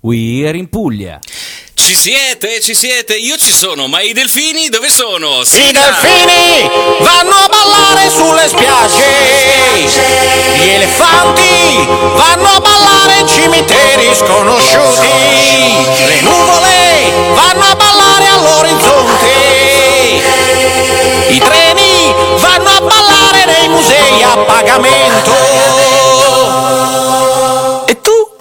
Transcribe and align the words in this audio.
We 0.00 0.46
are 0.46 0.56
in 0.56 0.68
Puglia. 0.68 1.18
Ci 1.74 1.96
siete, 1.96 2.60
ci 2.60 2.72
siete, 2.72 3.16
io 3.16 3.36
ci 3.36 3.50
sono, 3.50 3.88
ma 3.88 4.00
i 4.00 4.12
delfini 4.12 4.68
dove 4.68 4.88
sono? 4.90 5.40
I 5.40 5.44
Sigla! 5.44 5.80
delfini 5.80 6.70
vanno 7.00 7.34
a 7.34 7.48
ballare 7.48 8.08
sulle 8.08 8.46
spiagge. 8.46 9.02
Gli 10.54 10.68
elefanti 10.68 11.84
vanno 12.14 12.46
a 12.46 12.60
ballare 12.60 13.18
in 13.18 13.26
cimiteri 13.26 14.14
sconosciuti. 14.14 15.08
Le 16.06 16.20
nuvole 16.20 17.34
vanno 17.34 17.64
a 17.64 17.74
ballare 17.74 18.26
all'orizzonte. 18.28 19.32
I 21.26 21.38
treni 21.40 22.14
vanno 22.36 22.68
a 22.70 22.80
ballare 22.82 23.46
nei 23.46 23.68
musei 23.68 24.22
a 24.22 24.36
pagamento. 24.36 25.77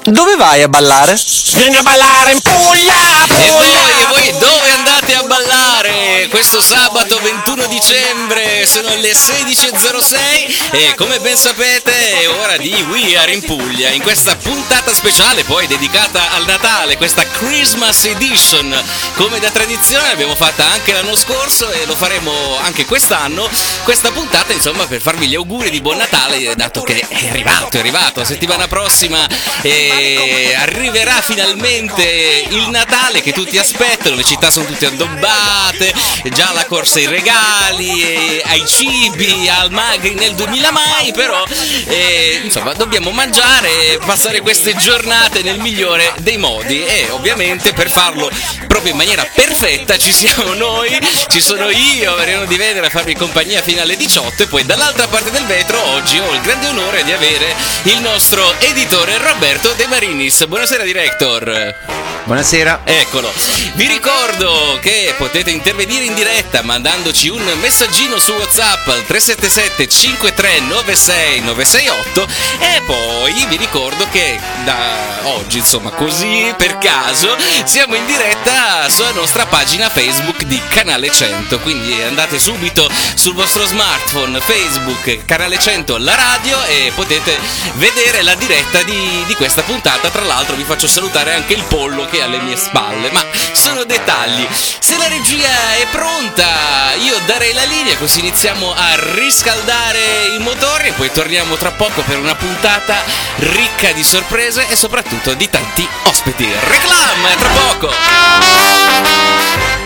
Dove 0.10 0.38
vai 0.38 0.64
a 0.64 0.70
ballare? 0.70 1.20
Vieni 1.54 1.76
a 1.76 1.82
ballare 1.82 2.32
in 2.32 2.40
Puglia, 2.40 2.94
E 3.26 3.52
voi, 3.52 3.74
Puglia. 3.74 4.17
Dove 4.32 4.70
andate 4.72 5.16
a 5.16 5.24
ballare? 5.24 6.28
Questo 6.30 6.60
sabato 6.62 7.20
21 7.22 7.68
dicembre 7.68 8.66
sono 8.66 8.90
le 8.96 9.12
16.06 9.12 10.72
e 10.72 10.96
come 10.96 11.20
ben 11.20 11.38
sapete 11.38 12.20
è 12.20 12.30
ora 12.30 12.58
di 12.58 12.74
We 12.90 13.18
Are 13.18 13.32
in 13.32 13.44
Puglia. 13.44 13.90
In 13.90 14.02
questa 14.02 14.36
puntata 14.36 14.94
speciale 14.94 15.44
poi 15.44 15.68
dedicata 15.68 16.32
al 16.32 16.46
Natale, 16.46 16.98
questa 16.98 17.24
Christmas 17.24 18.04
Edition. 18.06 18.76
Come 19.16 19.40
da 19.40 19.50
tradizione 19.50 20.10
l'abbiamo 20.10 20.36
fatta 20.36 20.66
anche 20.66 20.92
l'anno 20.92 21.16
scorso 21.16 21.70
e 21.72 21.86
lo 21.86 21.96
faremo 21.96 22.58
anche 22.60 22.86
quest'anno. 22.86 23.50
Questa 23.84 24.12
puntata 24.12 24.52
insomma 24.52 24.86
per 24.88 25.02
farvi 25.02 25.28
gli 25.28 25.36
auguri 25.36 25.70
di 25.70 25.82
buon 25.82 25.98
Natale 25.98 26.56
dato 26.56 26.82
che 26.82 27.00
è 27.08 27.30
arrivato, 27.30 27.78
è 27.78 27.80
arrivato 27.80 28.20
la 28.20 28.26
settimana 28.26 28.68
prossima 28.68 29.26
e 29.62 30.56
arriverà 30.58 31.22
finalmente 31.22 32.46
il 32.50 32.68
Natale 32.70 33.22
che 33.22 33.32
tutti 33.32 33.58
aspettano, 33.58 34.17
le 34.18 34.24
città 34.24 34.50
sono 34.50 34.66
tutte 34.66 34.88
addobbate, 34.88 35.94
già 36.32 36.52
la 36.52 36.66
corsa 36.66 36.98
ai 36.98 37.06
regali, 37.06 38.42
ai 38.44 38.66
cibi, 38.66 39.48
al 39.48 39.72
magri 39.72 40.16
nel 40.16 40.34
2000 40.34 40.72
mai, 40.72 41.12
però 41.14 41.46
eh, 41.86 42.42
insomma 42.44 42.74
dobbiamo 42.74 43.12
mangiare 43.12 43.94
e 43.94 44.00
passare 44.04 44.42
queste 44.42 44.76
giornate 44.76 45.44
nel 45.44 45.60
migliore 45.60 46.14
dei 46.18 46.38
modi 46.38 46.84
e 46.84 47.08
ovviamente 47.12 47.74
per 47.74 47.92
farlo 47.92 48.30
proprio 48.68 48.92
in 48.92 48.98
maniera 48.98 49.24
perfetta 49.24 49.98
ci 50.00 50.12
siamo 50.12 50.54
noi, 50.56 50.98
ci 51.28 51.40
sono 51.40 51.70
io, 51.70 52.16
Mariano 52.16 52.46
Di 52.46 52.58
Venere 52.58 52.88
a 52.88 52.90
farvi 52.90 53.14
compagnia 53.14 53.62
fino 53.62 53.82
alle 53.82 53.96
18 53.96 54.44
e 54.44 54.48
poi 54.48 54.66
dall'altra 54.66 55.08
parte 55.08 55.30
del 55.30 55.46
vetro 55.46 55.80
oggi 55.92 56.18
ho 56.18 56.34
il 56.34 56.42
grande 56.42 56.68
onore 56.68 57.04
di 57.04 57.12
avere 57.12 57.56
il 57.84 58.02
nostro 58.02 58.60
editore 58.62 59.20
Roberto 59.20 59.74
De 59.74 59.86
Marinis. 59.86 60.44
Buonasera 60.48 60.84
director. 60.84 62.07
Buonasera. 62.28 62.82
Eccolo, 62.84 63.32
vi 63.76 63.88
ricordo 63.88 64.78
che 64.82 65.14
potete 65.18 65.50
intervenire 65.50 66.04
in 66.04 66.14
diretta 66.14 66.62
mandandoci 66.62 67.30
un 67.30 67.42
messaggino 67.62 68.20
su 68.20 68.34
WhatsApp 68.34 68.86
al 68.90 69.06
377 69.06 69.88
5396 69.88 71.40
968 71.40 72.28
e 72.60 72.82
poi 72.82 73.46
vi 73.48 73.56
ricordo 73.56 74.06
che 74.12 74.38
da 74.66 75.22
oggi, 75.24 75.60
insomma, 75.60 75.92
così 75.92 76.54
per 76.58 76.78
caso, 76.80 77.34
siamo 77.64 77.96
in 77.96 78.06
diretta 78.06 78.90
sulla 78.90 79.12
nostra 79.12 79.46
pagina 79.46 79.90
Facebook 79.90 80.44
di 80.44 80.62
Canale 80.68 81.10
100, 81.10 81.60
quindi 81.60 82.02
andate 82.02 82.40
subito 82.40 82.90
sul 83.16 83.36
vostro 83.36 83.66
smartphone 83.66 84.42
Facebook 84.42 85.24
Canale 85.26 85.58
100 85.58 85.98
la 85.98 86.16
radio 86.16 86.62
e 86.66 86.92
potete 86.94 87.38
vedere 87.76 88.22
la 88.22 88.36
diretta 88.36 88.84
di, 88.84 89.24
di 89.28 89.34
questa 89.36 89.62
puntata. 89.62 90.10
Tra 90.10 90.26
l'altro 90.26 90.58
vi 90.58 90.64
faccio 90.66 90.88
salutare 90.88 91.34
anche 91.34 91.54
il 91.54 91.64
pollo 91.64 92.06
che 92.06 92.16
è 92.18 92.24
alle 92.24 92.40
mie 92.40 92.56
spalle, 92.56 93.12
ma 93.12 93.24
sono 93.54 93.84
dettagli. 93.84 94.48
Se 94.80 94.98
la 94.98 95.08
regia 95.08 95.76
è 95.76 95.88
pronta, 95.92 96.94
io 97.02 97.20
darei 97.26 97.54
la 97.54 97.64
linea 97.64 97.98
così 97.98 98.20
iniziamo 98.20 98.74
a 98.74 99.14
riscaldare 99.14 100.28
i 100.36 100.40
motori 100.40 100.90
e 100.90 100.94
poi 100.94 101.12
torniamo 101.12 101.56
tra 101.56 101.72
poco 101.72 102.02
per 102.02 102.18
una 102.18 102.36
puntata 102.36 102.96
ricca 103.38 103.92
di 103.92 104.04
sorprese 104.04 104.68
e 104.68 104.76
soprattutto 104.76 105.34
di 105.34 105.50
tanti 105.50 105.88
ospiti. 106.04 106.46
Reclam, 106.46 107.38
tra 107.38 107.50
poco! 107.50 109.77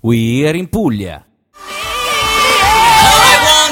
We 0.00 0.46
are 0.46 0.54
in 0.54 0.68
Puglia. 0.68 1.27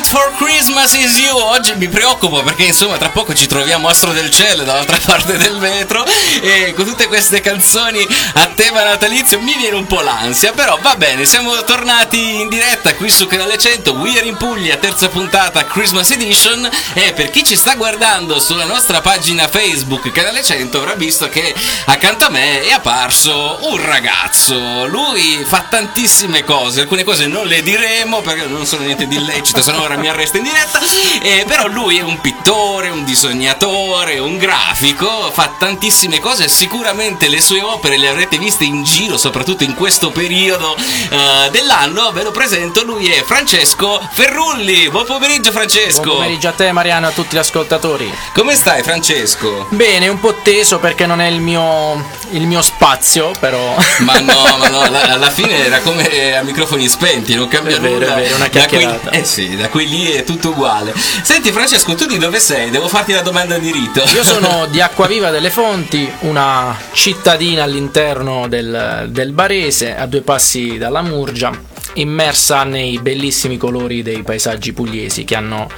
For 0.08 0.32
Christmas 0.36 0.94
is 0.94 1.18
you. 1.18 1.36
Oggi 1.36 1.74
mi 1.74 1.88
preoccupo 1.88 2.40
perché 2.44 2.62
insomma 2.62 2.96
tra 2.96 3.08
poco 3.08 3.34
ci 3.34 3.48
troviamo 3.48 3.88
Astro 3.88 4.12
del 4.12 4.30
Cielo 4.30 4.62
dall'altra 4.62 4.98
parte 5.04 5.36
del 5.36 5.58
vetro 5.58 6.04
e 6.40 6.72
con 6.76 6.84
tutte 6.84 7.08
queste 7.08 7.40
canzoni 7.40 8.06
a 8.34 8.46
tema 8.54 8.84
natalizio 8.84 9.40
mi 9.40 9.56
viene 9.56 9.74
un 9.74 9.86
po' 9.86 10.02
l'ansia, 10.02 10.52
però 10.52 10.78
va 10.80 10.94
bene, 10.94 11.24
siamo 11.24 11.60
tornati 11.64 12.40
in 12.40 12.48
diretta 12.48 12.94
qui 12.94 13.10
su 13.10 13.26
Canale 13.26 13.58
100, 13.58 13.92
We 13.94 14.16
Are 14.16 14.26
in 14.26 14.36
Puglia, 14.36 14.76
terza 14.76 15.08
puntata 15.08 15.64
Christmas 15.64 16.08
Edition 16.12 16.70
e 16.92 17.12
per 17.12 17.30
chi 17.30 17.42
ci 17.42 17.56
sta 17.56 17.74
guardando 17.74 18.38
sulla 18.38 18.64
nostra 18.64 19.00
pagina 19.00 19.48
Facebook 19.48 20.12
Canale 20.12 20.44
100 20.44 20.78
avrà 20.78 20.94
visto 20.94 21.28
che 21.28 21.52
accanto 21.86 22.26
a 22.26 22.30
me 22.30 22.62
è 22.62 22.70
apparso 22.70 23.58
un 23.62 23.84
ragazzo. 23.84 24.86
Lui 24.86 25.42
fa 25.44 25.66
tantissime 25.68 26.44
cose, 26.44 26.82
alcune 26.82 27.02
cose 27.02 27.26
non 27.26 27.48
le 27.48 27.60
diremo 27.62 28.20
perché 28.20 28.46
non 28.46 28.64
sono 28.66 28.84
niente 28.84 29.08
di 29.08 29.16
illecito, 29.16 29.60
se 29.60 29.72
no 29.72 29.94
ora 29.96 30.00
mi 30.00 30.08
arresta 30.08 30.36
in 30.38 30.42
diretta. 30.44 30.80
Eh, 31.26 31.44
però 31.46 31.66
lui 31.66 31.98
è 31.98 32.02
un 32.02 32.20
pittore, 32.20 32.88
un 32.88 33.02
disegnatore, 33.04 34.18
un 34.18 34.36
grafico, 34.38 35.30
fa 35.32 35.54
tantissime 35.58 36.20
cose. 36.20 36.46
Sicuramente 36.48 37.28
le 37.28 37.40
sue 37.40 37.60
opere 37.62 37.96
le 37.96 38.08
avrete 38.08 38.38
viste 38.38 38.64
in 38.64 38.84
giro, 38.84 39.16
soprattutto 39.16 39.64
in 39.64 39.74
questo 39.74 40.10
periodo 40.10 40.76
eh, 40.76 41.48
dell'anno. 41.50 42.12
Ve 42.12 42.22
lo 42.22 42.30
presento, 42.30 42.84
lui 42.84 43.06
è 43.08 43.22
Francesco 43.24 44.00
Ferrulli. 44.12 44.88
Buon 44.90 45.04
pomeriggio, 45.06 45.50
Francesco. 45.50 46.02
Buon 46.02 46.16
pomeriggio 46.16 46.48
a 46.48 46.52
te 46.52 46.70
Mariano 46.70 47.08
a 47.08 47.10
tutti 47.10 47.34
gli 47.34 47.38
ascoltatori. 47.38 48.12
Come 48.34 48.54
stai, 48.54 48.82
Francesco? 48.82 49.66
Bene, 49.70 50.06
un 50.08 50.20
po' 50.20 50.34
teso 50.42 50.78
perché 50.78 51.06
non 51.06 51.20
è 51.20 51.26
il 51.26 51.40
mio, 51.40 52.04
il 52.30 52.46
mio 52.46 52.62
spazio, 52.62 53.32
però... 53.40 53.74
Ma 53.98 54.18
no, 54.20 54.56
ma 54.58 54.68
no, 54.68 54.88
la- 54.90 55.08
alla 55.14 55.30
fine 55.30 55.64
era 55.66 55.80
come 55.80 56.36
a 56.36 56.42
microfoni 56.42 56.86
spenti, 56.88 57.34
non 57.34 57.48
cambia 57.48 57.76
È 57.76 57.80
vero, 57.80 57.94
nulla. 57.94 58.16
è 58.16 58.20
vero, 58.22 58.36
una 58.36 58.48
Da 58.48 58.50
qui- 58.50 58.78
chiacchierata. 58.78 59.10
eh 59.10 59.24
sì, 59.24 59.56
da 59.56 59.68
qui 59.68 59.85
lì 59.88 60.10
è 60.10 60.24
tutto 60.24 60.50
uguale. 60.50 60.92
Senti 61.22 61.52
Francesco, 61.52 61.94
tu 61.94 62.06
di 62.06 62.18
dove 62.18 62.38
sei? 62.38 62.70
Devo 62.70 62.88
farti 62.88 63.12
la 63.12 63.22
domanda 63.22 63.58
di 63.58 63.70
rito. 63.70 64.02
Io 64.14 64.24
sono 64.24 64.66
di 64.70 64.80
Acquaviva 64.80 65.30
delle 65.30 65.50
Fonti, 65.50 66.10
una 66.20 66.76
cittadina 66.92 67.62
all'interno 67.62 68.48
del, 68.48 69.06
del 69.10 69.32
Barese, 69.32 69.96
a 69.96 70.06
due 70.06 70.20
passi 70.22 70.78
dalla 70.78 71.02
Murgia, 71.02 71.50
immersa 71.94 72.64
nei 72.64 72.98
bellissimi 72.98 73.56
colori 73.56 74.02
dei 74.02 74.22
paesaggi 74.22 74.72
pugliesi 74.72 75.24
che 75.24 75.34
hanno 75.34 75.68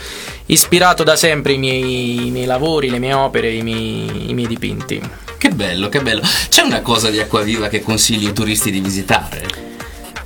ispirato 0.46 1.02
da 1.02 1.16
sempre 1.16 1.52
i 1.52 1.58
miei, 1.58 2.26
i 2.26 2.30
miei 2.30 2.46
lavori, 2.46 2.90
le 2.90 2.98
mie 2.98 3.12
opere, 3.12 3.52
i 3.52 3.62
miei, 3.62 4.30
i 4.30 4.34
miei 4.34 4.48
dipinti. 4.48 5.00
Che 5.38 5.50
bello, 5.50 5.88
che 5.88 6.00
bello. 6.00 6.22
C'è 6.48 6.62
una 6.62 6.80
cosa 6.80 7.10
di 7.10 7.20
Acquaviva 7.20 7.68
che 7.68 7.82
consigli 7.82 8.26
ai 8.26 8.32
turisti 8.32 8.70
di 8.70 8.80
visitare? 8.80 9.67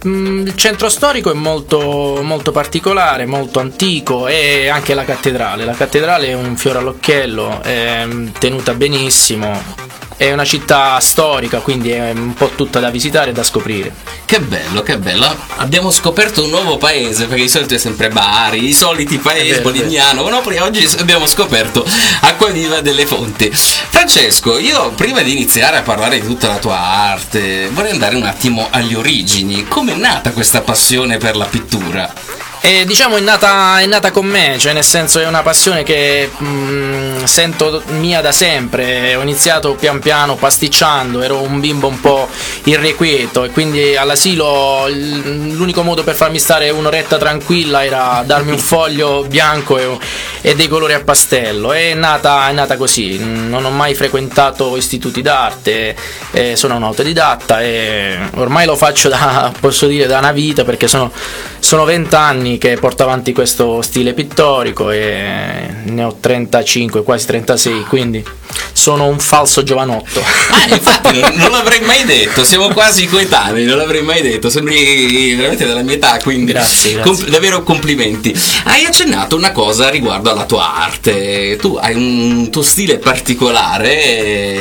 Mm, 0.07 0.47
Il 0.47 0.57
centro 0.57 0.89
storico 0.89 1.31
è 1.31 1.35
molto, 1.35 2.21
molto 2.23 2.51
particolare, 2.51 3.27
molto 3.27 3.61
antico 3.61 4.27
e 4.27 4.69
anche 4.69 4.95
la 4.95 5.05
cattedrale. 5.05 5.65
La 5.65 5.75
cattedrale 5.75 6.29
è 6.29 6.35
un 6.35 6.57
fiore 6.57 6.79
all'occhiello, 6.79 7.63
è 7.63 8.07
tenuta 8.39 8.75
benissimo. 8.75 9.82
È 10.23 10.33
una 10.33 10.45
città 10.45 11.01
storica, 11.01 11.59
quindi 11.59 11.91
è 11.91 12.13
un 12.13 12.35
po' 12.35 12.51
tutta 12.55 12.79
da 12.79 12.91
visitare 12.91 13.31
e 13.31 13.33
da 13.33 13.43
scoprire. 13.43 13.93
Che 14.25 14.39
bello, 14.39 14.81
che 14.83 14.97
bello. 14.97 15.29
Abbiamo 15.57 15.91
scoperto 15.91 16.45
un 16.45 16.51
nuovo 16.51 16.79
paese, 16.79 17.27
perché 17.27 17.43
di 17.43 17.49
solito 17.49 17.75
è 17.75 17.79
sempre 17.79 18.09
Bari, 18.09 18.69
i 18.69 18.73
soliti 18.73 19.19
paesi. 19.19 19.61
Polignano. 19.63 20.29
No, 20.29 20.41
oggi 20.61 20.89
abbiamo 21.01 21.27
scoperto 21.27 21.85
Acquaviva 22.21 22.81
delle 22.81 23.05
Fonti. 23.05 23.51
Francesco, 23.51 24.59
io 24.59 24.93
prima 24.93 25.23
di 25.23 25.33
iniziare 25.33 25.79
a 25.79 25.83
parlare 25.83 26.21
di 26.21 26.27
tutta 26.29 26.47
la 26.47 26.59
tua 26.59 26.79
arte, 26.79 27.69
vorrei 27.73 27.91
andare 27.91 28.15
un 28.15 28.23
attimo 28.23 28.69
agli 28.71 28.95
origini. 28.95 29.67
Come 29.67 29.95
è 29.95 29.97
nata 29.97 30.31
questa 30.31 30.61
passione 30.61 31.17
per 31.19 31.35
la 31.35 31.47
pittura? 31.47 32.52
E 32.65 32.85
diciamo 32.85 33.17
è 33.17 33.21
nata, 33.21 33.81
è 33.81 33.87
nata 33.87 34.13
con 34.13 34.25
me, 34.25 34.57
cioè 34.57 34.73
nel 34.73 34.85
senso 34.85 35.19
è 35.19 35.27
una 35.27 35.43
passione 35.43 35.83
che 35.83 36.31
mm, 36.41 37.25
sento 37.25 37.83
mia 37.99 38.21
da 38.21 38.31
sempre. 38.31 39.17
Ho 39.17 39.23
iniziato 39.23 39.75
pian 39.75 39.99
piano 39.99 40.37
pasticciando, 40.37 41.23
ero 41.23 41.43
un 41.43 41.59
bimbo 41.59 41.89
un 41.89 42.01
po' 42.01 42.29
irrequieto 42.63 43.43
e 43.43 43.51
quindi 43.51 43.97
all'asilo 43.97 44.87
l'unico 44.89 45.83
modo 45.83 46.05
per 46.05 46.15
farmi 46.15 46.39
stare 46.39 46.71
un'oretta 46.71 47.19
tranquilla 47.19 47.85
era 47.85 48.23
darmi 48.25 48.53
un 48.53 48.59
foglio 48.63 49.25
bianco 49.29 49.79
e, 49.79 49.99
e 50.41 50.55
dei 50.55 50.69
colori 50.69 50.93
a 50.93 51.03
pastello. 51.03 51.73
È 51.73 51.95
nata, 51.95 52.49
è 52.49 52.53
nata 52.53 52.77
così, 52.77 53.19
non 53.19 53.65
ho 53.65 53.71
mai 53.71 53.97
frequentato 53.97 54.77
istituti 54.77 55.21
d'arte, 55.21 55.97
eh, 56.31 56.55
sono 56.55 56.77
un 56.77 56.85
autodidatta 56.85 57.61
e 57.61 58.19
ormai 58.35 58.67
lo 58.67 58.77
faccio 58.77 59.09
da, 59.09 59.53
posso 59.59 59.89
dire, 59.89 60.07
da 60.07 60.19
una 60.19 60.31
vita 60.31 60.63
perché 60.63 60.87
sono, 60.87 61.11
sono 61.59 61.85
20 61.85 62.15
anni 62.15 62.51
che 62.59 62.77
porto 62.81 63.03
avanti 63.03 63.33
questo 63.33 63.83
stile 63.83 64.13
pittorico 64.15 64.91
e 64.91 65.67
ne 65.85 66.05
ho 66.05 66.17
35, 66.19 67.03
quasi 67.03 67.27
36, 67.27 67.85
quindi 67.89 68.25
sono 68.73 69.07
un 69.07 69.19
falso 69.19 69.63
giovanotto. 69.63 70.21
Ah, 70.51 70.75
infatti 70.75 71.19
non, 71.21 71.33
non 71.35 71.51
l'avrei 71.51 71.81
mai 71.81 72.05
detto, 72.05 72.45
siamo 72.45 72.69
quasi 72.69 73.07
coetanei, 73.07 73.65
non 73.65 73.77
l'avrei 73.77 74.03
mai 74.03 74.23
detto, 74.23 74.51
sembri 74.51 75.35
veramente 75.35 75.67
della 75.67 75.83
mia 75.83 75.95
età, 75.95 76.19
quindi 76.23 76.53
Grazie, 76.53 76.95
grazie. 76.95 77.13
com- 77.25 77.31
davvero 77.31 77.63
complimenti. 77.63 78.35
Hai 78.65 78.85
accennato 78.85 79.37
una 79.37 79.53
cosa 79.53 79.89
riguardo 79.89 80.31
alla 80.31 80.45
tua 80.45 80.75
arte, 80.75 81.57
tu 81.61 81.77
hai 81.81 81.95
un 81.95 82.51
tuo 82.51 82.63
stile 82.63 82.99
particolare, 82.99 84.05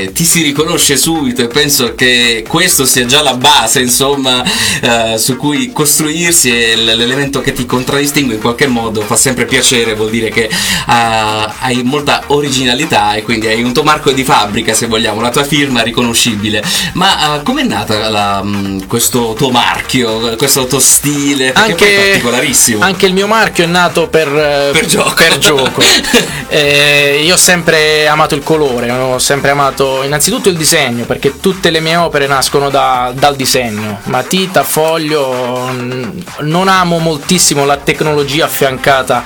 eh, 0.04 0.12
ti 0.14 0.24
si 0.24 0.42
riconosce 0.42 0.98
subito 0.98 1.42
e 1.42 1.48
penso 1.48 1.96
che 1.96 2.44
questo 2.48 2.86
sia 2.86 3.06
già 3.06 3.22
la 3.22 3.34
base, 3.36 3.80
insomma, 3.82 4.44
eh, 4.82 5.18
su 5.18 5.36
cui 5.38 5.72
costruirsi 5.72 6.50
e 6.50 6.76
l- 6.76 6.96
l'elemento 6.96 7.42
che 7.42 7.54
ti 7.54 7.66
contraddistingue 7.82 8.36
in 8.36 8.42
qualche 8.42 8.68
modo 8.68 9.02
fa 9.02 9.16
sempre 9.16 9.46
piacere, 9.46 9.96
vuol 9.96 10.10
dire 10.12 10.30
che 10.30 10.50
ah, 10.86 11.52
hai 11.60 11.82
molta 11.84 12.24
originalità 12.28 13.16
e 13.16 13.24
quindi 13.24 13.48
hai 13.48 13.64
un 13.64 13.74
tuo 13.74 13.84
marco 13.84 14.12
di 14.12 14.24
fabbrica, 14.24 14.74
se 14.74 14.86
vogliamo, 14.88 15.20
la 15.22 15.32
tua 15.32 15.44
firma 15.44 15.82
riconoscibile. 15.82 16.64
Ma 16.94 17.18
ah, 17.34 17.40
com'è 17.40 17.64
nata 17.64 18.10
la, 18.10 18.44
mh, 18.44 18.86
questo 18.88 19.34
tuo 19.36 19.50
marchio, 19.50 20.36
questo 20.38 20.66
tuo 20.68 20.80
stile? 20.80 21.52
Perché 21.52 21.74
poi 21.76 21.88
è 21.94 22.08
particolarissimo. 22.10 22.84
anche 22.84 23.06
il 23.08 23.14
mio 23.14 23.28
marchio 23.28 23.64
è 23.64 23.68
nato 23.68 24.08
per, 24.08 24.28
eh, 24.28 24.70
Per 24.72 24.86
gioco. 24.86 25.14
per 25.16 25.38
gioco. 25.38 25.82
Eh, 26.54 27.22
io 27.24 27.36
ho 27.36 27.38
sempre 27.38 28.08
amato 28.10 28.36
il 28.36 28.44
colore, 28.44 28.92
ho 28.92 29.20
sempre 29.20 29.52
amato 29.52 30.04
innanzitutto 30.04 30.50
il 30.50 30.58
disegno, 30.58 31.06
perché 31.06 31.40
tutte 31.40 31.70
le 31.70 31.80
mie 31.80 31.96
opere 31.96 32.28
nascono 32.28 32.70
da- 32.70 33.14
dal 33.16 33.38
disegno, 33.38 34.00
matita, 34.06 34.62
foglio. 34.64 35.70
mm, 35.72 36.10
Non 36.42 36.68
amo 36.68 36.98
moltissimo 37.00 37.64
la 37.64 37.71
tecnologia 37.78 38.46
affiancata 38.46 39.24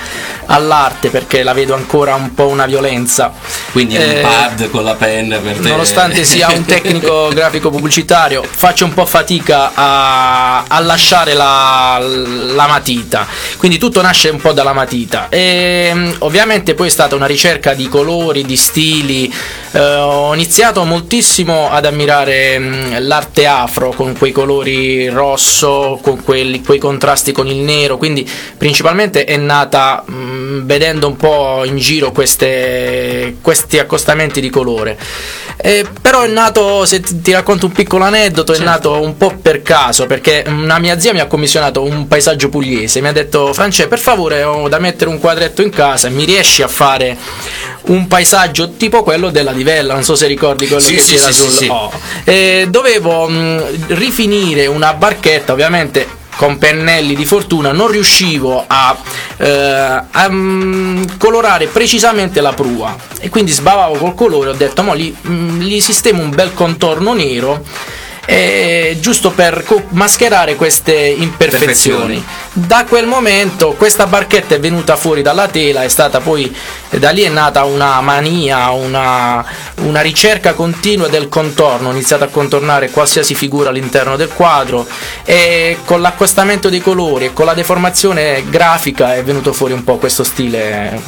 all'arte 0.48 1.10
perché 1.10 1.42
la 1.44 1.54
vedo 1.54 1.74
ancora 1.74 2.14
un 2.16 2.34
po' 2.34 2.48
una 2.48 2.66
violenza. 2.66 3.34
Quindi 3.72 3.96
un 3.98 4.02
Eh, 4.04 4.22
pad 4.22 4.70
con 4.70 4.84
la 4.84 4.94
penna 4.96 5.38
per 5.38 5.58
te. 5.58 5.68
Nonostante 5.70 6.24
sia 6.24 6.48
un 6.50 6.66
tecnico 6.66 7.30
grafico 7.34 7.70
pubblicitario, 7.70 8.44
faccio 8.48 8.86
un 8.86 8.94
po' 8.94 9.06
fatica 9.06 9.72
a, 9.74 10.64
a 10.68 10.80
lasciare 10.82 11.34
la, 11.34 11.98
la 12.00 12.68
matita. 12.68 13.26
Quindi 13.58 13.78
tutto 13.78 14.02
nasce 14.02 14.30
un 14.30 14.40
po' 14.40 14.52
dalla 14.54 14.74
matita. 14.74 15.28
E 15.30 15.92
mm, 15.94 16.12
ovviamente 16.20 16.74
poi 16.76 16.88
è 16.88 16.92
stata 16.92 17.16
una 17.16 17.26
ricerca 17.26 17.74
di 17.74 17.88
colori, 17.90 18.46
di 18.46 18.56
stili. 18.56 19.34
Eh, 19.72 19.80
ho 19.80 20.34
iniziato 20.34 20.84
moltissimo 20.86 21.70
ad 21.72 21.86
ammirare 21.86 22.60
mm, 22.60 22.94
l'arte 23.00 23.48
afro 23.48 23.90
con 23.96 24.16
quei 24.18 24.32
colori 24.32 25.10
rosso, 25.10 26.00
con 26.02 26.24
quelli- 26.24 26.62
quei 26.64 26.80
contrasti 26.80 27.32
con 27.32 27.48
il 27.48 27.58
nero. 27.58 27.98
Quindi 27.98 28.30
principalmente 28.58 29.24
è 29.26 29.38
nata 29.38 30.04
mm, 30.10 30.66
vedendo 30.66 31.08
un 31.08 31.16
po' 31.18 31.64
in 31.66 31.78
giro 31.78 32.12
queste- 32.12 33.38
questi 33.42 33.80
accostamenti 33.80 34.42
di 34.42 34.50
colore. 34.50 34.98
Eh, 35.58 35.86
però 36.02 36.22
è 36.24 36.28
nato, 36.28 36.86
se 36.86 37.00
ti, 37.00 37.22
ti 37.22 37.32
racconto 37.32 37.66
un 37.68 37.72
piccolo 37.72 38.04
aneddoto, 38.04 38.54
è 38.54 38.60
nato 38.60 39.02
un 39.02 39.18
po' 39.18 39.34
per 39.42 39.62
caso, 39.62 40.06
perché 40.06 40.44
una 40.48 40.80
mia 40.80 41.00
zia 41.00 41.14
mi 41.14 41.20
ha 41.22 41.28
commissionato 41.28 41.84
un 41.84 42.08
paesaggio 42.08 42.50
pugliese, 42.50 43.02
mi 43.02 43.08
ha 43.08 43.12
detto 43.14 43.54
France 43.54 43.88
per 43.88 44.00
favore 44.00 44.44
ho 44.44 44.68
da 44.68 44.80
mettere 44.80 45.10
un 45.10 45.20
quadretto 45.20 45.62
in 45.62 45.70
casa, 45.70 46.10
mi 46.10 46.26
riesci 46.26 46.62
a 46.62 46.68
fare 46.68 47.18
un 47.84 48.08
paesaggio 48.08 48.72
tipo 48.72 49.02
quello 49.04 49.30
della 49.30 49.54
Divella, 49.54 49.94
non 49.94 50.04
so 50.04 50.16
se 50.16 50.28
ricordi 50.28 50.68
quello 50.68 50.82
Sì, 50.82 50.96
che 50.96 51.02
sì, 51.02 51.16
c'era 51.16 51.32
sì, 51.32 51.34
sul... 51.42 51.50
sì, 51.50 51.58
sì. 51.58 51.68
Oh. 51.70 51.92
Eh, 52.24 52.68
dovevo 52.70 53.28
mh, 53.28 53.64
rifinire 53.96 54.66
una 54.68 54.94
barchetta, 54.94 55.54
ovviamente 55.54 56.24
con 56.36 56.58
pennelli 56.58 57.16
di 57.16 57.26
fortuna 57.26 57.72
non 57.72 57.88
riuscivo 57.88 58.64
a, 58.68 58.98
eh, 59.38 60.02
a, 60.12 60.30
mm, 60.30 61.04
colorare 61.18 61.68
precisamente 61.68 62.42
la 62.42 62.54
prua. 62.54 62.96
E 63.20 63.30
quindi 63.30 63.52
sbavavo 63.52 63.96
col 63.96 64.16
colore 64.16 64.50
ho 64.50 64.54
detto 64.54 64.84
mo 64.84 64.96
gli, 64.96 65.14
mm, 65.28 65.62
gli 65.62 65.80
sistemo 65.80 66.22
un 66.22 66.30
bel 66.30 66.54
contorno 66.54 67.14
nero 67.14 67.64
eh, 68.26 68.98
giusto 69.00 69.32
per 69.32 69.64
co- 69.66 69.84
mascherare 69.90 70.56
queste 70.56 70.94
imperfezioni 70.94 72.16
Perfezioni. 72.16 72.26
da 72.54 72.86
quel 72.88 73.06
momento 73.06 73.74
questa 73.74 74.08
barchetta 74.08 74.56
è 74.56 74.60
venuta 74.60 74.96
fuori 74.96 75.22
dalla 75.22 75.48
tela 75.48 75.84
è 75.84 75.88
stata 75.88 76.20
poi 76.20 76.54
da 76.90 77.10
lì 77.12 77.22
è 77.22 77.30
nata 77.30 77.64
una 77.66 78.02
mania 78.02 78.70
una, 78.72 79.46
una 79.82 80.02
ricerca 80.02 80.54
continua 80.54 81.08
del 81.08 81.30
contorno 81.30 81.90
ho 81.90 81.92
iniziato 81.92 82.24
a 82.24 82.28
contornare 82.28 82.90
qualsiasi 82.90 83.36
figura 83.36 83.70
all'interno 83.70 84.16
del 84.16 84.30
quadro 84.30 84.88
e 85.24 85.78
con 85.86 86.02
l'accostamento 86.02 86.70
dei 86.70 86.82
colori 86.82 87.26
e 87.26 87.34
con 87.34 87.46
la 87.46 87.54
deformazione 87.54 88.44
grafica 88.50 89.16
è 89.16 89.24
venuto 89.24 89.54
fuori 89.54 89.74
un 89.74 89.84
po' 89.84 89.98
questo 89.98 90.24
stile 90.24 91.02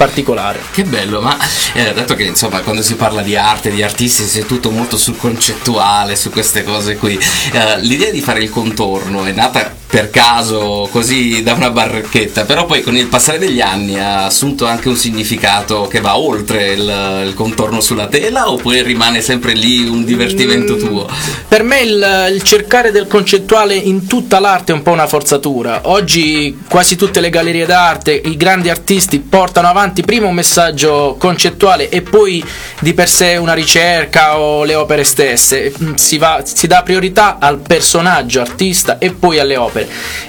particolare. 0.00 0.60
Che 0.72 0.84
bello, 0.84 1.20
ma 1.20 1.36
eh, 1.74 1.92
dato 1.92 2.14
che 2.14 2.22
insomma 2.22 2.60
quando 2.60 2.80
si 2.80 2.94
parla 2.94 3.20
di 3.20 3.36
arte, 3.36 3.70
di 3.70 3.82
artisti, 3.82 4.24
si 4.24 4.40
è 4.40 4.46
tutto 4.46 4.70
molto 4.70 4.96
sul 4.96 5.18
concettuale, 5.18 6.16
su 6.16 6.30
queste 6.30 6.62
cose 6.64 6.96
qui, 6.96 7.18
eh, 7.52 7.78
l'idea 7.80 8.10
di 8.10 8.22
fare 8.22 8.42
il 8.42 8.48
contorno 8.48 9.26
è 9.26 9.32
nata 9.32 9.76
per 9.90 10.08
caso 10.10 10.88
così 10.92 11.42
da 11.42 11.54
una 11.54 11.70
barchetta, 11.70 12.44
però 12.44 12.64
poi 12.64 12.80
con 12.80 12.96
il 12.96 13.08
passare 13.08 13.38
degli 13.38 13.60
anni 13.60 13.98
ha 13.98 14.24
assunto 14.26 14.64
anche 14.64 14.88
un 14.88 14.94
significato 14.96 15.88
che 15.88 16.00
va 16.00 16.16
oltre 16.16 16.72
il, 16.74 17.24
il 17.26 17.34
contorno 17.34 17.80
sulla 17.80 18.06
tela 18.06 18.50
oppure 18.50 18.82
rimane 18.82 19.20
sempre 19.20 19.52
lì 19.52 19.88
un 19.88 20.04
divertimento 20.04 20.76
tuo? 20.76 21.08
Per 21.48 21.64
me 21.64 21.80
il, 21.80 22.30
il 22.32 22.42
cercare 22.42 22.92
del 22.92 23.08
concettuale 23.08 23.74
in 23.74 24.06
tutta 24.06 24.38
l'arte 24.38 24.70
è 24.70 24.74
un 24.76 24.82
po' 24.82 24.92
una 24.92 25.08
forzatura. 25.08 25.80
Oggi 25.84 26.60
quasi 26.68 26.94
tutte 26.94 27.20
le 27.20 27.30
gallerie 27.30 27.66
d'arte, 27.66 28.12
i 28.12 28.36
grandi 28.36 28.70
artisti 28.70 29.18
portano 29.18 29.66
avanti 29.66 30.02
prima 30.02 30.28
un 30.28 30.34
messaggio 30.34 31.16
concettuale 31.18 31.88
e 31.88 32.02
poi 32.02 32.44
di 32.78 32.94
per 32.94 33.08
sé 33.08 33.36
una 33.36 33.54
ricerca 33.54 34.38
o 34.38 34.62
le 34.62 34.76
opere 34.76 35.02
stesse. 35.02 35.72
Mm, 35.82 35.94
Si, 35.94 36.16
va- 36.16 36.42
si 36.44 36.66
dà 36.68 36.82
priorità 36.82 37.38
al 37.40 37.58
personaggio 37.58 38.40
artista 38.40 38.98
e 38.98 39.10
poi 39.10 39.38
alle 39.40 39.56
opere. 39.56 39.79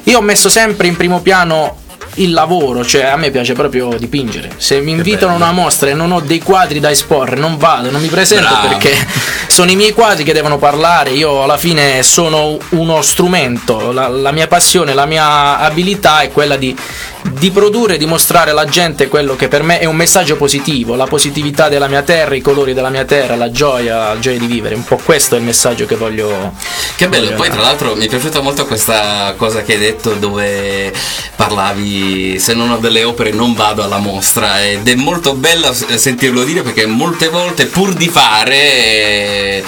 Io 0.03 0.17
ho 0.17 0.21
messo 0.21 0.49
sempre 0.49 0.87
in 0.87 0.95
primo 0.95 1.21
piano 1.21 1.77
il 2.15 2.31
lavoro, 2.33 2.83
cioè 2.83 3.03
a 3.03 3.15
me 3.15 3.31
piace 3.31 3.53
proprio 3.53 3.95
dipingere. 3.97 4.51
Se 4.57 4.81
mi 4.81 4.91
invitano 4.91 5.33
a 5.33 5.35
una 5.35 5.51
mostra 5.51 5.89
e 5.89 5.93
non 5.93 6.11
ho 6.11 6.19
dei 6.19 6.39
quadri 6.39 6.79
da 6.79 6.89
esporre, 6.89 7.35
non 7.37 7.57
vado, 7.57 7.89
non 7.89 8.01
mi 8.01 8.07
presento 8.07 8.49
Bravo. 8.49 8.67
perché 8.67 8.93
sono 9.47 9.71
i 9.71 9.75
miei 9.75 9.93
quadri 9.93 10.23
che 10.23 10.33
devono 10.33 10.57
parlare. 10.57 11.11
Io 11.11 11.43
alla 11.43 11.57
fine 11.57 12.03
sono 12.03 12.57
uno 12.69 13.01
strumento, 13.01 13.91
la, 13.91 14.07
la 14.07 14.31
mia 14.31 14.47
passione, 14.47 14.93
la 14.93 15.05
mia 15.05 15.59
abilità 15.59 16.21
è 16.21 16.31
quella 16.31 16.57
di, 16.57 16.75
di 17.23 17.51
produrre, 17.51 17.97
di 17.97 18.05
mostrare 18.05 18.51
alla 18.51 18.65
gente 18.65 19.07
quello 19.07 19.35
che 19.35 19.47
per 19.47 19.63
me 19.63 19.79
è 19.79 19.85
un 19.85 19.95
messaggio 19.95 20.35
positivo, 20.35 20.95
la 20.95 21.05
positività 21.05 21.69
della 21.69 21.87
mia 21.87 22.01
terra, 22.01 22.35
i 22.35 22.41
colori 22.41 22.73
della 22.73 22.89
mia 22.89 23.05
terra, 23.05 23.35
la 23.35 23.51
gioia, 23.51 24.09
la 24.09 24.19
gioia 24.19 24.39
di 24.39 24.47
vivere. 24.47 24.75
Un 24.75 24.83
po' 24.83 24.99
questo 25.03 25.35
è 25.35 25.37
il 25.37 25.43
messaggio 25.43 25.85
che 25.85 25.95
voglio. 25.95 26.53
Che 26.95 27.07
bello, 27.07 27.25
voglio 27.25 27.37
poi 27.37 27.47
dare. 27.47 27.59
tra 27.59 27.69
l'altro 27.69 27.95
mi 27.95 28.05
è 28.05 28.09
piaciuta 28.09 28.41
molto 28.41 28.65
questa 28.65 29.33
cosa 29.37 29.61
che 29.61 29.73
hai 29.73 29.79
detto 29.79 30.13
dove 30.13 30.91
parlavi 31.35 32.39
se 32.39 32.53
non 32.53 32.71
ho 32.71 32.77
delle 32.77 33.03
opere 33.03 33.31
non 33.31 33.53
vado 33.53 33.83
alla 33.83 33.97
mostra 33.97 34.63
ed 34.63 34.87
è 34.87 34.95
molto 34.95 35.33
bello 35.33 35.73
sentirlo 35.73 36.43
dire 36.43 36.61
perché 36.61 36.85
molte 36.85 37.29
volte 37.29 37.65
pur 37.65 37.93
di 37.93 38.07
fare 38.09 38.55
eh, 38.55 39.63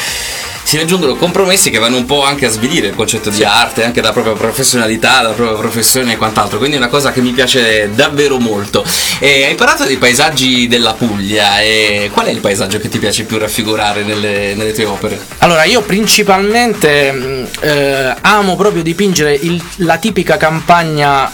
si 0.63 0.77
raggiungono 0.77 1.15
compromessi 1.15 1.69
che 1.69 1.77
vanno 1.77 1.97
un 1.97 2.05
po' 2.05 2.23
anche 2.23 2.45
a 2.45 2.49
svilire 2.49 2.87
il 2.87 2.95
concetto 2.95 3.29
di 3.29 3.43
arte, 3.43 3.83
anche 3.83 4.01
dalla 4.01 4.13
propria 4.13 4.33
professionalità, 4.33 5.21
dalla 5.21 5.33
propria 5.33 5.57
professione 5.57 6.13
e 6.13 6.17
quant'altro, 6.17 6.57
quindi 6.57 6.75
è 6.77 6.79
una 6.79 6.87
cosa 6.89 7.11
che 7.11 7.21
mi 7.21 7.31
piace 7.31 7.89
davvero 7.93 8.39
molto. 8.39 8.83
E 9.19 9.45
hai 9.45 9.55
parlato 9.55 9.83
dei 9.85 9.97
paesaggi 9.97 10.67
della 10.67 10.93
Puglia, 10.93 11.59
e 11.61 12.09
qual 12.11 12.27
è 12.27 12.31
il 12.31 12.39
paesaggio 12.39 12.79
che 12.79 12.89
ti 12.89 12.99
piace 12.99 13.23
più 13.23 13.37
raffigurare 13.37 14.03
nelle, 14.03 14.53
nelle 14.55 14.71
tue 14.73 14.85
opere? 14.85 15.19
Allora, 15.39 15.63
io 15.65 15.81
principalmente 15.81 17.11
mh, 17.11 17.47
eh, 17.61 18.15
amo 18.21 18.55
proprio 18.55 18.81
dipingere 18.83 19.33
il- 19.33 19.61
la 19.77 19.97
tipica 19.97 20.37
campagna 20.37 21.31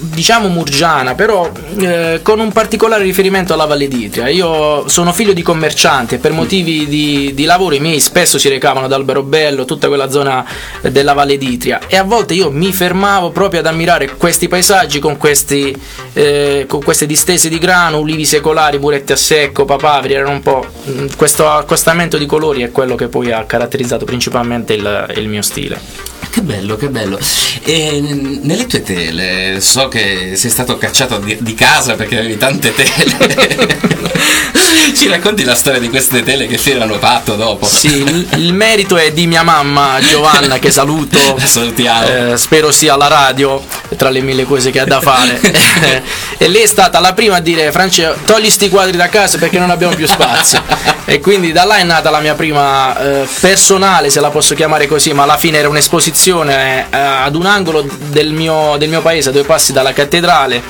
diciamo 0.00 0.48
murgiana, 0.48 1.14
però 1.14 1.50
eh, 1.78 2.20
con 2.22 2.40
un 2.40 2.52
particolare 2.52 3.04
riferimento 3.04 3.52
alla 3.52 3.66
Valle 3.66 3.88
d'Itria. 3.88 4.28
Io 4.28 4.88
sono 4.88 5.12
figlio 5.12 5.32
di 5.32 5.42
commercianti 5.42 6.16
e 6.16 6.18
per 6.18 6.32
motivi 6.32 6.86
di, 6.86 7.32
di 7.34 7.44
lavoro 7.44 7.74
i 7.74 7.80
miei 7.80 8.00
spesso 8.00 8.38
si 8.38 8.48
recavano 8.48 8.86
ad 8.86 8.92
Alberobello, 8.92 9.64
tutta 9.64 9.88
quella 9.88 10.10
zona 10.10 10.44
della 10.82 11.12
Valle 11.12 11.36
d'Itria 11.38 11.80
e 11.86 11.96
a 11.96 12.02
volte 12.04 12.34
io 12.34 12.50
mi 12.50 12.72
fermavo 12.72 13.30
proprio 13.30 13.60
ad 13.60 13.66
ammirare 13.66 14.16
questi 14.16 14.48
paesaggi 14.48 14.98
con, 14.98 15.16
questi, 15.16 15.74
eh, 16.12 16.64
con 16.68 16.82
queste 16.82 17.06
distese 17.06 17.48
di 17.48 17.58
grano, 17.58 17.98
ulivi 17.98 18.24
secolari, 18.24 18.78
muretti 18.78 19.12
a 19.12 19.16
secco, 19.16 19.64
papaveri, 19.64 20.14
erano 20.14 20.30
un 20.30 20.42
po' 20.42 20.64
mh, 20.84 21.16
questo 21.16 21.48
accostamento 21.48 22.16
di 22.18 22.26
colori 22.26 22.62
è 22.62 22.70
quello 22.70 22.94
che 22.94 23.08
poi 23.08 23.32
ha 23.32 23.44
caratterizzato 23.44 24.04
principalmente 24.04 24.74
il- 24.74 25.12
il 25.16 25.28
mio 25.28 25.42
stile. 25.42 26.07
Che 26.30 26.42
bello, 26.42 26.76
che 26.76 26.88
bello. 26.88 27.18
E 27.64 28.00
nelle 28.42 28.66
tue 28.66 28.82
tele, 28.82 29.60
so 29.60 29.88
che 29.88 30.32
sei 30.36 30.50
stato 30.50 30.76
cacciato 30.76 31.18
di, 31.18 31.36
di 31.40 31.54
casa 31.54 31.94
perché 31.94 32.18
avevi 32.18 32.36
tante 32.36 32.72
tele. 32.74 34.06
Ci 34.94 35.06
racconti 35.08 35.44
la 35.44 35.54
storia 35.54 35.78
di 35.78 35.88
queste 35.88 36.22
tele 36.22 36.46
che 36.46 36.58
fine 36.58 36.82
hanno 36.82 36.98
fatto 36.98 37.34
dopo? 37.36 37.66
Sì, 37.66 38.02
il, 38.02 38.26
il 38.36 38.52
merito 38.52 38.96
è 38.96 39.12
di 39.12 39.26
mia 39.26 39.42
mamma 39.42 39.98
Giovanna 40.00 40.58
che 40.58 40.70
saluto. 40.70 41.18
Salutiamo. 41.38 42.32
Eh, 42.32 42.36
spero 42.36 42.70
sia 42.72 42.94
alla 42.94 43.06
radio 43.06 43.62
tra 43.96 44.10
le 44.10 44.20
mille 44.20 44.44
cose 44.44 44.70
che 44.70 44.80
ha 44.80 44.84
da 44.84 45.00
fare. 45.00 45.40
e 46.36 46.48
lei 46.48 46.62
è 46.62 46.66
stata 46.66 47.00
la 47.00 47.14
prima 47.14 47.36
a 47.36 47.40
dire 47.40 47.70
France 47.70 48.16
togli 48.24 48.50
sti 48.50 48.68
quadri 48.68 48.96
da 48.96 49.08
casa 49.08 49.38
perché 49.38 49.58
non 49.58 49.70
abbiamo 49.70 49.94
più 49.94 50.06
spazio. 50.06 50.62
e 51.04 51.20
quindi 51.20 51.52
da 51.52 51.64
là 51.64 51.76
è 51.76 51.84
nata 51.84 52.10
la 52.10 52.20
mia 52.20 52.34
prima 52.34 52.98
eh, 52.98 53.28
personale, 53.40 54.10
se 54.10 54.20
la 54.20 54.30
posso 54.30 54.54
chiamare 54.54 54.86
così, 54.86 55.12
ma 55.12 55.22
alla 55.22 55.38
fine 55.38 55.58
era 55.58 55.68
un'esposizione 55.68 56.07
eh, 56.10 56.96
ad 56.96 57.34
un 57.34 57.46
angolo 57.46 57.86
del 58.10 58.32
mio, 58.32 58.76
del 58.78 58.88
mio 58.88 59.00
paese, 59.02 59.30
a 59.30 59.32
due 59.32 59.44
passi 59.44 59.72
dalla 59.72 59.92
cattedrale 59.92 60.62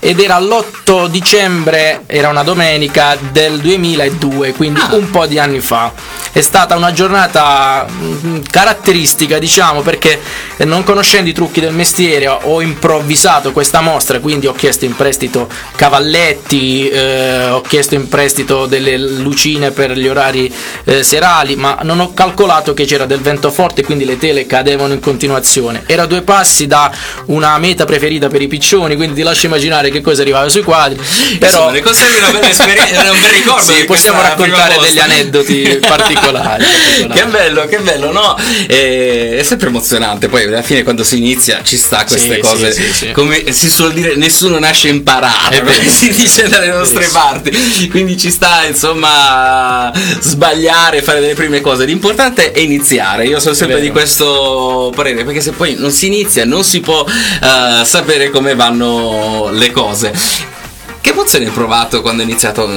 ed 0.00 0.20
era 0.20 0.38
l'8 0.38 1.08
dicembre, 1.08 2.02
era 2.06 2.28
una 2.28 2.42
domenica 2.42 3.16
del 3.32 3.58
2002, 3.58 4.52
quindi 4.52 4.80
un 4.92 5.10
po' 5.10 5.26
di 5.26 5.38
anni 5.38 5.60
fa. 5.60 5.92
È 6.30 6.40
stata 6.40 6.76
una 6.76 6.92
giornata 6.92 7.86
mm, 7.90 8.42
caratteristica, 8.50 9.38
diciamo, 9.38 9.80
perché 9.80 10.20
eh, 10.56 10.64
non 10.64 10.84
conoscendo 10.84 11.28
i 11.28 11.32
trucchi 11.32 11.60
del 11.60 11.72
mestiere 11.72 12.28
ho- 12.28 12.40
ho 12.42 12.60
improvvisato 12.60 13.52
questa 13.52 13.80
mostra, 13.80 14.20
quindi 14.20 14.46
ho 14.46 14.52
chiesto 14.52 14.84
in 14.84 14.94
prestito 14.94 15.48
cavalletti, 15.74 16.88
eh, 16.88 17.48
ho 17.48 17.60
chiesto 17.62 17.94
in 17.94 18.08
prestito 18.08 18.66
delle 18.66 18.96
lucine 18.96 19.72
per 19.72 19.98
gli 19.98 20.06
orari 20.06 20.52
eh, 20.84 21.02
serali, 21.02 21.56
ma 21.56 21.78
non 21.82 21.98
ho 21.98 22.14
calcolato 22.14 22.72
che 22.72 22.84
c'era 22.84 23.04
del 23.04 23.20
vento 23.20 23.50
forte, 23.50 23.82
quindi 23.82 24.04
le 24.04 24.16
tele 24.16 24.46
cadevano 24.46 24.77
in 24.86 25.00
continuazione. 25.00 25.82
Era 25.86 26.06
due 26.06 26.22
passi 26.22 26.66
da 26.66 26.90
una 27.26 27.58
meta 27.58 27.84
preferita 27.84 28.28
per 28.28 28.42
i 28.42 28.46
piccioni, 28.48 28.96
quindi 28.96 29.14
ti 29.16 29.22
lascio 29.22 29.46
immaginare 29.46 29.90
che 29.90 30.00
cosa 30.00 30.22
arrivava 30.22 30.48
sui 30.48 30.62
quadri. 30.62 30.98
Però 31.38 31.70
ne 31.70 31.80
conservi 31.80 32.18
una 32.18 32.30
bella 32.30 32.48
esperienza, 32.48 33.10
un 33.12 33.20
bel 33.20 33.30
ricordo. 33.32 33.72
Sì, 33.72 33.84
possiamo 33.84 34.20
raccontare 34.20 34.76
degli 34.80 34.98
aneddoti 34.98 35.78
particolari. 35.86 36.64
particolari. 36.64 37.20
Che 37.20 37.24
bello, 37.26 37.66
che 37.66 37.78
bello, 37.78 38.12
no? 38.12 38.36
Eh, 38.66 39.36
è 39.38 39.42
sempre 39.42 39.68
emozionante. 39.68 40.28
Poi 40.28 40.44
alla 40.44 40.62
fine, 40.62 40.82
quando 40.82 41.04
si 41.04 41.18
inizia, 41.18 41.60
ci 41.62 41.76
sta 41.76 42.04
queste 42.04 42.34
Sì, 42.34 42.40
cose. 42.40 42.72
sì, 42.72 42.92
sì. 42.92 43.12
Come 43.12 43.52
si 43.52 43.68
suol 43.70 43.92
dire, 43.92 44.16
nessuno 44.16 44.58
nasce 44.58 44.88
imparato, 44.88 45.50
È 45.54 45.58
come 45.60 45.88
si 45.88 46.10
dice 46.10 46.48
dalle 46.48 46.68
nostre 46.68 47.06
parti. 47.12 47.88
Quindi 47.88 48.16
ci 48.18 48.30
sta, 48.30 48.64
insomma, 48.64 49.92
sbagliare, 50.20 51.02
fare 51.02 51.20
delle 51.20 51.34
prime 51.34 51.60
cose. 51.60 51.84
L'importante 51.84 52.52
è 52.52 52.58
iniziare. 52.60 53.26
Io 53.26 53.40
sono 53.40 53.54
sempre 53.54 53.80
di 53.80 53.90
questo 53.90 54.67
parere, 54.94 55.24
perché 55.24 55.40
se 55.40 55.52
poi 55.52 55.74
non 55.78 55.90
si 55.90 56.06
inizia, 56.06 56.44
non 56.44 56.64
si 56.64 56.80
può 56.80 57.04
eh, 57.06 57.84
sapere 57.84 58.30
come 58.30 58.54
vanno 58.54 59.48
le 59.52 59.70
cose. 59.70 60.12
Che 61.00 61.10
emozione 61.10 61.46
hai 61.46 61.52
provato 61.52 62.02
quando 62.02 62.22
hai 62.22 62.28
iniziato 62.28 62.68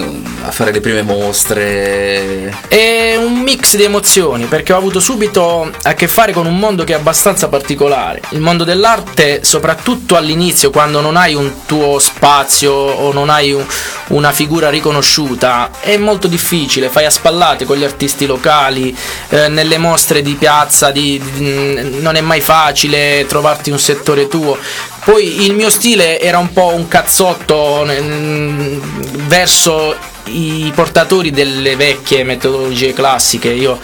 a 0.44 0.52
fare 0.52 0.72
le 0.72 0.80
prime 0.80 1.02
mostre? 1.02 2.56
È 2.68 3.16
un 3.18 3.40
mix 3.42 3.76
di 3.76 3.84
emozioni 3.84 4.46
perché 4.46 4.74
ho 4.74 4.78
avuto 4.78 5.00
subito 5.00 5.70
a 5.82 5.94
che 5.94 6.08
fare 6.08 6.32
con 6.32 6.46
un 6.46 6.58
mondo 6.58 6.84
che 6.84 6.94
è 6.94 6.96
abbastanza 6.96 7.48
particolare. 7.50 8.22
Il 8.30 8.40
mondo 8.40 8.64
dell'arte, 8.64 9.44
soprattutto 9.44 10.16
all'inizio, 10.16 10.70
quando 10.70 11.02
non 11.02 11.18
hai 11.18 11.34
un 11.34 11.66
tuo 11.66 11.98
spazio 12.00 12.72
o 12.72 13.12
non 13.12 13.30
hai 13.30 13.52
un- 13.54 13.66
una 14.12 14.32
figura 14.32 14.70
riconosciuta, 14.70 15.72
è 15.82 15.98
molto 15.98 16.28
difficile. 16.28 16.90
Fai 16.90 17.06
a 17.06 17.10
spallate 17.10 17.66
con 17.66 17.78
gli 17.78 17.84
artisti 17.84 18.26
locali, 18.26 18.96
eh, 19.30 19.48
nelle 19.48 19.78
mostre 19.78 20.22
di 20.22 20.36
piazza, 20.36 20.92
di- 20.92 21.22
di- 21.34 22.00
non 22.00 22.16
è 22.16 22.22
mai 22.22 22.42
facile 22.42 23.26
trovarti 23.28 23.72
un 23.72 23.80
settore 23.80 24.28
tuo. 24.28 24.58
Poi 25.04 25.46
il 25.46 25.54
mio 25.54 25.70
stile 25.70 26.20
era 26.20 26.38
un 26.38 26.54
po' 26.54 26.74
un 26.74 26.88
cazzotto 26.88 27.84
mm, 27.86 28.80
verso 29.28 29.96
i 30.26 30.72
portatori 30.74 31.32
delle 31.32 31.76
vecchie 31.76 32.24
metodologie 32.24 32.94
classiche. 32.94 33.50
Io 33.50 33.80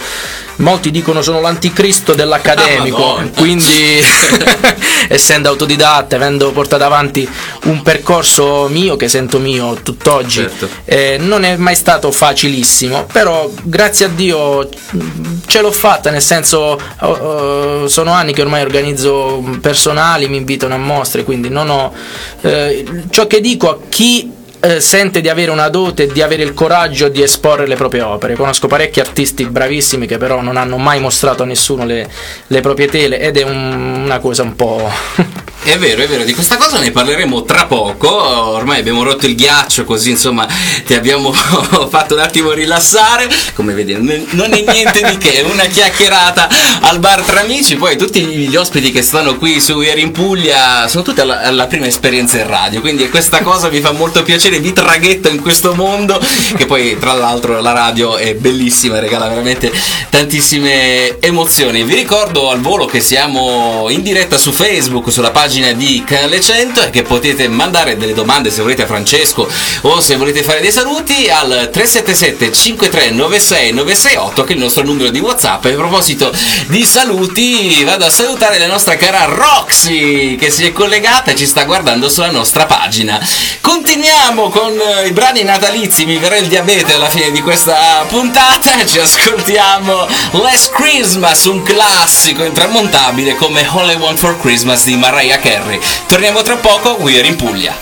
molti 0.56 0.90
dicono 0.90 1.22
sono 1.22 1.40
l'anticristo 1.40 2.14
dell'accademico, 2.14 3.16
Ah, 3.16 3.24
quindi 3.36 4.00
essendo 5.08 5.48
autodidatta, 5.48 6.16
avendo 6.16 6.50
portato 6.50 6.82
avanti 6.84 7.28
un 7.64 7.82
percorso 7.82 8.66
mio 8.68 8.96
che 8.96 9.08
sento 9.08 9.38
mio 9.38 9.74
tutt'oggi, 9.82 10.40
Certo. 10.40 10.68
eh, 10.84 11.16
non 11.20 11.44
è 11.44 11.56
mai 11.56 11.74
stato 11.76 12.10
facilissimo, 12.10 13.04
però 13.04 13.48
grazie 13.62 14.06
a 14.06 14.08
Dio 14.08 14.68
mh, 14.90 15.40
ce 15.46 15.60
l'ho 15.60 15.70
fatta, 15.72 16.10
nel 16.10 16.22
senso 16.22 16.80
oh, 17.00 17.86
sono 17.86 18.10
anni 18.12 18.32
che 18.32 18.42
ormai 18.42 18.62
organizzo 18.62 19.42
personali, 19.60 20.28
mi 20.28 20.38
invitano 20.38 20.74
a 20.74 20.78
mostre, 20.78 21.22
quindi 21.22 21.48
non 21.50 21.70
ho 21.70 21.92
eh, 22.40 22.84
ciò 23.10 23.26
che 23.28 23.40
dico 23.40 23.70
a 23.70 23.78
chi 23.88 24.32
eh, 24.60 24.80
sente 24.80 25.20
di 25.20 25.28
avere 25.28 25.50
una 25.50 25.68
dote 25.68 26.04
e 26.04 26.12
di 26.12 26.22
avere 26.22 26.42
il 26.42 26.54
coraggio 26.54 27.08
di 27.08 27.22
esporre 27.22 27.66
le 27.66 27.76
proprie 27.76 28.02
opere. 28.02 28.34
Conosco 28.34 28.66
parecchi 28.66 29.00
artisti 29.00 29.44
bravissimi 29.44 30.06
che 30.06 30.18
però 30.18 30.40
non 30.40 30.56
hanno 30.56 30.76
mai 30.78 31.00
mostrato 31.00 31.42
a 31.42 31.46
nessuno 31.46 31.84
le, 31.84 32.08
le 32.46 32.60
proprie 32.60 32.86
tele 32.88 33.20
ed 33.20 33.36
è 33.36 33.42
un- 33.42 34.02
una 34.04 34.18
cosa 34.18 34.42
un 34.42 34.54
po'... 34.56 34.90
È 35.60 35.76
vero, 35.76 36.02
è 36.02 36.06
vero, 36.08 36.24
di 36.24 36.32
questa 36.32 36.56
cosa 36.56 36.78
ne 36.78 36.90
parleremo 36.92 37.42
tra 37.44 37.66
poco. 37.66 38.08
Ormai 38.10 38.78
abbiamo 38.78 39.02
rotto 39.02 39.26
il 39.26 39.34
ghiaccio, 39.34 39.84
così 39.84 40.10
insomma 40.10 40.46
ti 40.86 40.94
abbiamo 40.94 41.30
fatto 41.90 42.14
un 42.14 42.20
attimo 42.20 42.52
rilassare. 42.52 43.28
Come 43.54 43.74
vedi, 43.74 43.92
non 43.92 44.08
è- 44.54 44.62
niente 44.62 45.02
di 45.02 45.18
che, 45.18 45.44
una 45.50 45.64
chiacchierata 45.64 46.48
al 46.82 46.98
bar 47.00 47.20
tra 47.22 47.40
amici. 47.40 47.76
Poi 47.76 47.98
tutti 47.98 48.24
gli 48.24 48.56
ospiti 48.56 48.90
che 48.90 49.02
stanno 49.02 49.36
qui 49.36 49.60
su 49.60 49.78
Ieri 49.80 50.00
in 50.00 50.12
Puglia 50.12 50.88
sono 50.88 51.02
tutti 51.02 51.20
alla, 51.20 51.42
alla 51.42 51.66
prima 51.66 51.86
esperienza 51.86 52.38
in 52.38 52.46
radio. 52.46 52.80
Quindi 52.80 53.08
questa 53.10 53.42
cosa 53.42 53.68
mi 53.68 53.80
fa 53.80 53.92
molto 53.92 54.22
piacere, 54.22 54.47
vi 54.56 54.72
traghetto 54.72 55.28
in 55.28 55.40
questo 55.42 55.74
mondo. 55.74 56.18
Che 56.56 56.66
poi, 56.66 56.98
tra 56.98 57.12
l'altro, 57.12 57.60
la 57.60 57.72
radio 57.72 58.16
è 58.16 58.34
bellissima, 58.34 58.98
regala 58.98 59.28
veramente 59.28 59.70
tantissime 60.08 61.20
emozioni. 61.20 61.82
Vi 61.82 61.94
ricordo 61.94 62.50
al 62.50 62.60
volo 62.60 62.86
che 62.86 63.00
siamo 63.00 63.86
in 63.90 64.02
diretta 64.02 64.38
su 64.38 64.52
Facebook, 64.52 65.12
sulla 65.12 65.30
pagina 65.30 65.72
di 65.72 66.02
Canale 66.06 66.40
100 66.40 66.84
e 66.84 66.90
che 66.90 67.02
potete 67.02 67.48
mandare 67.48 67.96
delle 67.96 68.14
domande 68.14 68.50
se 68.50 68.62
volete 68.62 68.82
a 68.82 68.86
Francesco 68.86 69.48
o 69.82 70.00
se 70.00 70.16
volete 70.16 70.42
fare 70.42 70.60
dei 70.60 70.72
saluti 70.72 71.28
al 71.28 71.68
377 71.72 72.52
5396 72.52 73.72
968 73.72 74.44
che 74.44 74.52
è 74.52 74.56
il 74.56 74.62
nostro 74.62 74.84
numero 74.84 75.10
di 75.10 75.18
WhatsApp. 75.18 75.66
E 75.66 75.72
a 75.72 75.76
proposito 75.76 76.32
di 76.68 76.84
saluti, 76.84 77.82
vado 77.84 78.04
a 78.06 78.10
salutare 78.10 78.58
la 78.58 78.66
nostra 78.66 78.96
cara 78.96 79.24
Roxy 79.24 80.36
che 80.36 80.50
si 80.50 80.64
è 80.64 80.72
collegata 80.72 81.32
e 81.32 81.36
ci 81.36 81.46
sta 81.46 81.64
guardando 81.64 82.08
sulla 82.08 82.30
nostra 82.30 82.66
pagina. 82.66 83.20
Continuiamo 83.60 84.37
con 84.46 84.80
eh, 84.80 85.08
i 85.08 85.10
brani 85.10 85.42
natalizi, 85.42 86.06
mi 86.06 86.16
verrà 86.16 86.36
il 86.36 86.46
diabete 86.46 86.94
alla 86.94 87.08
fine 87.08 87.32
di 87.32 87.42
questa 87.42 88.04
puntata. 88.08 88.70
Ci 88.86 89.00
ascoltiamo 89.00 90.06
Last 90.42 90.70
Christmas, 90.70 91.44
un 91.46 91.64
classico 91.64 92.44
intramontabile 92.44 93.34
come 93.34 93.66
All 93.68 93.90
I 93.90 93.96
Want 93.96 94.16
for 94.16 94.38
Christmas 94.38 94.84
di 94.84 94.96
Mariah 94.96 95.40
Carey. 95.40 95.80
Torniamo 96.06 96.42
tra 96.42 96.54
poco, 96.56 96.96
We 97.00 97.18
Are 97.18 97.26
in 97.26 97.34
Puglia. 97.34 97.76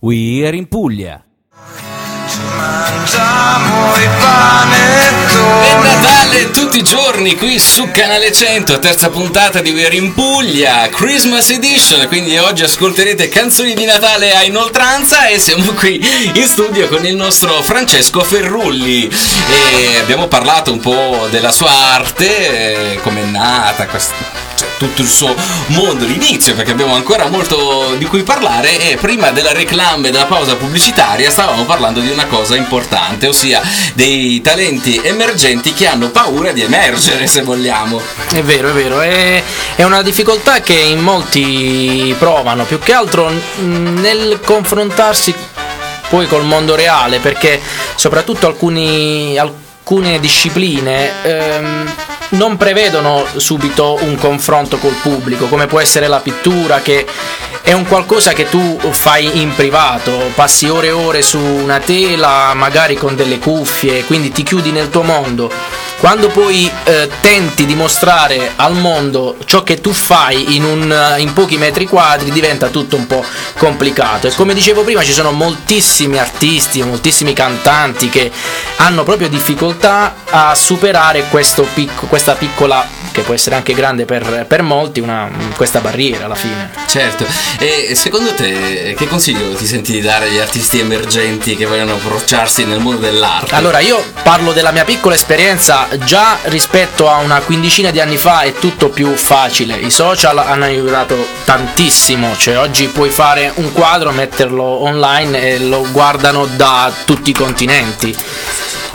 We 0.00 0.46
Are 0.46 0.56
in 0.56 0.68
Puglia. 0.68 1.22
È 5.62 5.74
Natale 5.82 6.50
tutti 6.50 6.78
i 6.78 6.82
giorni 6.82 7.36
qui 7.36 7.58
su 7.58 7.90
Canale 7.90 8.32
100, 8.32 8.78
terza 8.78 9.10
puntata 9.10 9.60
di 9.60 9.70
We 9.70 9.84
Are 9.86 9.94
in 9.94 10.14
Puglia, 10.14 10.88
Christmas 10.88 11.50
Edition, 11.50 12.06
quindi 12.08 12.36
oggi 12.38 12.62
ascolterete 12.62 13.28
canzoni 13.28 13.74
di 13.74 13.84
Natale 13.84 14.34
a 14.34 14.42
inoltranza 14.42 15.26
e 15.26 15.38
siamo 15.38 15.72
qui 15.72 16.00
in 16.34 16.46
studio 16.46 16.88
con 16.88 17.04
il 17.04 17.16
nostro 17.16 17.62
Francesco 17.62 18.22
Ferrulli. 18.22 19.08
E 19.08 19.98
abbiamo 20.00 20.26
parlato 20.26 20.72
un 20.72 20.80
po' 20.80 21.28
della 21.30 21.52
sua 21.52 21.70
arte, 21.70 22.98
come 23.02 23.22
è 23.22 23.26
nata, 23.26 23.86
quest- 23.86 24.12
cioè, 24.56 24.68
tutto 24.78 25.02
il 25.02 25.08
suo 25.08 25.34
mondo, 25.66 26.04
l'inizio, 26.04 26.54
perché 26.54 26.70
abbiamo 26.70 26.94
ancora 26.94 27.28
molto 27.28 27.94
di 27.98 28.04
cui 28.04 28.22
parlare. 28.22 28.90
E 28.90 28.96
prima 28.96 29.30
della 29.30 29.52
reclame 29.52 30.10
della 30.10 30.26
pausa 30.26 30.56
pubblicitaria 30.56 31.30
stavamo 31.30 31.64
parlando 31.64 32.00
di 32.00 32.10
una 32.10 32.26
cosa 32.26 32.53
importante, 32.56 33.26
ossia 33.26 33.60
dei 33.94 34.40
talenti 34.40 35.00
emergenti 35.02 35.72
che 35.72 35.86
hanno 35.86 36.10
paura 36.10 36.52
di 36.52 36.62
emergere, 36.62 37.26
se 37.26 37.42
vogliamo. 37.42 38.00
È 38.32 38.42
vero, 38.42 38.68
è 38.68 38.72
vero, 38.72 39.00
è, 39.00 39.42
è 39.76 39.82
una 39.82 40.02
difficoltà 40.02 40.60
che 40.60 40.74
in 40.74 41.00
molti 41.00 42.14
provano, 42.18 42.64
più 42.64 42.78
che 42.78 42.92
altro 42.92 43.30
nel 43.60 44.40
confrontarsi 44.44 45.34
poi 46.08 46.26
col 46.26 46.44
mondo 46.44 46.74
reale, 46.74 47.18
perché 47.18 47.60
soprattutto 47.94 48.46
alcuni, 48.46 49.36
alcune 49.38 50.20
discipline 50.20 51.10
ehm, 51.22 51.94
non 52.30 52.56
prevedono 52.56 53.24
subito 53.36 53.98
un 54.00 54.16
confronto 54.16 54.78
col 54.78 54.94
pubblico, 55.00 55.46
come 55.46 55.66
può 55.66 55.80
essere 55.80 56.06
la 56.06 56.20
pittura, 56.20 56.80
che 56.80 57.06
è 57.64 57.72
un 57.72 57.86
qualcosa 57.86 58.34
che 58.34 58.50
tu 58.50 58.78
fai 58.90 59.40
in 59.40 59.54
privato, 59.54 60.30
passi 60.34 60.68
ore 60.68 60.88
e 60.88 60.92
ore 60.92 61.22
su 61.22 61.38
una 61.38 61.78
tela, 61.78 62.52
magari 62.52 62.94
con 62.94 63.16
delle 63.16 63.38
cuffie, 63.38 64.04
quindi 64.04 64.30
ti 64.30 64.42
chiudi 64.42 64.70
nel 64.70 64.90
tuo 64.90 65.00
mondo. 65.02 65.50
Quando 66.04 66.28
poi 66.28 66.70
eh, 66.84 67.08
tenti 67.22 67.64
di 67.64 67.74
mostrare 67.74 68.52
al 68.56 68.74
mondo 68.74 69.36
ciò 69.46 69.62
che 69.62 69.80
tu 69.80 69.90
fai 69.94 70.54
in, 70.54 70.62
un- 70.62 71.14
in 71.16 71.32
pochi 71.32 71.56
metri 71.56 71.86
quadri 71.86 72.30
diventa 72.30 72.68
tutto 72.68 72.96
un 72.96 73.06
po' 73.06 73.24
complicato. 73.56 74.26
E 74.26 74.34
come 74.34 74.52
dicevo 74.52 74.82
prima 74.82 75.02
ci 75.02 75.14
sono 75.14 75.30
moltissimi 75.32 76.18
artisti, 76.18 76.82
moltissimi 76.82 77.32
cantanti 77.32 78.10
che 78.10 78.30
hanno 78.76 79.02
proprio 79.02 79.30
difficoltà 79.30 80.14
a 80.28 80.54
superare 80.54 81.24
questo 81.30 81.66
picco- 81.72 82.04
questa 82.04 82.34
piccola, 82.34 82.86
che 83.10 83.22
può 83.22 83.32
essere 83.32 83.54
anche 83.54 83.72
grande 83.72 84.04
per, 84.04 84.44
per 84.46 84.60
molti, 84.60 85.00
una- 85.00 85.30
questa 85.56 85.80
barriera 85.80 86.26
alla 86.26 86.34
fine. 86.34 86.70
Certo, 86.86 87.24
e 87.58 87.94
secondo 87.94 88.34
te 88.34 88.94
che 88.96 89.06
consiglio 89.08 89.54
ti 89.54 89.64
senti 89.66 89.92
di 89.92 90.00
dare 90.02 90.26
agli 90.26 90.38
artisti 90.38 90.80
emergenti 90.80 91.56
che 91.56 91.64
vogliono 91.64 91.94
approcciarsi 91.94 92.64
nel 92.66 92.80
mondo 92.80 93.00
dell'arte? 93.00 93.54
Allora, 93.54 93.78
io 93.78 94.04
parlo 94.22 94.52
della 94.52 94.70
mia 94.70 94.84
piccola 94.84 95.14
esperienza, 95.14 95.86
già 95.98 96.38
rispetto 96.44 97.08
a 97.08 97.18
una 97.18 97.40
quindicina 97.40 97.90
di 97.90 98.00
anni 98.00 98.16
fa 98.16 98.40
è 98.40 98.54
tutto 98.54 98.88
più 98.88 99.14
facile, 99.14 99.76
i 99.76 99.90
social 99.90 100.38
hanno 100.38 100.64
aiutato 100.64 101.16
tantissimo, 101.44 102.36
cioè 102.36 102.58
oggi 102.58 102.88
puoi 102.88 103.10
fare 103.10 103.52
un 103.56 103.72
quadro, 103.72 104.12
metterlo 104.12 104.62
online 104.62 105.40
e 105.40 105.58
lo 105.58 105.86
guardano 105.90 106.46
da 106.46 106.92
tutti 107.04 107.30
i 107.30 107.34
continenti. 107.34 108.16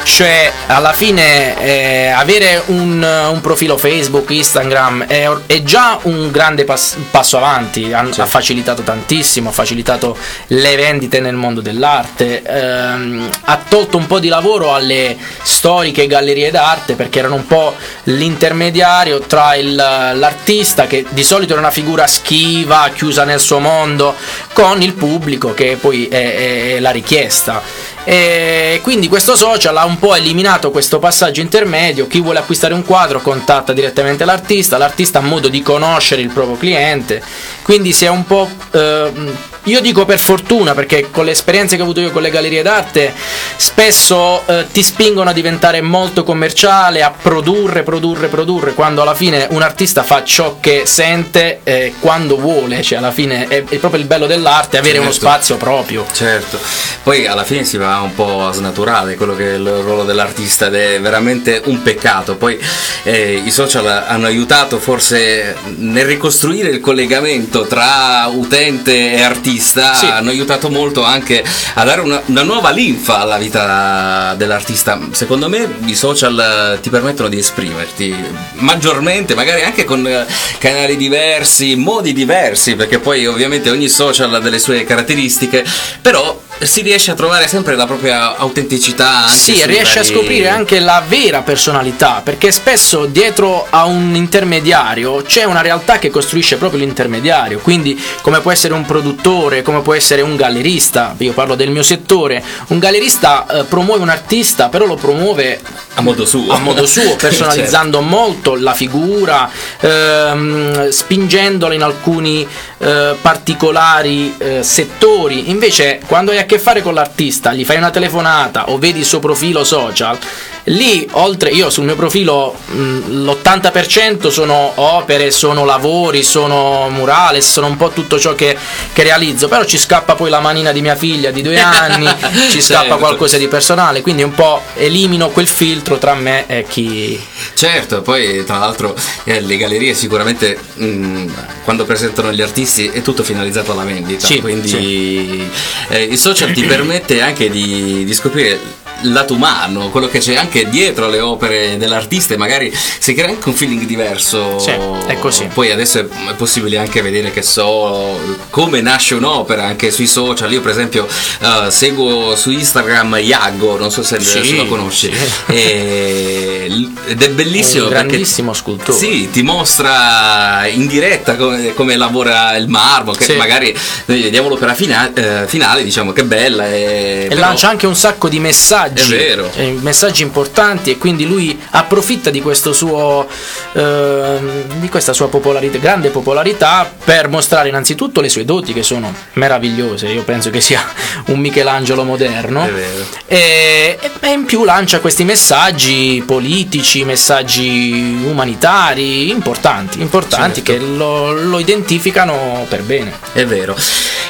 Cioè, 0.03 0.51
alla 0.67 0.91
fine 0.91 1.57
eh, 1.61 2.07
avere 2.07 2.63
un, 2.67 3.01
un 3.31 3.41
profilo 3.41 3.77
Facebook, 3.77 4.29
Instagram 4.31 5.05
è, 5.05 5.29
è 5.45 5.61
già 5.63 5.99
un 6.03 6.29
grande 6.31 6.63
pas- 6.65 6.97
passo 7.11 7.37
avanti, 7.37 7.93
ha, 7.93 7.99
ha 8.17 8.25
facilitato 8.25 8.81
tantissimo, 8.81 9.49
ha 9.49 9.51
facilitato 9.53 10.17
le 10.47 10.75
vendite 10.75 11.19
nel 11.21 11.35
mondo 11.35 11.61
dell'arte, 11.61 12.41
ehm, 12.41 13.29
ha 13.45 13.61
tolto 13.69 13.97
un 13.97 14.07
po' 14.07 14.19
di 14.19 14.27
lavoro 14.29 14.73
alle 14.73 15.15
storiche 15.43 16.07
gallerie 16.07 16.51
d'arte 16.51 16.95
perché 16.95 17.19
erano 17.19 17.35
un 17.35 17.45
po' 17.47 17.75
l'intermediario 18.03 19.19
tra 19.19 19.55
il- 19.55 19.75
l'artista, 19.75 20.85
che 20.87 21.05
di 21.09 21.23
solito 21.23 21.53
era 21.53 21.61
una 21.61 21.71
figura 21.71 22.07
schiva, 22.07 22.89
chiusa 22.93 23.23
nel 23.23 23.39
suo 23.39 23.59
mondo, 23.59 24.15
con 24.53 24.81
il 24.81 24.93
pubblico 24.93 25.53
che 25.53 25.77
poi 25.79 26.07
è- 26.07 26.15
è- 26.15 26.75
è 26.75 26.79
la 26.79 26.91
richiesta. 26.91 27.87
E 28.05 28.79
quindi 28.81 29.07
questo 29.07 29.35
social 29.35 29.77
ha 29.77 29.85
un 29.89 29.97
po' 29.97 30.15
eliminato 30.15 30.69
questo 30.69 30.99
passaggio 30.99 31.41
intermedio. 31.41 32.07
Chi 32.07 32.21
vuole 32.21 32.39
acquistare 32.39 32.75
un 32.75 32.85
quadro 32.85 33.21
contatta 33.21 33.73
direttamente 33.73 34.23
l'artista, 34.23 34.77
l'artista 34.77 35.19
ha 35.19 35.23
modo 35.23 35.49
di 35.49 35.61
conoscere 35.61 36.21
il 36.21 36.29
proprio 36.29 36.57
cliente. 36.57 37.21
Quindi 37.69 37.93
si 37.93 38.03
è 38.05 38.09
un 38.09 38.25
po'. 38.25 38.49
ehm, 38.71 39.37
io 39.65 39.81
dico 39.81 40.05
per 40.05 40.17
fortuna 40.17 40.73
perché 40.73 41.09
con 41.11 41.25
le 41.25 41.31
esperienze 41.31 41.75
che 41.75 41.81
ho 41.81 41.83
avuto 41.83 41.99
io 41.99 42.09
con 42.11 42.23
le 42.23 42.31
gallerie 42.31 42.63
d'arte 42.63 43.13
spesso 43.57 44.41
eh, 44.47 44.65
ti 44.71 44.81
spingono 44.81 45.29
a 45.29 45.33
diventare 45.33 45.81
molto 45.81 46.23
commerciale, 46.23 47.03
a 47.03 47.11
produrre, 47.11 47.83
produrre, 47.83 48.29
produrre, 48.29 48.73
quando 48.73 49.03
alla 49.03 49.13
fine 49.13 49.45
un 49.51 49.61
artista 49.61 50.01
fa 50.01 50.23
ciò 50.23 50.57
che 50.59 50.83
sente 50.85 51.59
eh, 51.63 51.93
quando 51.99 52.37
vuole, 52.39 52.81
cioè 52.81 52.97
alla 52.97 53.11
fine 53.11 53.45
è, 53.47 53.63
è 53.65 53.75
proprio 53.77 53.99
il 53.99 54.07
bello 54.07 54.25
dell'arte 54.25 54.77
avere 54.79 54.97
uno 54.97 55.11
Certo. 55.11 55.27
spazio 55.27 55.57
proprio. 55.57 56.05
Certo, 56.11 56.57
poi 57.03 57.27
alla 57.27 57.43
fine 57.43 57.63
si 57.65 57.77
va 57.77 57.99
un 57.99 58.15
po' 58.15 58.47
a 58.47 58.51
snaturare 58.53 59.15
quello 59.15 59.35
che 59.35 59.51
è 59.51 59.53
il 59.55 59.67
ruolo 59.67 60.03
dell'artista 60.05 60.67
ed 60.67 60.75
è 60.75 60.99
veramente 61.01 61.61
un 61.65 61.83
peccato. 61.83 62.37
Poi 62.37 62.57
eh, 63.03 63.39
i 63.45 63.51
social 63.51 63.85
hanno 64.07 64.25
aiutato 64.25 64.79
forse 64.79 65.55
nel 65.77 66.05
ricostruire 66.05 66.69
il 66.69 66.79
collegamento 66.79 67.58
tra 67.67 68.27
utente 68.31 69.13
e 69.13 69.21
artista, 69.21 69.93
Sì. 69.93 70.05
hanno 70.05 70.29
aiutato 70.29 70.69
molto 70.69 71.03
anche 71.03 71.43
a 71.75 71.83
dare 71.83 72.01
una, 72.01 72.21
una 72.25 72.43
nuova 72.43 72.69
linfa 72.71 73.19
alla 73.19 73.37
vita 73.37 74.33
dell'artista. 74.37 74.99
Secondo 75.11 75.49
me 75.49 75.67
i 75.85 75.95
social 75.95 76.79
ti 76.81 76.89
permettono 76.89 77.29
di 77.29 77.37
esprimerti 77.37 78.15
maggiormente, 78.55 79.35
magari 79.35 79.61
anche 79.63 79.83
con 79.85 80.05
eh, 80.07 80.25
canali 80.57 80.97
diversi, 80.97 81.75
modi 81.75 82.13
diversi, 82.13 82.75
perché 82.75 82.99
poi 82.99 83.25
ovviamente 83.25 83.69
ogni 83.69 83.87
social 83.89 84.33
ha 84.33 84.39
delle 84.39 84.59
sue 84.59 84.83
caratteristiche, 84.83 85.65
però 86.01 86.41
si 86.61 86.81
riesce 86.81 87.11
a 87.11 87.15
trovare 87.15 87.47
sempre 87.47 87.75
la 87.75 87.85
propria 87.85 88.35
autenticità. 88.37 89.25
Anche 89.25 89.33
Sì, 89.35 89.65
riesce 89.65 89.99
a 89.99 90.01
vari- 90.01 90.13
scoprire 90.13 90.49
anche 90.49 90.79
la 90.79 91.01
vera 91.07 91.41
personalità, 91.41 92.21
perché 92.23 92.51
spesso 92.51 93.05
dietro 93.05 93.65
a 93.69 93.85
un 93.85 94.15
intermediario 94.15 95.21
c'è 95.21 95.43
una 95.43 95.61
realtà 95.61 95.99
che 95.99 96.09
costruisce 96.09 96.57
proprio 96.57 96.79
l'intermediario, 96.81 97.59
quindi 97.59 97.99
come 98.21 98.39
può 98.41 98.51
essere 98.51 98.73
un 98.73 98.85
produttore, 98.85 99.61
come 99.61 99.81
può 99.81 99.93
essere 99.93 100.21
un 100.21 100.35
gallerista, 100.35 101.15
io 101.17 101.33
parlo 101.33 101.55
del 101.55 101.69
mio 101.69 101.83
settore, 101.83 102.43
un 102.67 102.79
gallerista 102.79 103.45
eh, 103.47 103.63
promuove 103.63 104.01
un 104.01 104.09
artista, 104.09 104.69
però 104.69 104.85
lo 104.85 104.95
promuove 104.95 105.59
a 105.95 106.01
modo 106.01 106.25
suo. 106.25 106.51
a 106.53 106.57
modo 106.59 106.85
suo, 106.87 107.01
Certo. 107.03 107.15
personalizzando 107.27 108.01
molto 108.01 108.55
la 108.55 108.73
figura, 108.73 109.49
ehm, 109.79 110.89
spingendola 110.89 111.73
in 111.73 111.81
alcuni 111.81 112.47
eh, 112.77 113.15
particolari 113.21 114.35
eh, 114.37 114.63
settori. 114.63 115.49
Invece, 115.49 115.99
quando 116.05 116.31
hai 116.31 116.37
a 116.37 116.45
che 116.49 116.57
fare 116.57 116.81
con 116.81 116.95
l'artista, 116.95 117.53
gli 117.53 117.63
fai 117.63 117.77
una 117.77 117.91
telefonata 117.91 118.71
o 118.71 118.79
vedi 118.79 118.97
il 118.97 119.05
suo 119.05 119.19
profilo 119.19 119.63
social, 119.63 120.17
lì 120.65 121.07
oltre 121.11 121.49
io 121.49 121.69
sul 121.69 121.83
mio 121.85 121.95
profilo 121.95 122.55
mh, 122.67 123.23
l'80% 123.23 124.27
sono 124.29 124.71
opere, 124.75 125.31
sono 125.31 125.65
lavori, 125.65 126.23
sono 126.23 126.89
murales, 126.89 127.49
sono 127.51 127.67
un 127.67 127.77
po' 127.77 127.89
tutto 127.89 128.19
ciò 128.19 128.35
che, 128.35 128.55
che 128.93 129.03
realizzo, 129.03 129.47
però 129.47 129.63
ci 129.63 129.77
scappa 129.77 130.15
poi 130.15 130.29
la 130.29 130.39
manina 130.39 130.71
di 130.71 130.81
mia 130.81 130.95
figlia 130.95 131.31
di 131.31 131.41
due 131.41 131.59
anni, 131.61 132.07
ci 132.49 132.61
scappa 132.61 132.77
Certo. 132.89 132.97
qualcosa 132.97 133.37
di 133.37 133.47
personale, 133.47 134.01
quindi 134.01 134.23
un 134.23 134.31
po' 134.33 134.61
elimino 134.75 135.29
quel 135.29 135.47
filtro 135.47 135.97
tra 135.97 136.13
me 136.13 136.45
e 136.47 136.65
chi... 136.67 137.19
Certo, 137.53 138.01
poi 138.01 138.43
tra 138.45 138.57
l'altro 138.57 138.95
eh, 139.23 139.41
le 139.41 139.57
gallerie 139.57 139.93
sicuramente 139.93 140.57
mh, 140.75 141.25
quando 141.63 141.85
presentano 141.85 142.31
gli 142.31 142.41
artisti 142.41 142.87
è 142.87 143.01
tutto 143.01 143.23
finalizzato 143.23 143.71
alla 143.71 143.83
vendita, 143.83 144.25
Sì, 144.25 144.39
quindi 144.41 145.49
eh, 145.89 146.03
il 146.03 146.17
social 146.17 146.51
ti 146.51 146.63
permette 146.63 147.21
anche 147.21 147.49
di, 147.49 148.03
di 148.05 148.13
scoprire 148.13 148.59
lato 149.03 149.33
umano, 149.33 149.89
quello 149.89 150.07
che 150.07 150.19
c'è 150.19 150.35
anche 150.35 150.69
dietro 150.69 151.05
alle 151.05 151.19
opere 151.19 151.77
dell'artista 151.77 152.33
e 152.33 152.37
magari 152.37 152.73
si 152.99 153.13
crea 153.13 153.29
anche 153.29 153.47
un 153.49 153.55
feeling 153.55 153.83
diverso. 153.85 154.57
Sì, 154.59 154.71
è 155.07 155.17
così. 155.19 155.47
Poi 155.53 155.71
adesso 155.71 155.99
è, 155.99 156.05
è 156.29 156.33
possibile 156.35 156.77
anche 156.77 157.01
vedere 157.01 157.31
che 157.31 157.41
so 157.41 158.19
come 158.49 158.81
nasce 158.81 159.15
un'opera 159.15 159.63
anche 159.65 159.91
sui 159.91 160.07
social. 160.07 160.51
Io 160.51 160.61
per 160.61 160.71
esempio 160.71 161.07
eh, 161.07 161.71
seguo 161.71 162.35
su 162.35 162.51
Instagram 162.51 163.17
Iago, 163.21 163.77
non 163.77 163.91
so 163.91 164.03
se, 164.03 164.19
Sì, 164.19 164.55
lo 164.55 164.65
conosci. 164.65 165.11
sì. 165.11 165.53
E 165.53 166.87
ed 167.07 167.21
è 167.23 167.29
bellissimo 167.31 167.85
un 167.85 167.89
perché 167.89 168.07
grandissimo 168.07 168.53
scultore. 168.53 168.97
sì, 168.97 169.29
ti 169.31 169.41
mostra 169.41 170.67
in 170.67 170.85
diretta 170.87 171.35
come, 171.35 171.73
come 171.73 171.95
lavora 171.95 172.55
il 172.55 172.67
marmo, 172.67 173.11
che 173.13 173.23
Sì. 173.23 173.33
magari 173.35 173.75
noi 174.05 174.21
vediamo 174.21 174.47
l'opera 174.49 174.73
fina- 174.75 175.11
eh, 175.13 175.47
finale, 175.47 175.83
diciamo 175.83 176.11
che 176.13 176.23
bella 176.23 176.67
e, 176.67 177.23
E 177.23 177.27
però- 177.29 177.41
lancia 177.41 177.69
anche 177.69 177.87
un 177.87 177.95
sacco 177.95 178.29
di 178.29 178.39
messaggi, 178.39 178.88
È 178.93 179.03
vero. 179.05 179.49
eh, 179.55 179.77
messaggi 179.81 180.21
importanti 180.23 180.91
e 180.91 180.97
quindi 180.97 181.25
lui 181.25 181.57
approfitta 181.71 182.29
di 182.29 182.41
questo 182.41 182.73
suo 182.73 183.27
ehm, 183.73 184.63
di 184.79 184.89
questa 184.89 185.13
sua 185.13 185.29
popolarità, 185.29 185.77
grande 185.77 186.09
popolarità 186.09 186.91
per 187.03 187.27
mostrare 187.29 187.69
innanzitutto 187.69 188.21
le 188.21 188.29
sue 188.29 188.45
doti 188.45 188.73
che 188.73 188.83
sono 188.83 189.13
meravigliose, 189.33 190.07
io 190.07 190.23
penso 190.23 190.49
che 190.49 190.61
sia 190.61 190.81
un 191.27 191.39
Michelangelo 191.39 192.03
moderno. 192.03 192.65
È 192.65 192.71
vero. 192.71 193.05
E, 193.27 193.99
e 194.19 194.31
in 194.31 194.45
più 194.45 194.63
lancia 194.63 194.99
questi 194.99 195.23
messaggi 195.23 196.23
politici, 196.25 197.03
messaggi 197.03 198.21
umanitari 198.25 199.29
importanti, 199.29 200.01
importanti 200.01 200.63
Certo. 200.63 200.71
che 200.71 200.79
lo, 200.79 201.31
lo 201.31 201.59
identificano 201.59 202.65
per 202.67 202.81
bene. 202.83 203.13
È 203.33 203.45
vero. 203.45 203.75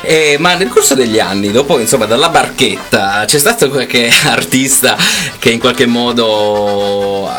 Eh, 0.01 0.37
ma 0.39 0.53
nel 0.55 0.69
corso 0.69 0.95
degli 0.95 1.19
anni, 1.19 1.51
dopo 1.51 1.77
insomma 1.77 2.05
dalla 2.05 2.29
barchetta, 2.29 3.23
c'è 3.25 3.37
stato 3.37 3.69
qualche 3.69 4.09
artista 4.25 4.48
che 5.39 5.51
in 5.51 5.59
qualche 5.59 5.85
modo 5.85 7.29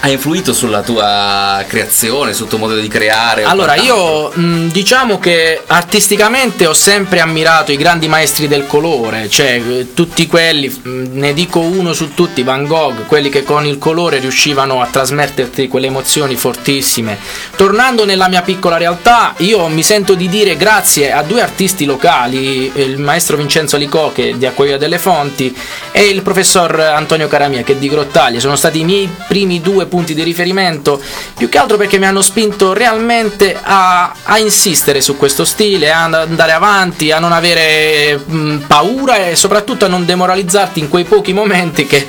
ha, 0.00 0.08
influito 0.08 0.52
sulla 0.52 0.82
tua 0.82 1.64
creazione, 1.66 2.32
sul 2.32 2.48
tuo 2.48 2.58
modo 2.58 2.76
di 2.76 2.88
creare? 2.88 3.44
Allora, 3.44 3.74
io 3.74 4.30
mh, 4.30 4.68
diciamo 4.70 5.18
che 5.18 5.60
artisticamente 5.66 6.66
ho 6.66 6.74
sempre 6.74 7.20
ammirato 7.20 7.72
i 7.72 7.76
grandi 7.76 8.08
maestri 8.08 8.48
del 8.48 8.66
colore, 8.66 9.28
cioè 9.28 9.60
eh, 9.60 9.94
tutti 9.94 10.26
quelli, 10.26 10.68
mh, 10.68 11.18
ne 11.18 11.34
dico 11.34 11.60
uno 11.60 11.92
su 11.92 12.14
tutti, 12.14 12.42
Van 12.42 12.66
Gogh, 12.66 13.06
quelli 13.06 13.28
che 13.28 13.42
con 13.42 13.66
il 13.66 13.78
colore 13.78 14.18
riuscivano 14.18 14.80
a 14.80 14.86
trasmetterti 14.86 15.68
quelle 15.68 15.86
emozioni 15.86 16.36
fortissime. 16.36 17.18
Tornando 17.56 18.04
nella 18.04 18.28
mia 18.28 18.42
piccola 18.42 18.76
realtà, 18.76 19.34
io 19.38 19.66
mi 19.68 19.82
sento 19.82 20.14
di 20.14 20.28
dire 20.28 20.56
grazie 20.56 21.12
a 21.12 21.22
due 21.22 21.42
artisti 21.42 21.84
locali, 21.84 22.72
il 22.74 22.98
maestro 22.98 23.36
Vincenzo 23.36 23.76
Licò 23.76 24.12
che 24.12 24.30
è 24.30 24.32
di 24.32 24.46
Acquaia 24.46 24.78
delle 24.78 24.98
Fonti 24.98 25.54
e 25.92 26.04
il 26.04 26.22
professor 26.22 26.78
Antonio 26.80 27.28
Caramia 27.28 27.62
che 27.62 27.72
è 27.72 27.76
di 27.76 27.88
Grottaglie, 27.88 28.40
sono 28.40 28.56
stati 28.56 28.80
i 28.80 28.84
miei 28.84 29.08
primi 29.28 29.60
due 29.60 29.86
punti 29.90 30.14
di 30.14 30.22
riferimento, 30.22 30.98
più 31.36 31.50
che 31.50 31.58
altro 31.58 31.76
perché 31.76 31.98
mi 31.98 32.06
hanno 32.06 32.22
spinto 32.22 32.72
realmente 32.72 33.54
a, 33.60 34.14
a 34.22 34.38
insistere 34.38 35.02
su 35.02 35.18
questo 35.18 35.44
stile, 35.44 35.92
a 35.92 36.04
andare 36.04 36.52
avanti, 36.52 37.10
a 37.10 37.18
non 37.18 37.32
avere 37.32 38.16
mh, 38.16 38.64
paura 38.66 39.26
e 39.26 39.36
soprattutto 39.36 39.84
a 39.84 39.88
non 39.88 40.06
demoralizzarti 40.06 40.80
in 40.80 40.88
quei 40.88 41.04
pochi 41.04 41.34
momenti 41.34 41.86
che, 41.86 42.06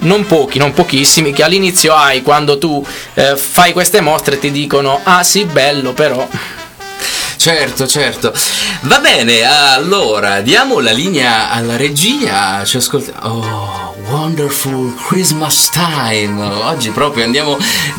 non 0.00 0.24
pochi, 0.24 0.58
non 0.58 0.72
pochissimi, 0.72 1.34
che 1.34 1.42
all'inizio 1.42 1.94
hai 1.94 2.22
quando 2.22 2.56
tu 2.56 2.82
eh, 3.14 3.36
fai 3.36 3.74
queste 3.74 4.00
mostre 4.00 4.36
e 4.36 4.38
ti 4.38 4.50
dicono 4.50 5.00
ah 5.02 5.22
sì 5.22 5.44
bello 5.44 5.92
però 5.92 6.26
Certo, 7.36 7.86
certo. 7.86 8.32
Va 8.80 8.98
bene, 8.98 9.42
allora 9.44 10.40
diamo 10.40 10.80
la 10.80 10.90
linea 10.90 11.50
alla 11.50 11.76
regia. 11.76 12.64
Ci 12.64 12.78
ascoltiamo. 12.78 13.20
Oh, 13.22 13.85
Wonderful 14.16 14.94
Christmas 14.94 15.68
Time. 15.68 16.42
Oggi 16.42 16.88
proprio 16.88 17.24
andiamo 17.24 17.58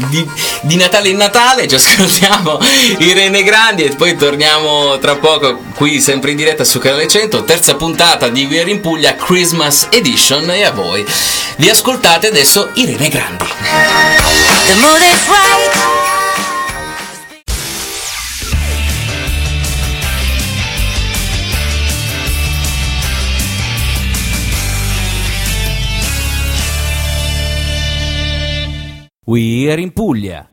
di, 0.09 0.27
di 0.61 0.75
Natale 0.75 1.09
in 1.09 1.17
Natale. 1.17 1.67
Ci 1.67 1.75
ascoltiamo 1.75 2.59
Irene 2.97 3.43
Grandi 3.43 3.83
e 3.83 3.95
poi 3.95 4.15
torniamo 4.15 4.97
tra 4.97 5.15
poco 5.17 5.61
qui 5.75 6.01
sempre 6.01 6.31
in 6.31 6.37
diretta 6.37 6.63
su 6.63 6.79
Canale 6.79 7.07
100. 7.07 7.43
Terza 7.43 7.75
puntata 7.75 8.29
di 8.29 8.47
We 8.49 8.59
Are 8.59 8.71
in 8.71 8.81
Puglia 8.81 9.15
Christmas 9.15 9.89
Edition. 9.91 10.49
E 10.49 10.63
a 10.63 10.71
voi. 10.71 11.05
Vi 11.57 11.69
ascoltate 11.69 12.29
adesso 12.29 12.71
Irene 12.73 13.09
Grandi. 13.09 13.45
The 14.65 14.75
mood 14.79 15.01
is 15.01 15.27
right. 15.27 16.06
We 29.29 29.69
Are 29.69 29.77
in 29.77 29.91
Puglia. 29.91 30.47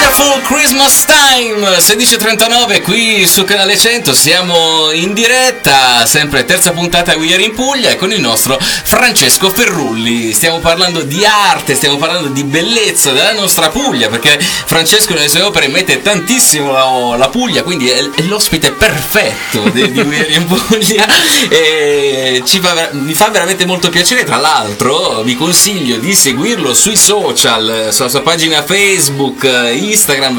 Wonderful 0.00 0.40
Christmas 0.44 1.04
Time. 1.04 1.76
16.39 1.76 2.80
qui 2.80 3.26
su 3.26 3.44
Canale 3.44 3.76
100 3.76 4.14
siamo 4.14 4.90
in 4.92 5.12
diretta 5.12 6.06
sempre 6.06 6.46
terza 6.46 6.72
puntata 6.72 7.16
We 7.16 7.34
Are 7.34 7.42
in 7.42 7.52
Puglia 7.52 7.94
con 7.96 8.10
il 8.10 8.20
nostro 8.20 8.58
Francesco 8.58 9.50
Ferrulli. 9.50 10.32
Stiamo 10.32 10.58
parlando 10.60 11.02
di 11.02 11.22
arte 11.26 11.74
stiamo 11.74 11.98
parlando 11.98 12.28
di 12.28 12.44
bellezza 12.44 13.12
della 13.12 13.34
nostra 13.34 13.68
Puglia 13.68 14.08
perché 14.08 14.38
Francesco 14.40 15.12
nelle 15.12 15.28
sue 15.28 15.42
opere 15.42 15.68
mette 15.68 16.00
tantissimo 16.00 16.72
la, 16.72 17.16
la 17.18 17.28
Puglia 17.28 17.62
quindi 17.62 17.90
è, 17.90 17.98
è 17.98 18.22
l'ospite 18.22 18.72
perfetto 18.72 19.68
di, 19.68 19.92
di 19.92 20.00
We 20.00 20.18
Are 20.18 20.32
in 20.32 20.46
Puglia. 20.46 21.06
E 21.50 22.42
fa, 22.46 22.88
mi 22.92 23.12
fa 23.12 23.28
veramente 23.28 23.66
molto 23.66 23.90
piacere. 23.90 24.24
Tra 24.24 24.38
l'altro 24.38 25.20
vi 25.22 25.36
consiglio 25.36 25.98
di 25.98 26.14
seguirlo 26.14 26.72
sui 26.72 26.96
social 26.96 27.88
sulla 27.90 28.08
sua 28.08 28.22
pagina 28.22 28.62
Facebook 28.62 29.44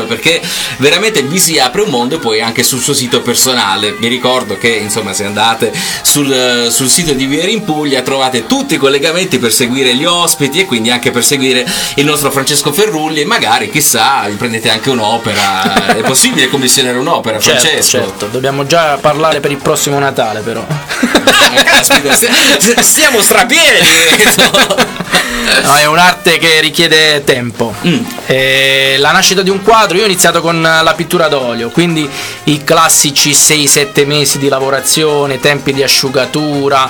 perché 0.05 0.41
veramente 0.77 1.21
vi 1.23 1.39
si 1.39 1.59
apre 1.59 1.81
un 1.81 1.89
mondo 1.89 2.15
e 2.15 2.19
poi 2.19 2.41
anche 2.41 2.63
sul 2.63 2.79
suo 2.79 2.93
sito 2.93 3.21
personale. 3.21 3.93
Vi 3.93 4.07
ricordo 4.07 4.57
che 4.57 4.69
insomma 4.69 5.13
se 5.13 5.25
andate 5.25 5.71
sul, 6.01 6.67
sul 6.69 6.89
sito 6.89 7.13
di 7.13 7.25
Vieri 7.25 7.53
in 7.53 7.63
Puglia 7.63 8.01
trovate 8.01 8.45
tutti 8.45 8.75
i 8.75 8.77
collegamenti 8.77 9.39
per 9.39 9.51
seguire 9.51 9.95
gli 9.95 10.05
ospiti 10.05 10.59
e 10.59 10.65
quindi 10.65 10.89
anche 10.89 11.11
per 11.11 11.23
seguire 11.23 11.65
il 11.95 12.05
nostro 12.05 12.31
Francesco 12.31 12.71
Ferrulli 12.71 13.21
e 13.21 13.25
magari 13.25 13.69
chissà 13.69 14.25
vi 14.27 14.35
prendete 14.35 14.69
anche 14.69 14.89
un'opera. 14.89 15.95
È 15.97 16.01
possibile 16.01 16.49
commissionare 16.49 16.97
un'opera, 16.97 17.39
certo, 17.39 17.59
Francesco? 17.61 17.97
certo, 17.97 18.27
dobbiamo 18.27 18.65
già 18.65 18.97
parlare 18.97 19.39
per 19.39 19.51
il 19.51 19.57
prossimo 19.57 19.99
Natale 19.99 20.41
però. 20.41 20.65
Ah, 20.65 21.63
caspita, 21.63 22.13
st- 22.13 22.79
stiamo 22.79 23.21
strapieni! 23.21 24.99
No, 25.63 25.76
è 25.76 25.86
un'arte 25.86 26.38
che 26.38 26.60
richiede 26.62 27.24
tempo. 27.24 27.74
Mm. 27.86 28.04
La 28.97 29.12
nascita 29.12 29.41
di 29.41 29.50
un 29.50 29.62
quadro, 29.62 29.97
io 29.97 30.04
ho 30.04 30.06
iniziato 30.06 30.41
con 30.41 30.62
la 30.62 30.93
pittura 30.95 31.28
d'olio, 31.28 31.69
quindi 31.69 32.10
i 32.45 32.63
classici 32.63 33.32
6-7 33.32 34.06
mesi 34.06 34.38
di 34.38 34.47
lavorazione, 34.47 35.39
tempi 35.39 35.74
di 35.74 35.84
asciugatura, 35.84 36.89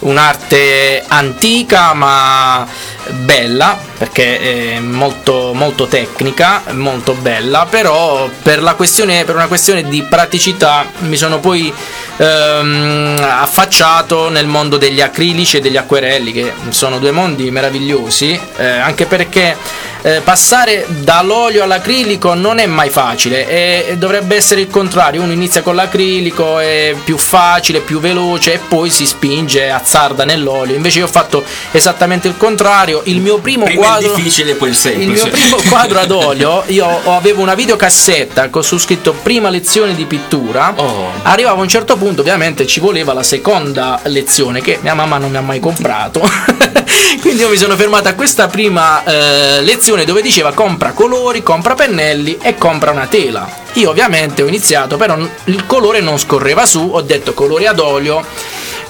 un'arte 0.00 1.04
antica 1.06 1.92
ma 1.92 2.66
bella 3.10 3.87
perché 3.98 4.76
è 4.76 4.78
molto, 4.78 5.52
molto 5.54 5.86
tecnica, 5.86 6.62
molto 6.70 7.14
bella, 7.14 7.66
però 7.68 8.30
per, 8.42 8.60
per 8.60 9.34
una 9.34 9.46
questione 9.46 9.82
di 9.88 10.02
praticità 10.04 10.86
mi 10.98 11.16
sono 11.16 11.40
poi 11.40 11.72
ehm, 12.16 13.16
affacciato 13.20 14.28
nel 14.28 14.46
mondo 14.46 14.76
degli 14.76 15.00
acrilici 15.00 15.56
e 15.56 15.60
degli 15.60 15.76
acquerelli 15.76 16.32
che 16.32 16.52
sono 16.68 16.98
due 16.98 17.10
mondi 17.10 17.50
meravigliosi 17.50 18.38
eh, 18.56 18.66
anche 18.66 19.06
perché 19.06 19.56
eh, 20.02 20.20
passare 20.22 20.86
dall'olio 20.88 21.62
all'acrilico 21.62 22.34
non 22.34 22.58
è 22.58 22.66
mai 22.66 22.90
facile 22.90 23.48
e, 23.48 23.86
e 23.90 23.96
dovrebbe 23.96 24.36
essere 24.36 24.60
il 24.60 24.68
contrario 24.68 25.22
uno 25.22 25.32
inizia 25.32 25.62
con 25.62 25.74
l'acrilico 25.74 26.58
è 26.58 26.94
più 27.04 27.18
facile 27.18 27.80
più 27.80 28.00
veloce 28.00 28.54
e 28.54 28.58
poi 28.58 28.90
si 28.90 29.06
spinge 29.06 29.70
azzarda 29.70 30.24
nell'olio 30.24 30.76
invece 30.76 30.98
io 30.98 31.04
ho 31.04 31.08
fatto 31.08 31.44
esattamente 31.72 32.28
il 32.28 32.36
contrario 32.36 33.02
il 33.04 33.20
mio 33.20 33.38
primo 33.38 33.64
Prima 33.64 33.86
quadro 33.86 34.08
il 34.08 34.14
difficile 34.14 34.54
poi 34.54 34.68
il 34.68 34.74
il 34.74 34.80
semplice. 34.80 35.22
mio 35.22 35.30
primo 35.30 35.56
quadro 35.68 35.98
ad 36.00 36.10
olio, 36.10 36.62
io 36.68 37.00
avevo 37.12 37.42
una 37.42 37.54
videocassetta 37.54 38.48
con 38.48 38.62
su 38.62 38.78
scritto 38.78 39.12
prima 39.12 39.48
lezione 39.48 39.94
di 39.94 40.04
pittura. 40.04 40.72
Oh. 40.76 41.10
Arrivavo 41.22 41.60
a 41.60 41.62
un 41.62 41.68
certo 41.68 41.96
punto, 41.96 42.20
ovviamente 42.20 42.66
ci 42.66 42.80
voleva 42.80 43.12
la 43.12 43.22
seconda 43.22 44.00
lezione 44.04 44.60
che 44.60 44.78
mia 44.82 44.94
mamma 44.94 45.18
non 45.18 45.30
mi 45.30 45.36
ha 45.36 45.42
mai 45.42 45.60
comprato. 45.60 46.20
Quindi 47.20 47.40
io 47.42 47.48
mi 47.48 47.56
sono 47.56 47.76
fermato 47.76 48.08
a 48.08 48.12
questa 48.12 48.48
prima 48.48 49.02
eh, 49.04 49.62
lezione 49.62 49.86
dove 49.88 50.20
diceva 50.20 50.52
compra 50.52 50.92
colori, 50.92 51.42
compra 51.42 51.74
pennelli 51.74 52.36
e 52.42 52.56
compra 52.56 52.90
una 52.90 53.06
tela. 53.06 53.48
Io 53.74 53.88
ovviamente 53.88 54.42
ho 54.42 54.46
iniziato, 54.46 54.98
però 54.98 55.16
il 55.44 55.64
colore 55.64 56.00
non 56.00 56.18
scorreva 56.18 56.66
su, 56.66 56.90
ho 56.92 57.00
detto 57.00 57.32
colori 57.32 57.66
ad 57.66 57.78
olio, 57.78 58.22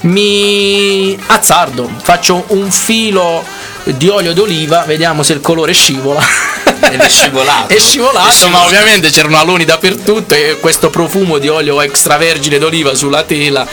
mi 0.01 1.17
azzardo, 1.29 1.89
faccio 2.03 2.45
un 2.49 2.69
filo 2.73 3.45
di 3.97 4.09
olio 4.09 4.33
d'oliva, 4.33 4.85
vediamo 4.87 5.23
se 5.23 5.33
il 5.33 5.41
colore 5.41 5.73
scivola. 5.73 6.21
Ed 6.81 7.01
è 7.01 7.09
scivolato. 7.09 7.69
è 7.75 7.79
scivolato, 7.79 8.29
È 8.29 8.33
scivolato. 8.33 8.49
ma 8.49 8.65
ovviamente 8.65 9.11
c'erano 9.11 9.39
aloni 9.39 9.65
dappertutto 9.65 10.35
e 10.35 10.59
questo 10.61 10.91
profumo 10.91 11.39
di 11.39 11.49
olio 11.49 11.81
extravergine 11.81 12.59
d'oliva 12.59 12.95
sulla 12.95 13.23
tela. 13.25 13.67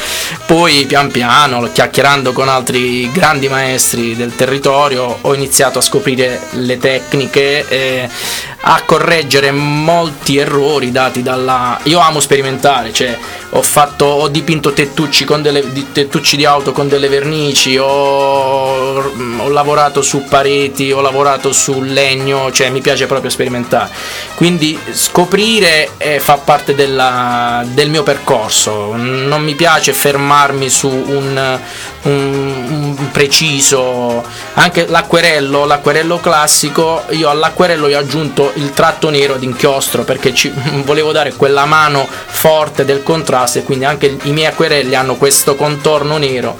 Poi 0.45 0.86
pian 0.86 1.12
piano, 1.12 1.69
chiacchierando 1.71 2.34
con 2.34 2.49
altri 2.49 3.12
grandi 3.12 3.47
maestri 3.47 4.15
del 4.15 4.36
territorio, 4.36 5.19
ho 5.21 5.34
iniziato 5.34 5.80
a 5.80 5.82
scoprire 5.82 6.39
le 6.51 6.78
tecniche 6.78 7.67
e 7.67 8.10
a 8.67 8.82
correggere 8.86 9.51
molti 9.51 10.38
errori 10.38 10.91
dati 10.91 11.21
dalla... 11.21 11.80
Io 11.84 11.99
amo 11.99 12.19
sperimentare, 12.19 12.91
cioè 12.91 13.17
ho, 13.51 13.62
fatto, 13.62 14.05
ho 14.05 14.27
dipinto 14.27 14.73
tettucci, 14.73 15.25
delle, 15.39 15.71
di, 15.71 15.91
tettucci 15.91 16.36
di 16.38 16.45
auto 16.45 16.71
con 16.71 16.88
delle 16.88 17.08
vernici, 17.08 17.77
ho, 17.77 17.86
ho 17.88 19.49
lavorato 19.49 20.01
su 20.01 20.23
pareti, 20.25 20.91
ho 20.91 21.01
lavorato 21.01 21.51
sul 21.53 21.91
legno, 21.91 22.51
cioè 22.51 22.69
mi 22.69 22.81
piace 22.81 23.05
proprio 23.05 23.29
sperimentare. 23.29 23.89
Quindi 24.36 24.77
scoprire 24.91 25.91
eh, 25.97 26.19
fa 26.19 26.38
parte 26.38 26.75
della- 26.75 27.63
del 27.65 27.89
mio 27.89 28.03
percorso, 28.03 28.93
non 28.95 29.41
mi 29.41 29.55
piace 29.55 29.93
fermarmi 29.93 30.69
su 30.69 30.89
un, 30.89 31.60
un- 32.03 32.95
un 32.97 33.12
preciso, 33.12 34.23
anche 34.55 34.86
l'acquerello, 34.88 35.65
l'acquerello 35.65 36.19
classico, 36.19 37.03
io 37.10 37.29
all'acquerello 37.29 37.88
ho 37.88 37.97
aggiunto 37.97 38.51
il 38.55 38.71
tratto 38.71 39.10
nero 39.10 39.36
ad 39.36 39.43
inchiostro 39.43 40.03
perché 40.03 40.34
ci, 40.34 40.51
volevo 40.84 41.12
dare 41.12 41.34
quella 41.34 41.65
mano 41.65 42.08
forte 42.25 42.84
del 42.86 43.03
contrasto 43.36 43.60
e 43.60 43.63
quindi 43.63 43.86
anche 43.86 44.17
i 44.24 44.32
miei 44.32 44.48
acquerelli 44.48 44.95
hanno 44.95 45.15
questo 45.15 45.56
contorno 45.56 46.17
nero 46.17 46.58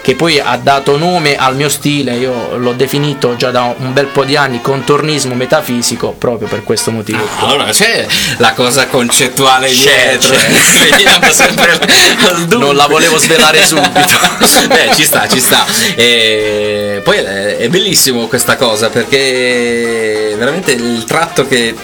che 0.00 0.14
poi 0.14 0.40
ha 0.40 0.56
dato 0.56 0.96
nome 0.96 1.36
al 1.36 1.54
mio 1.54 1.68
stile, 1.68 2.14
io 2.14 2.56
l'ho 2.56 2.72
definito 2.72 3.36
già 3.36 3.50
da 3.50 3.74
un 3.76 3.92
bel 3.92 4.06
po' 4.06 4.24
di 4.24 4.36
anni 4.36 4.62
contornismo 4.62 5.34
metafisico 5.34 6.12
proprio 6.12 6.48
per 6.48 6.64
questo 6.64 6.90
motivo. 6.90 7.28
Allora 7.40 7.64
c'è 7.64 8.06
la 8.38 8.54
cosa 8.54 8.86
concettuale 8.86 9.68
C'è, 9.68 10.16
dietro. 10.16 10.34
c'è. 10.34 10.88
Veniamo 10.88 11.30
sempre 11.30 11.72
al 11.72 12.38
dunque. 12.38 12.56
Non 12.56 12.76
la 12.76 12.86
volevo 12.86 13.18
svelare 13.18 13.62
subito. 13.66 14.16
Beh, 14.68 14.94
ci 14.94 15.04
sta, 15.04 15.28
ci 15.28 15.40
sta. 15.40 15.66
E 15.94 17.02
poi 17.04 17.18
è 17.18 17.68
bellissimo 17.68 18.28
questa 18.28 18.56
cosa 18.56 18.88
perché 18.88 20.34
veramente 20.38 20.72
il 20.72 21.04
tratto 21.04 21.46
che 21.46 21.74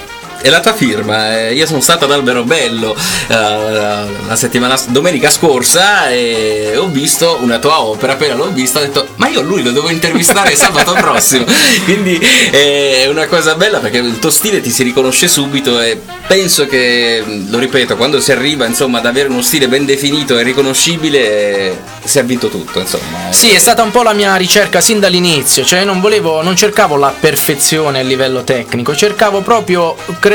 e 0.45 0.51
la 0.51 0.61
tua 0.61 0.75
firma. 0.75 1.39
Eh, 1.39 1.55
io 1.55 1.65
sono 1.65 1.81
stato 1.81 2.05
ad 2.05 2.13
Alberobello 2.13 2.95
eh, 2.95 3.35
la 3.35 4.37
settimana 4.37 4.79
domenica 4.89 5.31
scorsa 5.31 6.11
e 6.11 6.75
ho 6.77 6.87
visto 6.89 7.39
una 7.41 7.59
tua 7.59 7.81
opera. 7.81 8.13
Appena 8.13 8.35
l'ho 8.35 8.51
vista, 8.51 8.79
ho 8.79 8.83
detto: 8.83 9.09
Ma 9.17 9.29
io 9.29 9.41
lui 9.41 9.63
lo 9.63 9.71
devo 9.71 9.89
intervistare 9.89 10.55
sabato 10.55 10.93
prossimo. 10.93 11.47
Quindi 11.85 12.19
eh, 12.19 13.05
è 13.05 13.07
una 13.07 13.27
cosa 13.27 13.55
bella 13.55 13.79
perché 13.79 13.99
il 13.99 14.19
tuo 14.19 14.29
stile 14.29 14.61
ti 14.61 14.69
si 14.69 14.83
riconosce 14.83 15.29
subito 15.29 15.81
e 15.81 15.99
penso 16.27 16.67
che, 16.67 17.25
lo 17.49 17.59
ripeto, 17.59 17.97
quando 17.97 18.21
si 18.21 18.31
arriva 18.31 18.67
insomma 18.67 18.99
ad 18.99 19.07
avere 19.07 19.31
uno 19.31 19.41
stile 19.41 19.67
ben 19.67 19.87
definito 19.87 20.39
e 20.39 20.43
riconoscibile, 20.43 21.83
si 22.05 22.19
è 22.19 22.25
vinto 22.25 22.49
tutto. 22.49 22.81
Insomma. 22.81 23.31
Sì, 23.31 23.49
è 23.49 23.59
stata 23.59 23.83
un 23.83 23.91
po' 23.91 24.03
la 24.03 24.13
mia 24.13 24.37
ricerca 24.37 24.83
sin 24.83 25.01
dall'inizio, 25.01 25.65
cioè 25.65 25.85
non 25.85 26.03
volevo, 26.03 26.43
non 26.43 26.55
cercavo 26.55 26.97
la 26.97 27.15
perfezione 27.19 28.01
a 28.01 28.03
livello 28.03 28.45
tecnico, 28.45 28.95
cercavo 28.95 29.41
proprio 29.41 29.97
creare, 30.19 30.33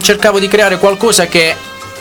cercavo 0.00 0.38
di 0.38 0.48
creare 0.48 0.78
qualcosa 0.78 1.26
che 1.26 1.54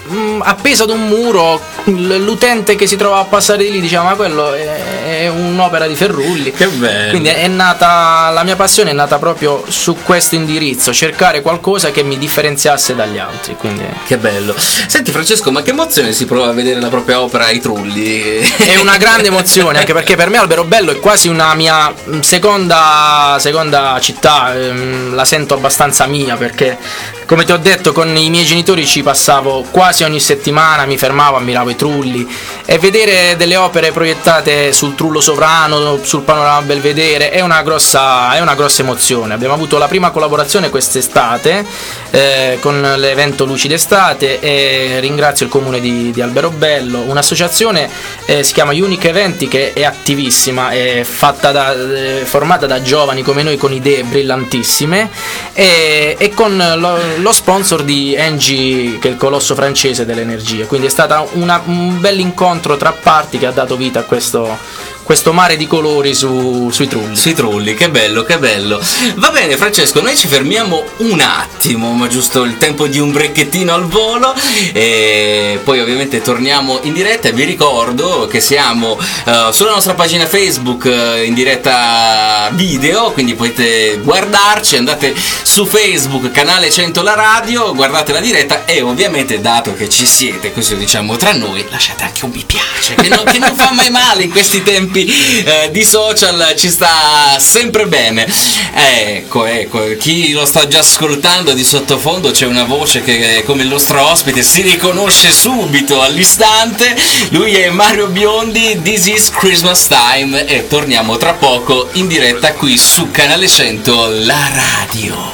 mh, 0.07 0.41
appeso 0.43 0.83
ad 0.83 0.89
un 0.89 1.07
muro, 1.07 1.59
l'utente 1.85 2.75
che 2.75 2.87
si 2.87 2.95
trova 2.95 3.19
a 3.19 3.25
passare 3.25 3.63
di 3.63 3.71
lì 3.71 3.81
diceva 3.81 4.03
ma 4.03 4.15
quello 4.15 4.53
è, 4.53 5.23
è 5.23 5.27
un'opera 5.27 5.87
di 5.87 5.95
Ferrulli. 5.95 6.51
Che 6.51 6.67
bello. 6.67 7.09
Quindi 7.11 7.29
è 7.29 7.47
nata, 7.47 8.29
la 8.33 8.43
mia 8.43 8.55
passione 8.55 8.91
è 8.91 8.93
nata 8.93 9.17
proprio 9.17 9.63
su 9.67 9.97
questo 10.03 10.35
indirizzo, 10.35 10.93
cercare 10.93 11.41
qualcosa 11.41 11.91
che 11.91 12.03
mi 12.03 12.17
differenziasse 12.17 12.95
dagli 12.95 13.17
altri. 13.17 13.55
Quindi 13.55 13.83
Che 14.05 14.17
bello. 14.17 14.55
Senti 14.57 15.11
Francesco, 15.11 15.51
ma 15.51 15.61
che 15.61 15.71
emozione 15.71 16.13
si 16.13 16.25
prova 16.25 16.49
a 16.49 16.53
vedere 16.53 16.79
la 16.79 16.89
propria 16.89 17.21
opera 17.21 17.45
ai 17.45 17.59
trulli? 17.59 18.39
è 18.57 18.77
una 18.77 18.97
grande 18.97 19.27
emozione 19.27 19.79
anche 19.79 19.93
perché 19.93 20.15
per 20.15 20.29
me 20.29 20.37
Alberobello 20.37 20.91
è 20.91 20.99
quasi 20.99 21.27
una 21.27 21.53
mia 21.53 21.93
mm, 22.09 22.19
seconda, 22.19 23.37
seconda 23.39 23.97
città, 23.99 24.53
ehm, 24.53 25.13
la 25.13 25.25
sento 25.25 25.53
abbastanza 25.53 26.05
mia 26.05 26.35
perché 26.35 26.77
come 27.25 27.43
ti 27.43 27.51
ho 27.51 27.57
detto 27.57 27.91
con 27.91 28.15
i 28.15 28.29
miei 28.29 28.45
genitori 28.45 28.85
ci 28.85 29.01
passavo 29.01 29.65
quasi 29.71 29.94
ogni 30.03 30.19
settimana, 30.19 30.86
mi 30.86 30.97
fermavo, 30.97 31.38
ammiravo 31.38 31.69
i 31.69 31.75
trulli 31.75 32.27
e 32.65 32.77
vedere 32.79 33.36
delle 33.38 33.55
opere 33.55 33.91
proiettate 33.91 34.73
sul 34.73 34.95
trullo 34.95 35.21
sovrano, 35.21 35.99
sul 36.03 36.23
panorama 36.23 36.62
Belvedere 36.62 37.29
è 37.29 37.41
una 37.41 37.62
grossa, 37.62 38.36
è 38.36 38.41
una 38.41 38.55
grossa 38.55 38.81
emozione. 38.81 39.34
Abbiamo 39.34 39.53
avuto 39.53 39.77
la 39.77 39.88
prima 39.88 40.10
collaborazione 40.10 40.69
quest'estate 40.69 41.65
eh, 42.12 42.58
con 42.60 42.81
l'evento 42.97 43.45
Luci 43.45 43.67
d'estate 43.67 44.39
e 44.39 44.99
ringrazio 44.99 45.45
il 45.45 45.51
comune 45.51 45.79
di, 45.79 46.12
di 46.12 46.21
Alberobello, 46.21 47.01
un'associazione 47.01 47.89
eh, 48.25 48.43
si 48.43 48.53
chiama 48.53 48.71
Unique 48.71 49.10
Eventi 49.10 49.47
che 49.47 49.73
è 49.73 49.84
attivissima, 49.84 50.71
è 50.71 51.05
da, 51.39 51.73
eh, 51.73 52.21
formata 52.25 52.65
da 52.65 52.81
giovani 52.81 53.21
come 53.21 53.43
noi 53.43 53.58
con 53.58 53.71
idee 53.71 54.03
brillantissime 54.03 55.10
e, 55.53 56.15
e 56.17 56.29
con 56.34 56.58
lo, 56.77 56.97
lo 57.17 57.31
sponsor 57.31 57.84
di 57.84 58.15
Engie 58.15 58.97
che 58.99 59.08
è 59.08 59.12
il 59.12 59.17
colosso 59.17 59.55
francese 59.55 59.84
dell'energia, 59.93 60.65
quindi 60.65 60.87
è 60.87 60.89
stato 60.89 61.29
un 61.33 61.99
bel 61.99 62.19
incontro 62.19 62.75
tra 62.75 62.91
parti 62.91 63.37
che 63.37 63.45
ha 63.45 63.51
dato 63.51 63.75
vita 63.75 63.99
a 63.99 64.03
questo, 64.03 64.57
questo 65.05 65.33
mare 65.33 65.55
di 65.55 65.67
colori 65.67 66.13
su- 66.13 66.69
sui 66.71 66.87
trulli. 66.87 67.15
Sui 67.15 67.33
trulli, 67.33 67.73
che 67.75 67.89
bello, 67.89 68.23
che 68.23 68.37
bello. 68.37 68.81
Va 69.15 69.29
bene 69.29 69.55
Francesco, 69.55 70.01
noi 70.01 70.15
ci 70.15 70.27
fermiamo 70.27 70.83
un 70.97 71.19
attimo, 71.19 71.91
ma 71.93 72.07
giusto 72.07 72.43
il 72.43 72.57
tempo 72.57 72.87
di 72.87 72.99
un 72.99 73.11
brecchettino 73.11 73.73
al 73.73 73.85
volo 73.85 74.33
e 74.73 75.59
poi 75.63 75.79
ovviamente 75.79 76.21
torniamo 76.21 76.79
in 76.83 76.93
diretta 76.93 77.29
e 77.29 77.33
vi 77.33 77.43
ricordo 77.43 78.27
che 78.27 78.39
siamo 78.39 78.97
eh, 78.99 79.49
sulla 79.51 79.71
nostra 79.71 79.93
pagina 79.93 80.25
Facebook 80.25 80.85
eh, 80.85 81.23
in 81.25 81.33
diretta 81.33 82.49
video, 82.53 83.11
quindi 83.11 83.35
potete 83.35 83.99
guardarci, 84.03 84.77
andate 84.77 85.13
su 85.43 85.65
Facebook, 85.65 86.31
canale 86.31 86.69
100 86.69 87.01
la 87.01 87.15
radio, 87.15 87.73
guardate 87.73 88.11
la 88.11 88.19
diretta 88.19 88.65
e 88.65 88.81
ovviamente 88.81 89.41
dato 89.41 89.73
che 89.73 89.89
ci 89.89 90.05
siete, 90.05 90.53
così 90.53 90.75
diciamo 90.75 91.15
tra 91.15 91.33
noi, 91.33 91.65
lasciate 91.69 92.03
anche 92.03 92.25
un 92.25 92.31
mi 92.35 92.43
piace, 92.45 92.95
che 92.95 93.07
non, 93.07 93.23
che 93.23 93.39
non 93.39 93.55
fa 93.55 93.71
mai 93.71 93.89
male 93.89 94.23
in 94.23 94.31
questi 94.31 94.61
tempi 94.61 94.94
eh, 95.03 95.69
di 95.71 95.84
social, 95.84 96.53
ci 96.55 96.69
sta 96.69 97.38
sempre 97.39 97.88
bene. 97.88 98.27
Ecco, 98.73 99.45
ecco, 99.45 99.95
chi 99.97 100.31
lo 100.31 100.45
sta 100.45 100.67
già 100.67 100.79
ascoltando 100.79 101.53
di 101.53 101.63
sottofondo 101.63 102.31
c'è 102.31 102.45
una 102.45 102.63
voce 102.63 103.01
che 103.01 103.43
come 103.45 103.63
il 103.63 103.69
nostro 103.69 104.01
ospite 104.10 104.43
si 104.43 104.62
riconosce 104.62 105.31
subito 105.31 106.01
all'istante. 106.01 106.95
Lui 107.29 107.53
è 107.55 107.69
Mario 107.69 108.08
Biondi, 108.08 108.81
This 108.81 109.08
is 109.08 109.29
Christmas 109.29 109.88
Time 109.88 110.45
e 110.45 110.67
torniamo 110.67 111.17
tra 111.17 111.34
poco 111.34 111.89
in 111.93 112.08
diretta 112.08 112.53
qui 112.53 112.77
su 112.77 113.12
Canale 113.12 113.47
100 113.47 114.10
La 114.23 114.49
Radio. 114.53 115.34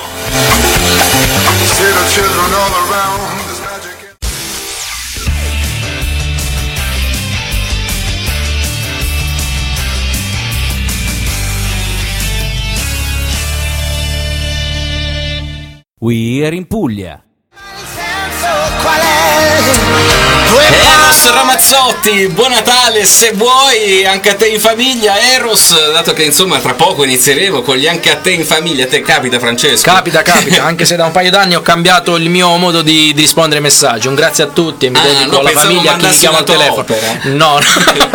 We 16.04 16.44
are 16.44 16.52
in 16.52 16.66
Puglia. 16.66 17.22
Eros 20.60 21.32
Ramazzotti, 21.32 22.28
buon 22.28 22.52
Natale 22.52 23.06
se 23.06 23.32
vuoi, 23.36 24.06
anche 24.06 24.32
a 24.32 24.36
te 24.36 24.48
in 24.48 24.60
famiglia 24.60 25.18
Eros, 25.18 25.92
dato 25.94 26.12
che 26.12 26.24
insomma 26.24 26.60
tra 26.60 26.74
poco 26.74 27.06
inizieremo 27.06 27.62
con 27.62 27.78
gli 27.78 27.88
anche 27.88 28.12
a 28.12 28.18
te 28.18 28.32
in 28.32 28.46
famiglia, 28.46 28.84
a 28.84 28.88
te 28.88 29.02
capita 29.02 29.40
Francesco? 29.40 29.90
Capita, 29.90 30.22
capita, 30.24 30.64
anche 30.66 30.84
se 30.84 30.98
da 30.98 31.06
un 31.06 31.12
paio 31.14 31.32
d'anni 31.32 31.56
ho 31.56 31.62
cambiato 31.62 32.18
il 32.18 32.30
mio 32.30 32.58
modo 32.58 32.82
di, 32.82 33.14
di 33.14 33.22
rispondere 33.22 33.58
ai 33.58 33.62
messaggi. 33.64 34.08
Un 34.08 34.16
grazie 34.16 34.44
a 34.44 34.48
tutti 34.48 34.88
e 34.88 34.90
mi 34.90 34.98
Ah, 35.00 35.04
dedico 35.04 35.32
no, 35.36 35.40
alla 35.40 35.50
famiglia, 35.52 35.94
a 35.94 35.98
chi 35.98 36.08
mi 36.08 36.18
chiama 36.18 36.38
al 36.40 36.44
telefono. 36.44 36.80
opera. 36.82 37.20
No, 37.24 37.58
no. 37.60 38.10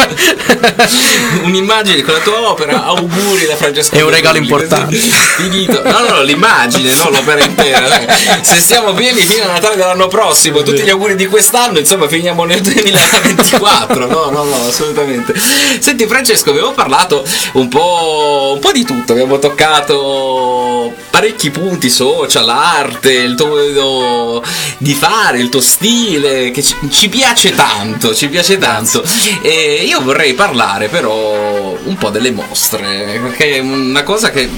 Un'immagine 1.45 2.03
con 2.03 2.15
la 2.15 2.21
tua 2.21 2.51
opera, 2.51 2.85
auguri 2.85 3.47
da 3.47 3.57
Francesco. 3.57 3.95
È 3.95 4.03
un 4.03 4.11
regalo 4.11 4.39
Bertolli. 4.41 4.63
importante. 4.63 4.97
Finito. 4.97 5.83
No, 5.83 6.01
no, 6.01 6.09
no, 6.17 6.23
l'immagine, 6.23 6.93
non 6.95 7.13
l'opera 7.13 7.43
intera. 7.43 7.89
dai. 7.89 8.07
Se 8.43 8.59
stiamo 8.61 8.93
pieni 8.93 9.21
fino 9.23 9.45
a 9.45 9.53
Natale 9.53 9.77
dell'anno 9.77 10.07
prossimo, 10.09 10.63
tutti 10.63 10.83
gli 10.83 10.91
auguri 10.91 11.15
di 11.17 11.27
quest'anno, 11.27 11.79
insomma, 11.79 12.07
finiamo 12.27 12.45
nel 12.45 12.61
2024. 12.61 14.05
No, 14.17 14.31
no, 14.31 14.45
no, 14.45 14.67
assolutamente. 14.67 15.35
Senti, 15.37 16.07
Francesco, 16.07 16.51
abbiamo 16.51 16.73
parlato 16.73 17.25
un 17.53 17.69
po', 17.69 18.53
un 18.55 18.61
po' 18.61 18.73
di 18.73 18.85
tutto, 18.85 19.13
abbiamo 19.13 19.39
toccato 19.39 20.95
parecchi 21.11 21.51
punti 21.51 21.91
social, 21.91 22.49
arte, 22.49 23.13
il 23.13 23.35
tuo 23.35 23.49
modo 23.49 24.45
di 24.79 24.95
fare, 24.95 25.39
il 25.39 25.49
tuo 25.49 25.61
stile, 25.61 26.51
che 26.51 26.63
ci, 26.63 26.75
ci 26.91 27.09
piace 27.09 27.55
tanto, 27.55 28.15
ci 28.15 28.29
piace 28.29 28.59
tanto. 28.59 29.05
E 29.43 29.85
io 29.87 30.01
vorrei 30.03 30.35
parlare 30.35 30.89
però 30.89 31.77
un 31.83 31.97
po' 31.99 32.11
delle 32.11 32.31
mostre, 32.31 33.19
perché 33.23 33.57
è 33.57 33.59
una 33.59 34.03
cosa 34.03 34.31
che 34.31 34.49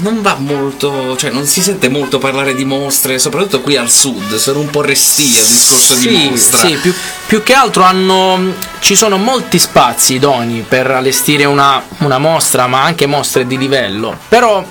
non 0.00 0.22
va 0.22 0.36
molto, 0.38 1.16
cioè 1.16 1.30
non 1.30 1.46
si 1.46 1.62
sente 1.62 1.88
molto 1.88 2.18
parlare 2.18 2.54
di 2.54 2.64
mostre, 2.64 3.18
soprattutto 3.18 3.60
qui 3.60 3.76
al 3.76 3.90
sud, 3.90 4.36
sono 4.36 4.60
un 4.60 4.70
po' 4.70 4.82
restia 4.82 5.40
il 5.40 5.46
discorso 5.46 5.94
di 5.94 6.00
Sì, 6.00 6.28
mostra. 6.28 6.58
sì, 6.58 6.76
più, 6.76 6.94
più 7.26 7.42
che 7.42 7.52
altro 7.52 7.82
hanno, 7.82 8.54
ci 8.80 8.94
sono 8.94 9.16
molti 9.16 9.58
spazi 9.58 10.14
idonei 10.14 10.64
per 10.66 10.90
allestire 10.90 11.44
una, 11.44 11.82
una 11.98 12.18
mostra, 12.18 12.66
ma 12.66 12.82
anche 12.82 13.06
mostre 13.06 13.46
di 13.46 13.58
livello. 13.58 14.16
Però 14.28 14.64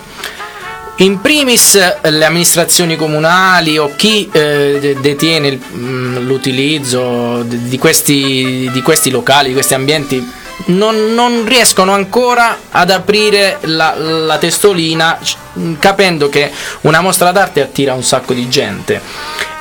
in 0.97 1.21
primis 1.21 1.77
le 2.01 2.25
amministrazioni 2.25 2.97
comunali 2.97 3.77
o 3.77 3.93
chi 3.95 4.29
eh, 4.31 4.77
de- 4.81 4.97
detiene 4.99 5.57
mm, 5.57 6.17
l'utilizzo 6.27 7.43
di 7.43 7.67
di 7.69 7.77
questi, 7.77 8.69
di 8.73 8.81
questi 8.81 9.09
locali, 9.09 9.47
di 9.49 9.53
questi 9.53 9.73
ambienti, 9.75 10.29
non, 10.65 11.13
non 11.13 11.45
riescono 11.45 11.93
ancora 11.93 12.57
ad 12.71 12.89
aprire 12.91 13.57
la, 13.61 13.95
la 13.95 14.37
testolina 14.37 15.17
capendo 15.79 16.29
che 16.29 16.51
una 16.81 17.01
mostra 17.01 17.31
d'arte 17.31 17.61
attira 17.61 17.93
un 17.93 18.03
sacco 18.03 18.33
di 18.33 18.47
gente 18.49 19.01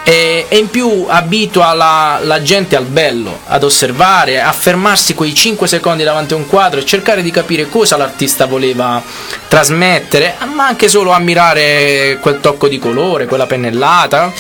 e, 0.09 0.47
e 0.49 0.57
in 0.57 0.71
più 0.71 1.05
abitua 1.07 1.75
la, 1.75 2.19
la 2.23 2.41
gente 2.41 2.77
al 2.77 2.87
bello, 2.87 3.41
ad 3.45 3.63
osservare, 3.63 4.41
a 4.41 4.53
fermarsi 4.53 5.13
quei 5.13 5.35
5 5.35 5.69
secondi 5.69 6.03
davanti 6.03 6.33
a 6.33 6.37
un 6.37 6.47
quadro 6.47 6.81
e 6.81 6.87
cercare 6.87 7.21
di 7.21 7.31
capire 7.31 7.69
cosa 7.69 7.99
l'artista 7.99 8.47
voleva 8.47 9.03
trasmettere, 9.49 10.37
ma 10.55 10.67
anche 10.67 10.89
solo 10.89 11.11
ammirare 11.11 12.19
quel 12.23 12.41
tocco 12.41 12.69
di 12.69 12.79
colore, 12.79 13.27
quella 13.27 13.45
pennellata. 13.45 14.33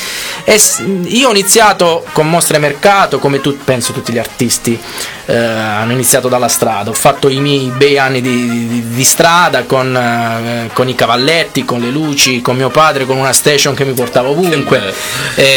E 0.44 0.58
io 1.04 1.28
ho 1.28 1.32
iniziato 1.32 2.02
con 2.12 2.30
mostre 2.30 2.56
mercato, 2.56 3.18
come 3.18 3.42
tu, 3.42 3.58
penso 3.62 3.92
tutti 3.92 4.10
gli 4.10 4.18
artisti 4.18 4.80
eh, 5.28 5.36
hanno 5.36 5.92
iniziato 5.92 6.28
dalla 6.28 6.48
strada. 6.48 6.88
Ho 6.88 6.94
fatto 6.94 7.28
i 7.28 7.38
miei 7.38 7.70
bei 7.76 7.98
anni 7.98 8.22
di, 8.22 8.68
di- 8.68 8.88
di 8.88 9.04
strada 9.04 9.64
con, 9.64 9.94
eh, 9.94 10.70
con 10.72 10.88
i 10.88 10.94
cavalletti, 10.94 11.66
con 11.66 11.80
le 11.80 11.90
luci, 11.90 12.40
con 12.40 12.56
mio 12.56 12.70
padre, 12.70 13.04
con 13.04 13.18
una 13.18 13.32
station 13.34 13.74
che 13.74 13.84
mi 13.84 13.92
portava 13.92 14.28
ovunque. 14.28 14.78
bello. 14.78 14.94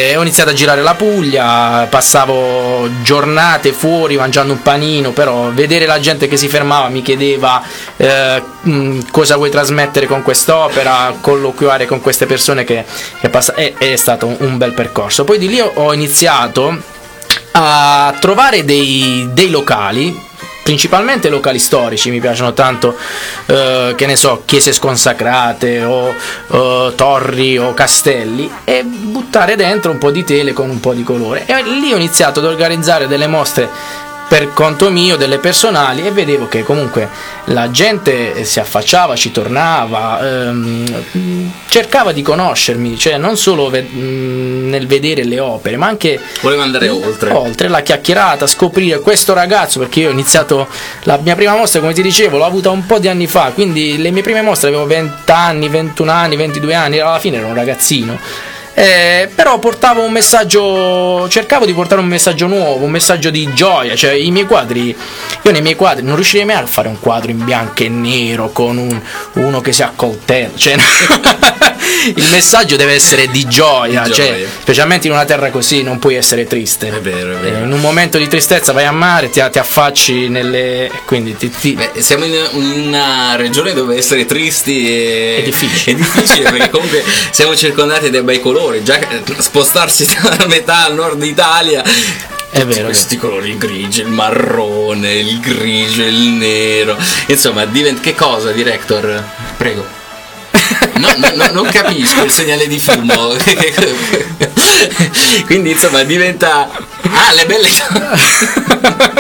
Eh, 0.01 0.15
ho 0.15 0.21
iniziato 0.21 0.49
a 0.49 0.53
girare 0.53 0.81
la 0.81 0.95
Puglia, 0.95 1.85
passavo 1.87 2.89
giornate 3.03 3.71
fuori 3.71 4.17
mangiando 4.17 4.51
un 4.51 4.63
panino, 4.63 5.11
però 5.11 5.51
vedere 5.51 5.85
la 5.85 5.99
gente 5.99 6.27
che 6.27 6.37
si 6.37 6.47
fermava 6.47 6.87
mi 6.87 7.03
chiedeva 7.03 7.61
eh, 7.97 8.41
mh, 8.61 9.11
cosa 9.11 9.35
vuoi 9.35 9.51
trasmettere 9.51 10.07
con 10.07 10.23
quest'opera, 10.23 11.17
colloquiare 11.21 11.85
con 11.85 12.01
queste 12.01 12.25
persone 12.25 12.63
che, 12.63 12.83
che 13.19 13.29
passa- 13.29 13.53
è, 13.53 13.75
è 13.77 13.95
stato 13.95 14.35
un, 14.39 14.57
bel 14.57 14.73
percorso. 14.73 15.23
Poi 15.23 15.37
di 15.37 15.47
lì 15.47 15.61
ho 15.61 15.93
iniziato 15.93 16.75
a 17.51 18.15
trovare 18.19 18.65
dei, 18.65 19.29
dei 19.31 19.51
locali 19.51 20.19
principalmente 20.63 21.29
locali 21.29 21.59
storici 21.59 22.09
mi 22.11 22.19
piacciono 22.19 22.53
tanto 22.53 22.95
eh, 23.47 23.93
che 23.95 24.05
ne 24.05 24.15
so 24.15 24.43
chiese 24.45 24.73
sconsacrate 24.73 25.83
o 25.83 26.15
eh, 26.51 26.93
torri 26.95 27.57
o 27.57 27.73
castelli 27.73 28.49
e 28.63 28.83
buttare 28.83 29.55
dentro 29.55 29.91
un 29.91 29.97
po' 29.97 30.11
di 30.11 30.23
tele 30.23 30.53
con 30.53 30.69
un 30.69 30.79
po' 30.79 30.93
di 30.93 31.03
colore. 31.03 31.45
E 31.45 31.63
lì 31.63 31.91
ho 31.91 31.97
iniziato 31.97 32.39
ad 32.39 32.45
organizzare 32.45 33.07
delle 33.07 33.27
mostre 33.27 34.09
per 34.31 34.53
conto 34.53 34.89
mio, 34.89 35.17
delle 35.17 35.39
personali 35.39 36.07
e 36.07 36.11
vedevo 36.11 36.47
che 36.47 36.63
comunque 36.63 37.09
la 37.47 37.69
gente 37.69 38.45
si 38.45 38.61
affacciava, 38.61 39.13
ci 39.17 39.29
tornava, 39.29 40.21
ehm, 40.25 41.51
cercava 41.67 42.13
di 42.13 42.21
conoscermi, 42.21 42.97
cioè 42.97 43.17
non 43.17 43.35
solo 43.35 43.69
ve- 43.69 43.81
mh, 43.81 44.69
nel 44.69 44.87
vedere 44.87 45.25
le 45.25 45.37
opere, 45.41 45.75
ma 45.75 45.87
anche 45.87 46.17
Volevo 46.39 46.61
andare 46.61 46.87
oltre. 46.87 47.31
oltre 47.33 47.67
la 47.67 47.81
chiacchierata, 47.81 48.47
scoprire 48.47 49.01
questo 49.01 49.33
ragazzo, 49.33 49.79
perché 49.79 49.99
io 49.99 50.07
ho 50.07 50.13
iniziato 50.13 50.65
la 51.03 51.19
mia 51.21 51.35
prima 51.35 51.53
mostra, 51.53 51.81
come 51.81 51.91
ti 51.91 52.01
dicevo, 52.01 52.37
l'ho 52.37 52.45
avuta 52.45 52.69
un 52.69 52.85
po' 52.85 52.99
di 52.99 53.09
anni 53.09 53.27
fa, 53.27 53.51
quindi 53.53 53.97
le 53.97 54.11
mie 54.11 54.21
prime 54.21 54.41
mostre 54.41 54.69
avevo 54.69 54.85
20 54.85 55.29
anni, 55.29 55.67
21 55.67 56.09
anni, 56.09 56.37
22 56.37 56.73
anni, 56.73 56.99
alla 56.99 57.19
fine 57.19 57.35
ero 57.35 57.47
un 57.47 57.53
ragazzino. 57.55 58.17
Eh, 58.73 59.29
però 59.35 59.59
portavo 59.59 60.01
un 60.01 60.11
messaggio, 60.13 61.27
cercavo 61.27 61.65
di 61.65 61.73
portare 61.73 61.99
un 61.99 62.07
messaggio 62.07 62.47
nuovo, 62.47 62.85
un 62.85 62.91
messaggio 62.91 63.29
di 63.29 63.51
gioia, 63.53 63.95
cioè 63.95 64.13
i 64.13 64.31
miei 64.31 64.45
quadri, 64.45 64.95
io 65.41 65.51
nei 65.51 65.61
miei 65.61 65.75
quadri 65.75 66.03
non 66.05 66.15
riuscirei 66.15 66.45
mai 66.45 66.55
a 66.55 66.65
fare 66.65 66.87
un 66.87 66.97
quadro 66.99 67.31
in 67.31 67.43
bianco 67.43 67.83
e 67.83 67.89
nero 67.89 68.49
con 68.51 68.77
un- 68.77 69.01
uno 69.33 69.59
che 69.61 69.73
si 69.73 69.83
accoltella, 69.83 70.51
cioè 70.55 70.75
il 72.15 72.27
messaggio 72.31 72.75
deve 72.75 72.93
essere 72.93 73.27
di 73.27 73.45
gioia, 73.47 74.03
Di 74.03 74.13
cioè, 74.13 74.27
gioia. 74.27 74.47
specialmente 74.61 75.07
in 75.07 75.13
una 75.13 75.25
terra 75.25 75.49
così 75.49 75.83
non 75.83 75.99
puoi 75.99 76.15
essere 76.15 76.45
triste. 76.45 76.87
È 76.89 76.99
vero, 77.01 77.33
è 77.33 77.35
vero. 77.37 77.57
Eh, 77.57 77.61
in 77.61 77.71
un 77.71 77.79
momento 77.79 78.17
di 78.17 78.27
tristezza 78.27 78.71
vai 78.71 78.85
a 78.85 78.91
mare, 78.91 79.29
ti, 79.29 79.41
ti 79.51 79.59
affacci 79.59 80.27
nelle... 80.29 80.89
quindi 81.05 81.35
ti, 81.37 81.49
ti- 81.49 81.73
Beh, 81.73 82.01
siamo 82.01 82.25
in 82.25 82.33
una 82.87 83.35
regione 83.35 83.73
dove 83.73 83.97
essere 83.97 84.25
tristi 84.25 84.87
è, 84.89 85.37
È 85.37 85.41
difficile. 85.43 85.91
è 85.91 85.95
difficile, 85.95 86.49
perché 86.51 86.69
comunque 86.71 87.03
siamo 87.31 87.55
circondati 87.55 88.09
dai 88.09 88.23
bei 88.23 88.39
colori. 88.39 88.83
Già 88.83 88.97
eh, 88.99 89.21
spostarsi 89.39 90.05
da 90.37 90.45
metà 90.47 90.85
al 90.85 90.93
nord 90.95 91.21
Italia. 91.23 91.83
È 92.53 92.65
vero, 92.65 92.85
Questi 92.85 93.17
colori 93.17 93.57
grigi, 93.57 94.01
il 94.01 94.07
marrone, 94.07 95.13
il 95.13 95.39
grigio, 95.39 96.03
il 96.03 96.19
nero. 96.31 96.97
Insomma, 97.27 97.63
diventa 97.65 98.01
che 98.01 98.13
cosa, 98.13 98.51
director? 98.51 99.23
Prego. 99.55 99.99
No, 100.97 101.13
no, 101.17 101.31
no, 101.35 101.51
non 101.51 101.67
capisco 101.69 102.23
il 102.23 102.31
segnale 102.31 102.67
di 102.67 102.79
fumo. 102.79 103.35
Quindi 105.45 105.71
insomma 105.71 106.03
diventa. 106.03 106.69
Ah, 106.69 107.33
le 107.33 107.45
belle. 107.45 107.69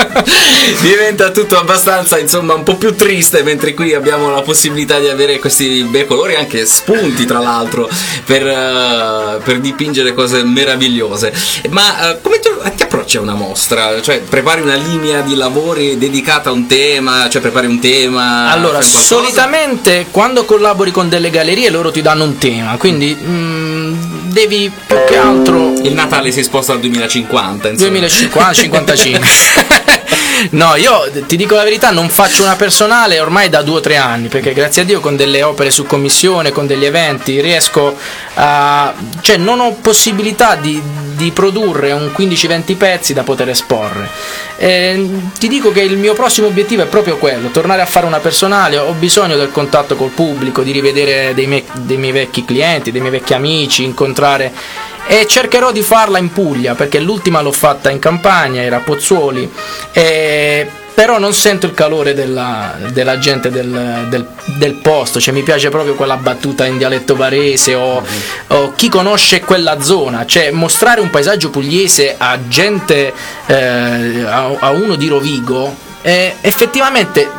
diventa 0.81 1.31
tutto 1.31 1.57
abbastanza 1.57 2.19
insomma 2.19 2.53
un 2.53 2.63
po' 2.63 2.75
più 2.75 2.95
triste, 2.95 3.43
mentre 3.43 3.73
qui 3.73 3.93
abbiamo 3.93 4.33
la 4.33 4.41
possibilità 4.41 4.99
di 4.99 5.07
avere 5.07 5.39
questi 5.39 5.83
bei 5.83 6.05
colori, 6.05 6.35
anche 6.35 6.65
spunti 6.65 7.25
tra 7.25 7.39
l'altro, 7.39 7.89
per, 8.25 8.47
eh, 8.47 9.39
per 9.43 9.59
dipingere 9.59 10.13
cose 10.13 10.43
meravigliose. 10.43 11.33
Ma 11.69 12.11
eh, 12.11 12.21
come 12.21 12.39
ti, 12.39 12.49
ti 12.75 12.83
approcci 12.83 13.17
a 13.17 13.21
una 13.21 13.33
mostra? 13.33 14.01
Cioè, 14.01 14.21
prepari 14.21 14.61
una 14.61 14.75
linea 14.75 15.21
di 15.21 15.35
lavori 15.35 15.97
dedicata 15.97 16.49
a 16.49 16.53
un 16.53 16.67
tema, 16.67 17.29
cioè 17.29 17.41
prepari 17.41 17.67
un 17.67 17.79
tema. 17.79 18.51
Allora, 18.51 18.81
solitamente 18.81 20.07
quando 20.11 20.45
collabori 20.45 20.91
con 20.91 21.09
delle 21.09 21.29
gallerie 21.41 21.71
loro 21.71 21.89
ti 21.89 22.01
danno 22.03 22.23
un 22.23 22.37
tema, 22.37 22.77
quindi 22.77 23.17
mm, 23.19 24.29
devi 24.29 24.71
più 24.85 24.95
che 25.07 25.17
altro 25.17 25.73
Il 25.81 25.93
Natale 25.93 26.31
si 26.31 26.43
sposta 26.43 26.73
al 26.73 26.79
2050, 26.79 27.69
insomma. 27.69 27.89
2050 27.89 28.53
55 28.53 29.89
No, 30.49 30.75
io 30.75 31.09
ti 31.27 31.37
dico 31.37 31.55
la 31.55 31.63
verità, 31.63 31.91
non 31.91 32.09
faccio 32.09 32.43
una 32.43 32.55
personale 32.55 33.19
ormai 33.19 33.49
da 33.49 33.61
due 33.61 33.77
o 33.77 33.79
tre 33.79 33.97
anni, 33.97 34.27
perché 34.27 34.53
grazie 34.53 34.81
a 34.81 34.85
Dio 34.85 34.99
con 34.99 35.15
delle 35.15 35.43
opere 35.43 35.71
su 35.71 35.85
commissione, 35.85 36.51
con 36.51 36.65
degli 36.67 36.85
eventi, 36.85 37.39
riesco 37.39 37.95
a... 38.33 38.93
cioè 39.21 39.37
non 39.37 39.59
ho 39.59 39.77
possibilità 39.81 40.55
di, 40.55 40.81
di 41.15 41.31
produrre 41.31 41.91
un 41.91 42.11
15-20 42.15 42.77
pezzi 42.77 43.13
da 43.13 43.23
poter 43.23 43.49
esporre. 43.49 44.09
Eh, 44.57 45.09
ti 45.37 45.47
dico 45.47 45.71
che 45.71 45.81
il 45.81 45.97
mio 45.97 46.13
prossimo 46.13 46.47
obiettivo 46.47 46.83
è 46.83 46.87
proprio 46.87 47.17
quello, 47.17 47.49
tornare 47.49 47.81
a 47.81 47.85
fare 47.85 48.05
una 48.05 48.19
personale, 48.19 48.77
ho 48.77 48.93
bisogno 48.93 49.37
del 49.37 49.51
contatto 49.51 49.95
col 49.95 50.09
pubblico, 50.09 50.63
di 50.63 50.71
rivedere 50.71 51.33
dei, 51.33 51.47
miei- 51.47 51.65
dei 51.73 51.97
miei 51.97 52.11
vecchi 52.11 52.43
clienti, 52.43 52.91
dei 52.91 53.01
miei 53.01 53.13
vecchi 53.13 53.33
amici, 53.33 53.83
incontrare 53.83 54.51
e 55.11 55.27
cercherò 55.27 55.73
di 55.73 55.81
farla 55.81 56.19
in 56.19 56.31
Puglia 56.31 56.73
perché 56.73 56.99
l'ultima 57.01 57.41
l'ho 57.41 57.51
fatta 57.51 57.89
in 57.89 57.99
campagna, 57.99 58.61
era 58.61 58.77
a 58.77 58.79
Pozzuoli, 58.79 59.51
e- 59.91 60.65
però 60.93 61.19
non 61.19 61.33
sento 61.33 61.65
il 61.65 61.73
calore 61.73 62.13
della, 62.13 62.75
della 62.93 63.17
gente 63.19 63.49
del, 63.49 64.05
del- 64.07 64.25
del 64.57 64.73
posto, 64.75 65.19
cioè 65.19 65.33
mi 65.33 65.41
piace 65.43 65.69
proprio 65.69 65.95
quella 65.95 66.15
battuta 66.15 66.65
in 66.65 66.77
dialetto 66.77 67.15
varese 67.17 67.75
o, 67.75 68.01
o 68.47 68.73
chi 68.75 68.87
conosce 68.87 69.41
quella 69.41 69.81
zona, 69.81 70.25
cioè 70.25 70.51
mostrare 70.51 71.01
un 71.01 71.09
paesaggio 71.09 71.49
pugliese 71.49 72.15
a 72.17 72.39
gente, 72.47 73.11
eh, 73.47 74.23
a, 74.25 74.49
a 74.59 74.69
uno 74.69 74.95
di 74.95 75.07
Rovigo, 75.09 75.75
eh, 76.03 76.35
effettivamente 76.39 77.29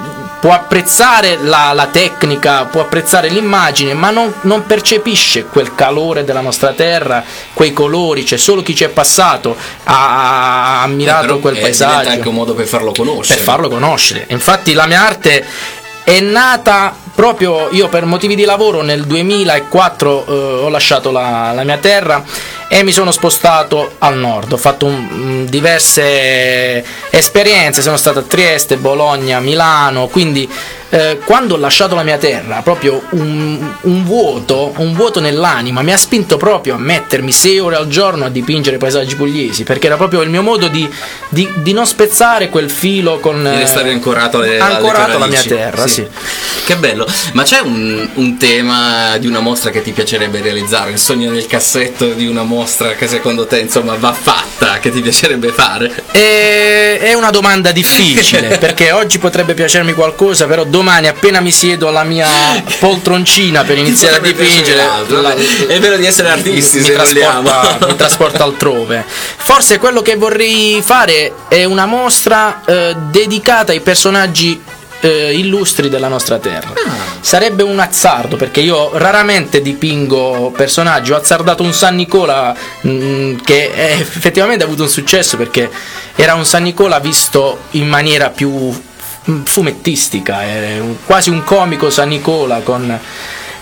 può 0.42 0.52
apprezzare 0.52 1.37
la, 1.40 1.70
la 1.72 1.87
tecnica, 1.87 2.64
può 2.64 2.81
apprezzare 2.81 3.28
l'immagine, 3.28 3.94
ma 3.94 4.11
non, 4.11 4.35
non 4.40 4.66
percepisce 4.66 5.44
quel 5.44 5.72
calore 5.76 6.24
della 6.24 6.40
nostra 6.40 6.72
terra, 6.72 7.22
quei 7.55 7.72
colori, 7.72 8.26
cioè 8.26 8.38
solo 8.38 8.61
chi 8.61 8.74
ci 8.74 8.83
è 8.83 8.88
passato 8.88 9.57
ha, 9.85 10.81
ha 10.81 10.81
Eh, 10.81 10.85
ammirato 10.87 11.26
però, 11.26 11.38
quel 11.38 11.55
eh, 11.55 11.59
diventa 11.59 11.85
paesaggio 11.87 12.11
anche 12.11 12.28
un 12.28 12.35
modo 12.35 12.55
per 12.55 12.66
farlo 12.66 12.90
conoscere. 12.90 13.37
per 13.37 13.44
farlo 13.44 13.68
conoscere. 13.68 14.26
Infatti 14.31 14.72
la 14.72 14.87
mia 14.87 15.07
arte 15.07 15.46
è 16.02 16.18
nata 16.18 16.96
proprio 17.14 17.68
io 17.70 17.88
per 17.88 18.05
motivi 18.07 18.35
di 18.35 18.44
lavoro 18.44 18.83
nel 18.83 19.05
2004 19.05 20.27
eh, 20.27 20.33
ho 20.64 20.68
lasciato 20.68 21.11
la, 21.11 21.53
la 21.55 21.62
mia 21.64 21.77
terra 21.79 22.22
e 22.68 22.83
mi 22.83 22.92
sono 22.92 23.11
spostato 23.11 23.92
al 23.98 24.16
nord. 24.16 24.53
Ho 24.53 24.57
fatto 24.57 24.87
un- 24.87 25.09
un- 25.12 25.46
diverse 25.46 26.83
esperienze, 27.11 27.83
sono 27.83 27.96
stato 27.98 28.20
a 28.20 28.22
Trieste, 28.22 28.77
Bologna, 28.79 29.40
Milano, 29.40 30.07
quindi 30.09 30.48
eh, 30.94 31.18
quando 31.24 31.55
ho 31.55 31.57
lasciato 31.57 31.94
la 31.94 32.02
mia 32.02 32.18
terra, 32.18 32.61
proprio 32.61 33.02
un, 33.12 33.59
un 33.81 34.05
vuoto, 34.05 34.74
un 34.76 34.92
vuoto 34.92 35.20
nell'anima, 35.20 35.81
mi 35.81 35.90
ha 35.90 35.96
spinto 35.96 36.37
proprio 36.37 36.74
a 36.74 36.78
mettermi 36.78 37.33
6 37.33 37.59
ore 37.61 37.76
al 37.76 37.88
giorno 37.88 38.26
a 38.26 38.28
dipingere 38.28 38.76
paesaggi 38.76 39.16
pugliesi, 39.16 39.64
perché 39.64 39.87
era 39.87 39.96
proprio 39.96 40.20
il 40.20 40.28
mio 40.28 40.42
modo 40.42 40.68
di, 40.68 40.87
di- 41.31 41.48
di 41.55 41.72
non 41.72 41.87
spezzare 41.87 42.50
quel 42.50 42.68
filo 42.68 43.20
con... 43.20 43.42
Di 43.42 43.57
restare 43.59 43.88
eh, 43.88 43.92
ancorato 43.94 44.37
alle, 44.37 44.59
alle 44.59 44.74
ancorato 44.74 45.05
tue 45.07 45.14
alla 45.14 45.26
mia 45.28 45.42
terra, 45.42 45.87
sì. 45.87 46.07
Che 46.64 46.76
bello, 46.76 47.07
ma 47.33 47.42
c'è 47.42 47.61
un, 47.61 48.09
un 48.12 48.37
tema 48.37 49.16
di 49.16 49.26
una 49.26 49.40
mostra 49.40 49.70
che 49.70 49.81
ti 49.81 49.92
piacerebbe 49.92 50.42
realizzare? 50.42 50.90
Il 50.90 50.98
sogno 50.98 51.31
nel 51.31 51.46
cassetto 51.46 52.12
di 52.12 52.26
una 52.26 52.42
mostra 52.42 52.92
che 52.96 53.09
secondo 53.09 53.46
te 53.46 53.61
insomma 53.61 53.94
va 53.96 54.12
fatta, 54.12 54.78
che 54.78 54.90
ti 54.90 55.00
piacerebbe 55.00 55.52
fare? 55.52 55.90
E- 56.12 56.98
È 57.00 57.14
una 57.14 57.31
domanda 57.31 57.72
difficile 57.72 58.59
perché 58.61 58.92
oggi 58.92 59.18
potrebbe 59.18 59.55
piacermi 59.55 59.94
qualcosa, 59.94 60.44
però 60.46 60.64
domani 60.64 60.81
appena 60.90 61.40
mi 61.40 61.50
siedo 61.50 61.88
alla 61.88 62.04
mia 62.04 62.28
poltroncina 62.78 63.62
per 63.64 63.78
iniziare 63.78 64.16
a 64.16 64.20
dipingere, 64.20 64.76
la- 65.20 65.34
È 65.34 65.78
vero 65.80 65.96
di 65.96 66.06
essere 66.06 66.28
artisti, 66.30 66.78
mi, 66.78 66.84
se 66.84 66.92
trasporta, 66.92 67.86
mi 67.86 67.96
trasporta 67.96 68.44
altrove. 68.44 69.04
Forse 69.06 69.78
quello 69.78 70.02
che 70.02 70.16
vorrei 70.16 70.80
fare 70.84 71.32
è 71.48 71.64
una 71.64 71.86
mostra 71.86 72.62
eh, 72.64 72.94
dedicata 73.10 73.72
ai 73.72 73.80
personaggi 73.80 74.60
eh, 75.00 75.36
illustri 75.36 75.88
della 75.88 76.08
nostra 76.08 76.38
terra. 76.38 76.72
Sarebbe 77.20 77.62
un 77.62 77.78
azzardo 77.78 78.36
perché 78.36 78.60
io 78.60 78.96
raramente 78.96 79.60
dipingo 79.60 80.52
personaggi. 80.56 81.12
Ho 81.12 81.16
azzardato 81.16 81.62
un 81.62 81.72
San 81.72 81.96
Nicola 81.96 82.54
mm, 82.86 83.38
che 83.44 83.72
eh, 83.74 83.92
effettivamente 84.00 84.62
ha 84.64 84.66
avuto 84.66 84.82
un 84.82 84.88
successo 84.88 85.36
perché 85.36 85.68
era 86.14 86.34
un 86.34 86.44
San 86.44 86.62
Nicola 86.62 86.98
visto 87.00 87.62
in 87.72 87.88
maniera 87.88 88.30
più 88.30 88.72
fumettistica, 89.44 90.44
eh, 90.44 90.82
quasi 91.04 91.30
un 91.30 91.44
comico 91.44 91.90
San 91.90 92.08
Nicola 92.08 92.61
con 92.61 92.98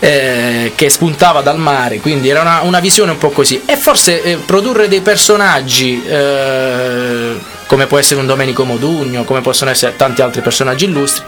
eh, 0.01 0.73
che 0.75 0.89
spuntava 0.89 1.43
dal 1.43 1.59
mare, 1.59 1.99
quindi 1.99 2.29
era 2.29 2.41
una, 2.41 2.61
una 2.63 2.81
visione 2.81 3.13
un 3.13 3.19
po' 3.19 3.31
così. 3.31 3.63
E 3.67 3.77
forse 3.77 4.23
eh, 4.23 4.37
produrre 4.37 4.89
dei 4.89 5.03
personaggi 5.03 6.03
eh, 6.05 7.59
come 7.71 7.87
può 7.87 7.99
essere 7.99 8.19
un 8.19 8.27
Domenico 8.27 8.65
Modugno, 8.65 9.23
come 9.23 9.43
possono 9.43 9.71
essere 9.71 9.95
tanti 9.95 10.23
altri 10.23 10.41
personaggi 10.41 10.87
illustri, 10.87 11.23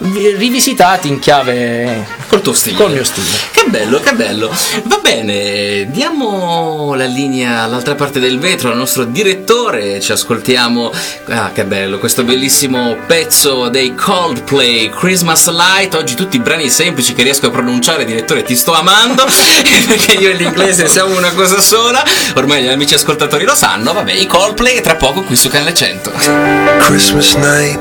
vi- 0.00 0.36
rivisitati 0.36 1.08
in 1.08 1.18
chiave 1.18 2.18
Col 2.28 2.42
tuo 2.42 2.52
stile. 2.52 2.76
Col 2.76 2.92
mio 2.92 3.04
stile. 3.04 3.26
Che 3.50 3.64
bello, 3.68 4.00
che 4.00 4.12
bello. 4.12 4.54
Va 4.84 4.98
bene, 4.98 5.90
diamo 5.90 6.92
la 6.94 7.06
linea 7.06 7.62
all'altra 7.62 7.94
parte 7.94 8.20
del 8.20 8.38
vetro 8.38 8.70
al 8.70 8.76
nostro 8.76 9.04
direttore. 9.04 9.98
Ci 9.98 10.12
ascoltiamo. 10.12 10.92
Ah, 11.28 11.52
che 11.54 11.64
bello, 11.64 11.98
questo 11.98 12.22
bellissimo 12.22 12.98
pezzo 13.06 13.70
dei 13.70 13.94
Coldplay, 13.94 14.90
Christmas 14.90 15.48
Light. 15.48 15.94
Oggi 15.94 16.14
tutti 16.14 16.38
brani 16.38 16.68
semplici 16.68 17.14
che 17.14 17.22
riesco 17.22 17.46
a 17.46 17.50
pronunciare, 17.50 18.04
direttore, 18.04 18.42
ti 18.42 18.54
sto 18.54 18.74
amando. 18.74 19.24
perché 19.88 20.12
io 20.16 20.28
e 20.28 20.34
l'inglese 20.34 20.86
siamo 20.86 21.16
una 21.16 21.32
cosa 21.32 21.60
sola. 21.60 22.04
Ormai 22.34 22.64
gli 22.64 22.68
amici 22.68 22.92
ascoltatori 22.92 23.46
lo 23.46 23.54
sanno. 23.54 23.94
Vabbè, 23.94 24.12
i 24.12 24.26
Coldplay 24.26 24.82
tra 24.82 24.96
poco 24.96 25.22
qui 25.22 25.34
su 25.34 25.48
Canale 25.48 25.72
100. 25.80 26.82
Christmas 26.82 27.36
night, 27.36 27.78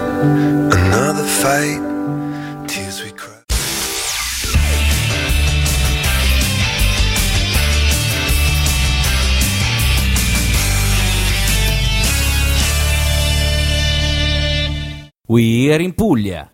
another 0.72 1.26
fight. 1.26 1.82
Tears 2.68 3.02
we 3.04 3.10
cry. 3.10 3.34
We 15.28 15.74
Are 15.74 15.80
in 15.80 15.93
Puglia. 15.93 16.52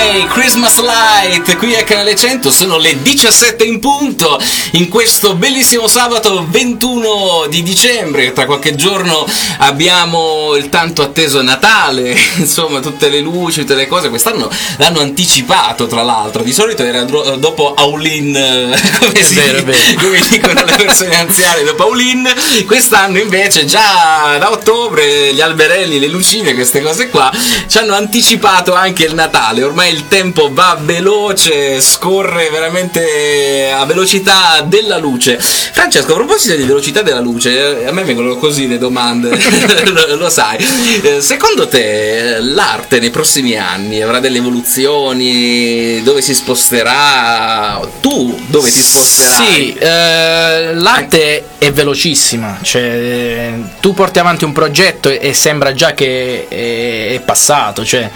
Coldplay, 0.00 0.26
Christmas 0.28 0.80
Light, 0.80 1.56
qui 1.56 1.74
a 1.74 1.84
Canale 1.84 2.16
100 2.16 2.50
sono 2.50 2.78
le 2.78 3.02
17 3.02 3.64
in 3.64 3.80
punto 3.80 4.40
in 4.72 4.88
questo 4.88 5.34
bellissimo 5.34 5.88
sabato 5.88 6.46
21 6.48 7.46
di 7.48 7.62
dicembre, 7.62 8.32
tra 8.32 8.46
qualche 8.46 8.74
giorno 8.74 9.26
abbiamo 9.58 10.54
il 10.56 10.70
tanto 10.70 11.02
atteso 11.02 11.42
Natale, 11.42 12.16
insomma 12.36 12.80
tutte 12.80 13.08
le 13.08 13.20
luci, 13.20 13.60
tutte 13.60 13.74
le 13.74 13.86
cose, 13.86 14.08
quest'anno 14.08 14.50
l'hanno 14.78 15.00
anticipato 15.00 15.86
tra 15.86 16.02
l'altro, 16.02 16.42
di 16.42 16.52
solito 16.52 16.82
era 16.82 17.04
dopo 17.04 17.74
Aulin, 17.74 18.32
come, 18.98 19.22
si- 19.22 19.34
vero, 19.34 19.62
vero. 19.62 20.00
come 20.00 20.20
dicono 20.28 20.64
le 20.64 20.76
persone 20.76 21.18
anziane, 21.18 21.64
dopo 21.64 21.84
Aulin, 21.84 22.26
quest'anno 22.66 23.18
invece 23.18 23.66
già 23.66 24.36
da 24.38 24.50
ottobre 24.50 25.34
gli 25.34 25.40
alberelli, 25.40 25.98
le 25.98 26.08
lucine, 26.08 26.54
queste 26.54 26.80
cose 26.80 27.08
qua 27.10 27.30
ci 27.66 27.78
hanno 27.78 27.94
anticipato 27.94 28.74
anche 28.74 29.04
il 29.04 29.14
Natale, 29.14 29.62
ormai 29.62 29.89
il 29.90 30.08
tempo 30.08 30.52
va 30.52 30.78
veloce, 30.80 31.80
scorre 31.80 32.48
veramente 32.50 33.70
a 33.70 33.84
velocità 33.84 34.62
della 34.66 34.98
luce. 34.98 35.38
Francesco, 35.38 36.12
a 36.12 36.16
proposito 36.16 36.54
di 36.56 36.62
velocità 36.62 37.02
della 37.02 37.20
luce, 37.20 37.82
eh, 37.82 37.86
a 37.86 37.92
me 37.92 38.04
vengono 38.04 38.36
così 38.36 38.68
le 38.68 38.78
domande, 38.78 39.30
lo, 39.90 40.16
lo 40.16 40.28
sai. 40.30 40.58
Eh, 41.02 41.20
Secondo 41.20 41.68
te 41.68 42.38
l'arte 42.40 43.00
nei 43.00 43.10
prossimi 43.10 43.56
anni 43.56 44.00
avrà 44.00 44.20
delle 44.20 44.38
evoluzioni? 44.38 46.02
Dove 46.02 46.22
si 46.22 46.34
sposterà? 46.34 47.80
Tu 48.00 48.38
dove 48.46 48.70
ti 48.70 48.80
sposterai? 48.80 49.54
Sì, 49.54 49.74
eh, 49.74 50.74
l'arte 50.74 51.44
è 51.58 51.72
velocissima, 51.72 52.58
cioè 52.62 53.52
tu 53.80 53.92
porti 53.92 54.18
avanti 54.18 54.44
un 54.44 54.52
progetto 54.52 55.08
e, 55.08 55.34
sembra 55.34 55.72
già 55.72 55.92
che 55.94 56.46
è 56.48 57.20
passato, 57.24 57.84
cioè 57.84 58.10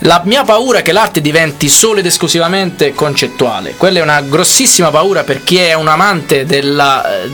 la 0.00 0.20
mia 0.24 0.44
paura 0.44 0.80
è 0.80 0.82
che 0.82 0.92
l'arte 0.92 1.20
diventi 1.20 1.68
solo 1.68 2.00
ed 2.00 2.06
esclusivamente 2.06 2.92
concettuale. 2.92 3.74
Quella 3.76 4.00
è 4.00 4.02
una 4.02 4.20
grossissima 4.20 4.90
paura 4.90 5.24
per 5.24 5.42
chi 5.42 5.56
è 5.56 5.72
un 5.74 5.88
amante 5.88 6.44
della, 6.44 7.22
eh, 7.22 7.30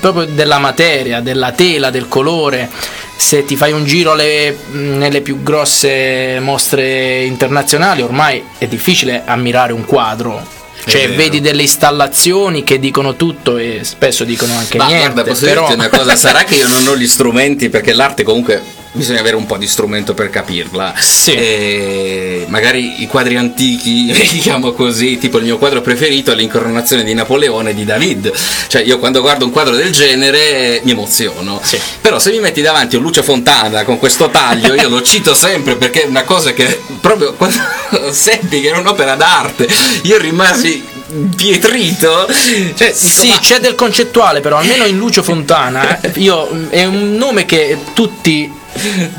proprio 0.00 0.26
della 0.26 0.58
materia, 0.58 1.20
della 1.20 1.52
tela, 1.52 1.90
del 1.90 2.08
colore. 2.08 2.68
Se 3.16 3.44
ti 3.44 3.56
fai 3.56 3.70
un 3.72 3.84
giro 3.84 4.12
alle- 4.12 4.56
nelle 4.72 5.20
più 5.20 5.42
grosse 5.42 6.38
mostre 6.40 7.22
internazionali, 7.24 8.02
ormai 8.02 8.42
è 8.58 8.66
difficile 8.66 9.22
ammirare 9.24 9.72
un 9.72 9.84
quadro. 9.84 10.60
Cioè, 10.84 11.10
vedi 11.10 11.40
delle 11.40 11.62
installazioni 11.62 12.64
che 12.64 12.80
dicono 12.80 13.14
tutto 13.14 13.56
e 13.56 13.80
spesso 13.84 14.24
dicono 14.24 14.56
anche 14.56 14.78
Ma 14.78 14.86
niente. 14.86 15.12
guarda, 15.12 15.30
posso 15.30 15.44
però... 15.44 15.60
dirti 15.68 15.74
una 15.74 15.88
cosa, 15.88 16.16
sarà 16.16 16.42
che 16.42 16.56
io 16.56 16.66
non 16.66 16.84
ho 16.88 16.96
gli 16.96 17.06
strumenti 17.06 17.68
perché 17.68 17.92
l'arte 17.92 18.24
comunque 18.24 18.60
bisogna 18.92 19.20
avere 19.20 19.36
un 19.36 19.46
po' 19.46 19.56
di 19.56 19.66
strumento 19.66 20.14
per 20.14 20.30
capirla. 20.30 20.94
Sì. 20.98 21.32
E 21.32 22.44
magari 22.48 23.02
i 23.02 23.06
quadri 23.06 23.36
antichi, 23.36 24.12
diciamo 24.30 24.72
così, 24.72 25.18
tipo 25.18 25.38
il 25.38 25.44
mio 25.44 25.58
quadro 25.58 25.80
preferito 25.80 26.32
è 26.32 26.34
l'incoronazione 26.34 27.02
di 27.02 27.14
Napoleone 27.14 27.74
di 27.74 27.84
David. 27.84 28.32
Cioè 28.68 28.82
io 28.82 28.98
quando 28.98 29.20
guardo 29.20 29.44
un 29.44 29.50
quadro 29.50 29.74
del 29.74 29.90
genere 29.90 30.80
mi 30.84 30.92
emoziono. 30.92 31.60
Sì. 31.62 31.78
Però 32.00 32.18
se 32.18 32.30
mi 32.30 32.40
metti 32.40 32.60
davanti 32.60 32.96
un 32.96 33.02
Lucio 33.02 33.22
Fontana 33.22 33.84
con 33.84 33.98
questo 33.98 34.28
taglio, 34.28 34.74
io 34.74 34.88
lo 34.88 35.02
cito 35.02 35.34
sempre 35.34 35.76
perché 35.76 36.04
è 36.04 36.06
una 36.06 36.24
cosa 36.24 36.52
che 36.52 36.80
proprio 37.00 37.32
quando 37.34 37.58
seppi 38.12 38.60
che 38.60 38.68
era 38.68 38.78
un'opera 38.78 39.14
d'arte, 39.14 39.66
io 40.02 40.18
rimasi 40.18 40.90
pietrito. 41.34 42.26
Cioè, 42.74 42.92
Sì, 42.92 43.28
ma- 43.28 43.38
c'è 43.38 43.60
del 43.60 43.74
concettuale, 43.74 44.40
però 44.40 44.58
almeno 44.58 44.84
in 44.84 44.96
Lucio 44.96 45.22
Fontana 45.22 46.00
eh, 46.00 46.12
io, 46.16 46.68
è 46.70 46.84
un 46.84 47.14
nome 47.14 47.44
che 47.44 47.78
tutti 47.92 48.60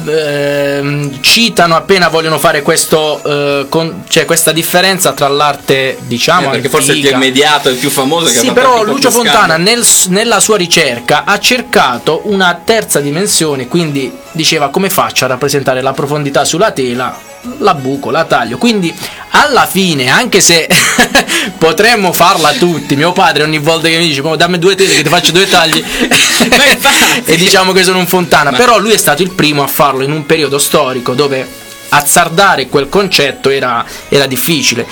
ehm, 0.06 1.22
citano 1.22 1.76
appena 1.76 2.08
vogliono 2.08 2.38
fare 2.40 2.62
questo, 2.62 3.22
eh, 3.24 3.66
con- 3.70 4.04
cioè 4.08 4.26
questa 4.26 4.52
differenza 4.52 5.14
tra 5.14 5.28
l'arte, 5.28 5.98
diciamo, 6.02 6.48
Eh, 6.48 6.52
perché 6.52 6.70
forse 6.70 6.92
è 6.94 6.96
il 6.96 7.02
più 7.02 7.10
antica- 7.14 7.26
immediato 7.26 7.70
e 7.70 7.72
il 7.74 7.78
più 7.78 7.90
famoso 7.90 8.26
che 8.32 8.38
Sì, 8.40 8.52
però 8.52 8.84
Lucio 8.84 9.12
Fontana 9.12 9.58
nel 9.58 9.82
nella 10.08 10.40
sua 10.40 10.58
ricerca 10.58 11.24
ha 11.26 11.38
cercato 11.40 12.22
una 12.26 12.60
terza 12.64 13.00
dimensione, 13.00 13.68
quindi 13.68 14.12
diceva 14.32 14.70
come 14.70 14.90
faccio 14.90 15.26
a 15.26 15.28
rappresentare 15.28 15.82
la 15.82 15.94
profondità 15.94 16.46
sulla 16.46 16.72
tela, 16.72 17.16
la 17.60 17.74
buco, 17.74 18.12
la 18.12 18.26
taglio. 18.26 18.58
Quindi 18.58 18.94
alla 19.30 19.66
fine, 19.66 20.10
anche 20.10 20.42
se 20.42 20.68
potremmo 21.58 22.14
farla 22.14 22.52
tutti, 22.54 22.96
mio 22.96 23.12
padre 23.12 23.44
ogni 23.44 23.60
volta 23.60 23.88
che 23.88 23.98
mi 23.98 24.08
dice 24.08 24.22
"Oh, 24.22 24.36
dammi 24.36 24.60
due 24.60 24.76
tele 24.76 24.96
che 24.96 25.04
ti 25.04 25.10
faccio 25.10 25.32
due 25.32 25.48
tagli 25.48 25.84
e 27.26 27.36
diciamo 27.36 27.72
che 27.72 27.84
sono 27.84 28.00
un 28.00 28.08
Fontana, 28.08 28.52
Ma- 28.52 28.58
però 28.58 28.78
lui 28.78 28.92
è 28.92 28.98
stato 28.98 29.22
il 29.22 29.32
primo 29.32 29.64
a 29.64 29.68
farlo 29.68 30.04
in 30.04 30.12
un 30.12 30.26
periodo 30.26 30.58
storico 30.58 31.14
dove 31.14 31.48
azzardare 31.90 32.68
quel 32.68 32.90
concetto 32.90 33.50
era, 33.50 33.86
era 34.10 34.26
difficile. 34.26 34.86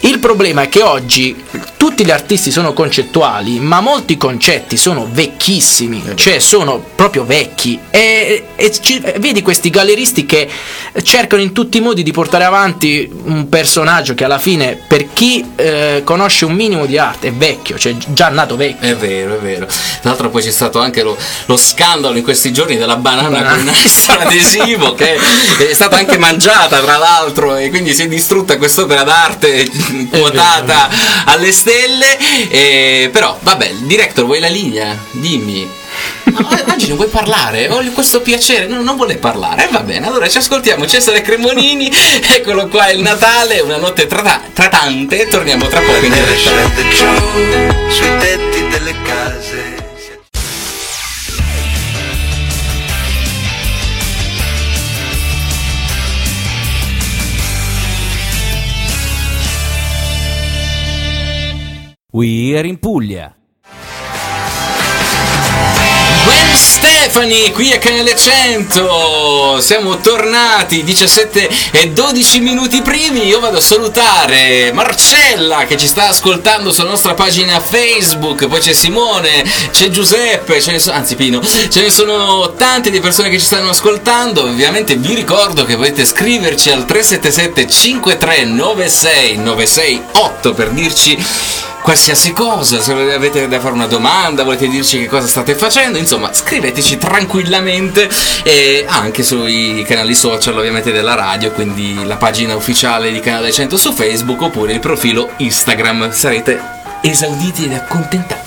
Il 0.00 0.18
problema 0.18 0.62
è 0.62 0.68
che 0.68 0.82
oggi 0.82 1.34
tutti 1.76 2.04
gli 2.04 2.10
artisti 2.10 2.50
sono 2.50 2.72
concettuali, 2.72 3.58
ma 3.58 3.80
molti 3.80 4.16
concetti 4.16 4.76
sono 4.76 5.08
vecchissimi, 5.10 6.02
cioè 6.14 6.38
sono 6.38 6.82
proprio 6.94 7.24
vecchi. 7.24 7.78
E, 7.90 8.46
e 8.56 8.72
ci- 8.80 9.02
vedi 9.18 9.42
questi 9.42 9.70
galleristi 9.70 10.26
che 10.26 10.48
cercano 11.02 11.42
in 11.42 11.52
tutti 11.52 11.78
i 11.78 11.80
modi 11.80 12.02
di 12.02 12.12
portare 12.12 12.44
avanti 12.44 13.08
un 13.24 13.48
personaggio 13.48 14.14
che 14.14 14.24
alla 14.24 14.38
fine, 14.38 14.78
per 14.86 15.12
chi 15.12 15.44
eh, 15.56 16.02
conosce 16.04 16.44
un 16.44 16.52
minimo 16.52 16.86
di 16.86 16.98
arte, 16.98 17.28
è 17.28 17.32
vecchio, 17.32 17.78
cioè 17.78 17.94
già 18.08 18.28
nato 18.28 18.56
vecchio. 18.56 18.88
È 18.88 18.96
vero, 18.96 19.36
è 19.36 19.38
vero. 19.38 19.66
Tra 19.66 20.10
l'altro 20.10 20.30
poi 20.30 20.42
c'è 20.42 20.50
stato 20.50 20.78
anche 20.78 21.02
lo, 21.02 21.16
lo 21.46 21.56
scandalo 21.56 22.16
in 22.16 22.22
questi 22.22 22.52
giorni 22.52 22.76
della 22.76 22.96
banana 22.96 23.28
Banana. 23.28 23.72
con 24.06 24.16
adesivo 24.20 24.94
che 24.94 25.16
è 25.16 25.74
stata 25.74 25.96
anche 25.96 26.18
mangiata 26.18 26.80
tra 26.80 26.96
l'altro 26.96 27.56
e 27.56 27.68
quindi 27.70 27.94
si 27.94 28.02
è 28.02 28.08
distrutta 28.08 28.56
quest'opera 28.58 29.02
d'arte 29.02 29.68
quotata 30.10 30.88
alle 31.24 31.52
stelle. 31.76 32.18
E, 32.48 33.10
però 33.12 33.38
vabbè, 33.40 33.72
director 33.80 34.24
vuoi 34.24 34.40
la 34.40 34.48
linea? 34.48 34.96
Dimmi. 35.12 35.68
No, 36.24 36.48
oggi 36.68 36.88
non 36.88 36.96
vuoi 36.96 37.08
parlare? 37.08 37.68
Ho 37.68 37.82
questo 37.92 38.20
piacere, 38.20 38.66
no, 38.66 38.82
non 38.82 38.96
vuole 38.96 39.16
parlare. 39.16 39.66
Eh, 39.66 39.68
va 39.70 39.80
bene, 39.80 40.06
allora 40.06 40.28
ci 40.28 40.38
ascoltiamo 40.38 40.86
Cesare 40.86 41.20
Cremonini. 41.22 41.90
Eccolo 42.34 42.68
qua, 42.68 42.90
il 42.90 43.00
Natale, 43.00 43.60
una 43.60 43.76
notte 43.76 44.06
trata- 44.06 44.42
tratante. 44.52 45.26
Torniamo 45.28 45.66
tra 45.68 45.80
poco 45.80 46.04
in 46.04 46.12
diretta. 46.12 46.50
sui 47.88 48.18
tetti 48.18 48.68
delle 48.68 48.94
case. 49.02 49.75
We 62.16 62.56
Are 62.56 62.66
in 62.66 62.78
Puglia. 62.78 63.30
When 66.24 66.56
Stefani 66.56 67.52
qui 67.52 67.74
a 67.74 67.78
Canale 67.78 68.16
100 68.16 69.60
siamo 69.60 69.98
tornati 69.98 70.82
17 70.82 71.50
e 71.72 71.90
12 71.90 72.40
minuti 72.40 72.80
primi. 72.80 73.26
Io 73.26 73.38
vado 73.38 73.58
a 73.58 73.60
salutare 73.60 74.72
Marcella 74.72 75.66
che 75.66 75.76
ci 75.76 75.86
sta 75.86 76.08
ascoltando 76.08 76.72
sulla 76.72 76.88
nostra 76.88 77.12
pagina 77.12 77.60
Facebook. 77.60 78.46
Poi 78.46 78.60
c'è 78.60 78.72
Simone 78.72 79.44
c'è 79.70 79.90
Giuseppe 79.90 80.58
ce 80.62 80.70
ne 80.70 80.78
so- 80.78 80.92
anzi 80.92 81.16
Pino. 81.16 81.42
Ce 81.42 81.82
ne 81.82 81.90
sono 81.90 82.54
tante 82.54 82.88
di 82.88 83.00
persone 83.00 83.28
che 83.28 83.38
ci 83.38 83.44
stanno 83.44 83.68
ascoltando. 83.68 84.44
Ovviamente 84.44 84.96
vi 84.96 85.12
ricordo 85.12 85.66
che 85.66 85.76
potete 85.76 86.06
scriverci 86.06 86.70
al 86.70 86.86
377 86.86 87.68
5396 87.68 89.36
968 89.36 90.54
per 90.54 90.70
dirci 90.70 91.64
qualsiasi 91.86 92.32
cosa, 92.32 92.80
se 92.80 92.90
avete 92.90 93.46
da 93.46 93.60
fare 93.60 93.74
una 93.74 93.86
domanda, 93.86 94.42
volete 94.42 94.66
dirci 94.66 94.98
che 94.98 95.06
cosa 95.06 95.28
state 95.28 95.54
facendo, 95.54 95.98
insomma 95.98 96.34
scriveteci 96.34 96.98
tranquillamente 96.98 98.10
e 98.42 98.84
anche 98.88 99.22
sui 99.22 99.84
canali 99.86 100.16
social 100.16 100.58
ovviamente 100.58 100.90
della 100.90 101.14
radio, 101.14 101.52
quindi 101.52 102.04
la 102.04 102.16
pagina 102.16 102.56
ufficiale 102.56 103.12
di 103.12 103.20
Canale 103.20 103.52
100 103.52 103.76
su 103.76 103.92
Facebook 103.92 104.40
oppure 104.42 104.72
il 104.72 104.80
profilo 104.80 105.30
Instagram, 105.36 106.10
sarete 106.10 106.75
esauditi 107.10 107.64
ed 107.64 107.72
accontentati. 107.72 108.44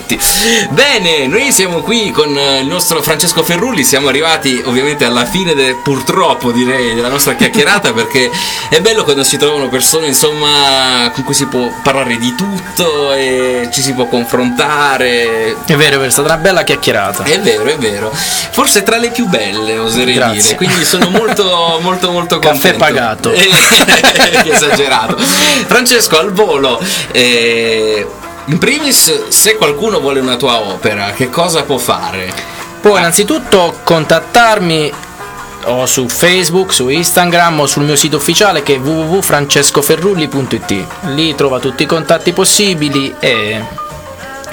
Bene, 0.70 1.26
noi 1.28 1.52
siamo 1.52 1.80
qui 1.82 2.10
con 2.10 2.36
eh, 2.36 2.60
il 2.60 2.66
nostro 2.66 3.00
Francesco 3.00 3.42
Ferrulli, 3.44 3.84
siamo 3.84 4.08
arrivati 4.08 4.60
ovviamente 4.64 5.04
alla 5.04 5.24
fine 5.24 5.54
de- 5.54 5.76
purtroppo 5.82 6.50
direi 6.50 6.94
della 6.94 7.08
nostra 7.08 7.34
chiacchierata 7.34 7.92
perché 7.94 8.28
è 8.68 8.80
bello 8.80 9.04
quando 9.04 9.22
si 9.22 9.36
trovano 9.36 9.68
persone 9.68 10.08
insomma 10.08 11.10
con 11.14 11.22
cui 11.22 11.34
si 11.34 11.46
può 11.46 11.72
parlare 11.82 12.18
di 12.18 12.34
tutto 12.34 13.12
e 13.12 13.68
ci 13.72 13.80
si 13.82 13.92
può 13.94 14.06
confrontare. 14.06 15.56
È 15.64 15.74
vero, 15.76 16.02
è 16.02 16.10
stata 16.10 16.32
una 16.32 16.40
bella 16.42 16.64
chiacchierata. 16.64 17.22
È 17.24 17.40
vero, 17.40 17.64
è 17.64 17.76
vero. 17.78 18.10
Forse 18.12 18.82
tra 18.82 18.96
le 18.96 19.10
più 19.10 19.26
belle, 19.26 19.78
oserei 19.78 20.14
Grazie. 20.14 20.42
dire. 20.42 20.54
Quindi 20.56 20.84
sono 20.84 21.08
molto, 21.08 21.78
molto, 21.82 22.10
molto 22.10 22.38
Caffè 22.40 22.74
contento. 22.76 22.78
pagato. 22.78 23.32
Eh, 23.32 23.48
esagerato. 24.50 25.16
Francesco, 25.18 26.18
al 26.18 26.32
volo. 26.32 26.80
eh, 27.12 28.06
in 28.50 28.58
primis, 28.58 29.28
se 29.28 29.56
qualcuno 29.56 30.00
vuole 30.00 30.18
una 30.18 30.36
tua 30.36 30.58
opera, 30.58 31.12
che 31.12 31.30
cosa 31.30 31.62
può 31.62 31.78
fare? 31.78 32.34
Puoi 32.80 32.98
innanzitutto 32.98 33.78
contattarmi 33.84 34.92
o 35.66 35.86
su 35.86 36.08
Facebook, 36.08 36.72
su 36.72 36.88
Instagram 36.88 37.60
o 37.60 37.66
sul 37.66 37.84
mio 37.84 37.94
sito 37.94 38.16
ufficiale 38.16 38.64
che 38.64 38.74
è 38.74 38.78
www.francescoferrulli.it. 38.78 40.86
Lì 41.14 41.36
trova 41.36 41.60
tutti 41.60 41.84
i 41.84 41.86
contatti 41.86 42.32
possibili 42.32 43.14
e 43.20 43.64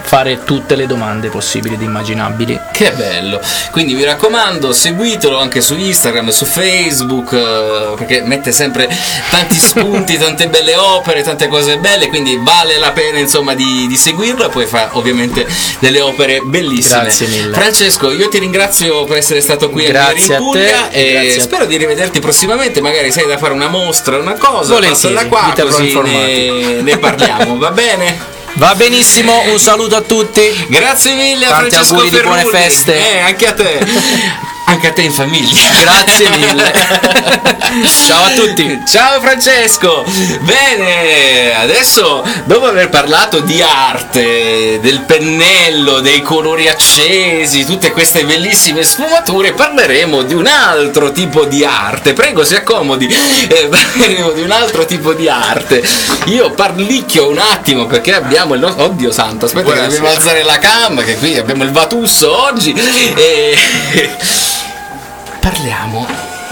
fare 0.07 0.45
tutte 0.45 0.75
le 0.75 0.87
domande 0.87 1.27
possibili 1.27 1.75
ed 1.75 1.81
immaginabili. 1.81 2.57
Che 2.71 2.91
bello! 2.93 3.41
Quindi 3.71 3.93
vi 3.93 4.05
raccomando, 4.05 4.71
seguitelo 4.71 5.37
anche 5.37 5.59
su 5.59 5.75
Instagram, 5.75 6.29
su 6.29 6.45
Facebook, 6.45 7.33
eh, 7.33 7.93
perché 7.97 8.21
mette 8.21 8.53
sempre 8.53 8.87
tanti 9.29 9.57
spunti, 9.57 10.15
tante 10.17 10.47
belle 10.47 10.75
opere, 10.75 11.23
tante 11.23 11.49
cose 11.49 11.77
belle, 11.77 12.07
quindi 12.07 12.39
vale 12.41 12.77
la 12.77 12.91
pena 12.91 13.19
insomma 13.19 13.53
di, 13.53 13.85
di 13.85 13.97
seguirlo 13.97 14.47
poi 14.47 14.65
fa 14.65 14.91
ovviamente 14.93 15.45
delle 15.79 15.99
opere 15.99 16.39
bellissime. 16.39 17.01
Grazie 17.01 17.27
mille. 17.27 17.53
Francesco, 17.53 18.09
io 18.11 18.29
ti 18.29 18.39
ringrazio 18.39 19.03
per 19.03 19.17
essere 19.17 19.41
stato 19.41 19.69
qui 19.69 19.85
Grazie 19.87 20.35
a 20.35 20.37
a 20.37 20.39
Puglia 20.39 20.87
te, 20.87 21.33
e 21.33 21.39
spero 21.41 21.65
di 21.65 21.75
rivederti 21.75 22.21
prossimamente, 22.21 22.79
magari 22.79 23.11
sei 23.11 23.27
da 23.27 23.37
fare 23.37 23.51
una 23.51 23.67
mostra, 23.67 24.17
una 24.17 24.35
cosa, 24.35 24.73
Volentieri, 24.73 25.15
passa 25.15 25.23
da 25.23 25.29
qua 25.29 25.53
così 25.63 25.99
ne, 25.99 26.81
ne 26.81 26.97
parliamo, 26.97 27.57
va 27.57 27.71
bene? 27.75 28.35
Va 28.57 28.73
benissimo, 28.73 29.51
un 29.51 29.59
saluto 29.59 29.95
a 29.95 30.01
tutti. 30.01 30.41
Grazie 30.67 31.13
mille 31.13 31.45
a 31.45 31.49
Tanti 31.49 31.69
Francesco 31.69 31.93
auguri 31.93 32.09
di 32.09 32.21
buone 32.21 32.45
feste. 32.45 32.95
Eh, 32.95 33.19
anche 33.19 33.45
a 33.45 33.53
te. 33.53 33.85
anche 34.67 34.87
a 34.87 34.91
te 34.93 35.01
in 35.01 35.11
famiglia. 35.11 35.61
Grazie 35.81 36.29
mille. 36.37 36.73
Ciao 38.05 38.25
a 38.25 38.29
tutti. 38.31 38.81
Ciao 38.85 39.19
Francesco. 39.19 40.05
Bene, 40.41 41.55
adesso 41.55 42.23
dopo 42.45 42.65
aver 42.67 42.89
parlato 42.89 43.39
di 43.39 43.61
arte, 43.61 44.79
del 44.81 45.01
pennello, 45.01 45.99
dei 45.99 46.21
colori 46.21 46.67
accesi, 46.67 47.65
tutte 47.65 47.91
queste 47.91 48.25
bellissime 48.25 48.83
sfumature, 48.83 49.53
parleremo 49.53 50.23
di 50.23 50.33
un 50.33 50.47
altro 50.47 51.11
tipo 51.11 51.45
di 51.45 51.63
arte. 51.63 52.13
Prego, 52.13 52.43
si 52.43 52.55
accomodi. 52.55 53.05
Eh, 53.47 53.69
parleremo 53.69 54.31
di 54.31 54.41
un 54.41 54.51
altro 54.51 54.85
tipo 54.85 55.13
di 55.13 55.29
arte. 55.29 55.81
Io 56.25 56.51
parlicchio 56.51 57.29
un 57.29 57.37
attimo 57.37 57.85
perché 57.85 58.13
abbiamo 58.13 58.53
il 58.53 58.59
nostro 58.59 58.83
Oddio 58.83 59.11
santo, 59.11 59.45
aspetta 59.45 59.73
che 59.73 59.81
dobbiamo 59.81 60.09
alzare 60.09 60.43
la 60.43 60.59
cam 60.59 61.03
che 61.03 61.15
qui 61.17 61.37
abbiamo 61.37 61.63
il 61.63 61.71
Vatusso 61.71 62.45
oggi 62.45 62.73
e 62.73 63.57
parliamo 65.49 66.05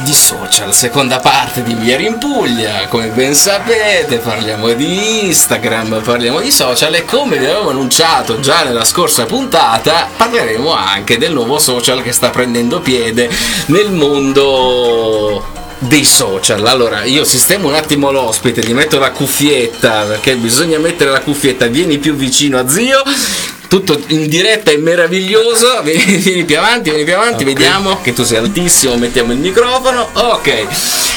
di 0.06 0.14
social, 0.14 0.74
seconda 0.74 1.20
parte 1.20 1.64
di 1.64 1.74
Vieri 1.74 2.06
in 2.06 2.18
Puglia, 2.18 2.88
come 2.88 3.08
ben 3.08 3.36
sapete 3.36 4.20
parliamo 4.20 4.72
di 4.72 5.26
Instagram, 5.26 6.02
parliamo 6.02 6.40
di 6.40 6.50
social 6.50 6.94
e 6.94 7.04
come 7.04 7.38
vi 7.38 7.44
avevo 7.44 7.72
annunciato 7.72 8.40
già 8.40 8.64
nella 8.64 8.86
scorsa 8.86 9.26
puntata 9.26 10.08
parleremo 10.16 10.74
anche 10.74 11.18
del 11.18 11.34
nuovo 11.34 11.60
social 11.60 12.02
che 12.02 12.14
sta 12.14 12.30
prendendo 12.30 12.80
piede 12.80 13.30
nel 13.66 13.92
mondo 13.92 15.44
dei 15.80 16.06
social. 16.06 16.66
Allora, 16.66 17.04
io 17.04 17.26
sistemo 17.26 17.68
un 17.68 17.76
attimo 17.76 18.12
l'ospite, 18.12 18.64
gli 18.64 18.74
metto 18.74 18.98
la 18.98 19.12
cuffietta 19.12 20.04
perché 20.04 20.38
bisogna 20.38 20.80
mettere 20.80 21.12
la 21.12 21.20
cuffietta, 21.20 21.68
vieni 21.68 21.98
più 21.98 22.16
vicino 22.16 22.58
a 22.58 22.70
zio. 22.70 23.04
Tutto 23.76 24.02
in 24.08 24.30
diretta 24.30 24.72
è 24.72 24.78
meraviglioso. 24.78 25.82
Vieni, 25.84 26.16
vieni 26.16 26.46
più 26.46 26.58
avanti, 26.58 26.92
vieni 26.92 27.04
più 27.04 27.14
avanti, 27.14 27.44
vediamo 27.44 28.00
che 28.02 28.14
tu 28.14 28.24
sei 28.24 28.38
altissimo, 28.38 28.96
mettiamo 28.96 29.34
il 29.34 29.38
microfono. 29.40 30.12
Ok. 30.14 30.66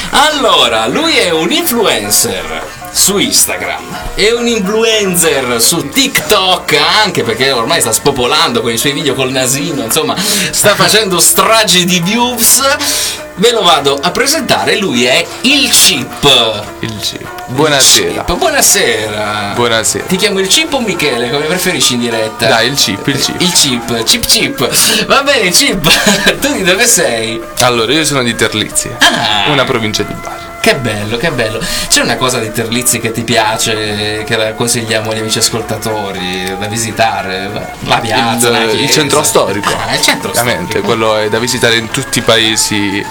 Allora, 0.09 0.85
lui 0.87 1.15
è 1.15 1.29
un 1.29 1.49
influencer 1.53 2.61
su 2.91 3.17
Instagram, 3.17 4.13
è 4.15 4.31
un 4.31 4.45
influencer 4.45 5.61
su 5.61 5.87
TikTok 5.87 6.77
anche 7.01 7.23
perché 7.23 7.49
ormai 7.51 7.79
sta 7.79 7.93
spopolando 7.93 8.59
con 8.59 8.73
i 8.73 8.77
suoi 8.77 8.91
video 8.91 9.13
col 9.13 9.31
nasino, 9.31 9.85
insomma, 9.85 10.17
sta 10.17 10.75
facendo 10.75 11.21
stragi 11.21 11.85
di 11.85 12.01
views. 12.01 12.61
Ve 13.35 13.51
lo 13.53 13.61
vado 13.61 13.97
a 14.01 14.11
presentare, 14.11 14.75
lui 14.75 15.05
è 15.05 15.25
il 15.43 15.69
Chip. 15.69 16.65
Il 16.81 16.97
chip. 16.99 17.38
Buonasera. 17.51 18.25
Buonasera. 18.27 19.53
Buonasera. 19.55 20.05
Ti 20.05 20.15
chiamo 20.17 20.37
il 20.39 20.47
Chip 20.47 20.71
o 20.73 20.81
Michele, 20.81 21.31
come 21.31 21.45
preferisci 21.45 21.95
in 21.95 22.01
diretta? 22.01 22.45
Dai, 22.47 22.67
il 22.67 22.75
chip, 22.75 23.07
il 23.07 23.19
chip. 23.19 23.41
Il 23.41 23.51
chip, 23.51 24.03
chip 24.03 24.25
chip. 24.25 25.05
Va 25.07 25.23
bene, 25.23 25.49
chip. 25.49 25.81
tu 26.39 26.53
di 26.53 26.61
dove 26.63 26.85
sei? 26.85 27.41
Allora, 27.61 27.91
io 27.91 28.05
sono 28.05 28.21
di 28.21 28.35
Terlizzi, 28.35 28.89
Ah. 28.99 29.49
una 29.51 29.63
provincia 29.63 30.03
di 30.03 30.13
Bari. 30.13 30.43
Che 30.61 30.75
bello, 30.75 31.17
che 31.17 31.31
bello. 31.31 31.59
C'è 31.87 32.01
una 32.01 32.17
cosa 32.17 32.37
di 32.37 32.51
Terlizzi 32.51 32.99
che 32.99 33.11
ti 33.11 33.23
piace, 33.23 34.23
che 34.27 34.35
la 34.37 34.53
consigliamo 34.53 35.09
agli 35.09 35.19
amici 35.19 35.39
ascoltatori 35.39 36.55
da 36.59 36.67
visitare? 36.67 37.49
La 37.85 37.97
piazza, 37.97 38.49
il, 38.63 38.79
il 38.81 38.89
centro 38.91 39.23
storico. 39.23 39.73
Ah, 39.87 39.95
il 39.95 40.01
centro 40.01 40.29
Ovviamente, 40.29 40.65
storico. 40.79 40.85
quello 40.85 41.17
è 41.17 41.29
da 41.29 41.39
visitare 41.39 41.77
in 41.77 41.89
tutti 41.89 42.19
i 42.19 42.21
paesi 42.21 43.03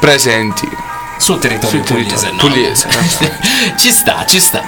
presenti. 0.00 0.68
Sul 1.16 1.38
territorio 1.38 1.84
Sul 1.84 1.96
pugliese, 1.96 2.26
territorio 2.26 2.32
no? 2.32 2.54
pugliese, 2.54 2.88
ci 3.78 3.90
sta, 3.92 4.24
ci 4.26 4.40
sta. 4.40 4.62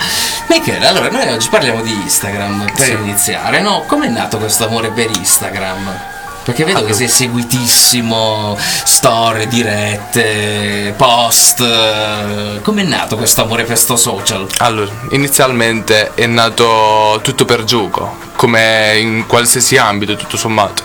Michele, 0.48 0.86
allora 0.86 1.10
noi 1.10 1.28
oggi 1.28 1.48
parliamo 1.48 1.82
di 1.82 1.92
Instagram 1.92 2.72
per 2.74 2.90
iniziare, 2.90 3.60
no? 3.60 3.84
Com'è 3.86 4.08
nato 4.08 4.38
questo 4.38 4.66
amore 4.66 4.90
per 4.90 5.10
Instagram? 5.10 6.14
Perché 6.46 6.62
vedo 6.62 6.84
che 6.84 6.92
sei 6.92 7.08
seguitissimo, 7.08 8.56
storie, 8.56 9.48
dirette, 9.48 10.94
post. 10.96 12.60
Com'è 12.62 12.84
nato 12.84 13.16
questo 13.16 13.42
amore 13.42 13.64
per 13.64 13.76
sto 13.76 13.96
social? 13.96 14.46
Allora, 14.58 14.92
inizialmente 15.10 16.14
è 16.14 16.26
nato 16.26 17.18
tutto 17.22 17.44
per 17.44 17.64
gioco, 17.64 18.16
come 18.36 18.96
in 18.96 19.24
qualsiasi 19.26 19.76
ambito, 19.76 20.14
tutto 20.14 20.36
sommato. 20.36 20.84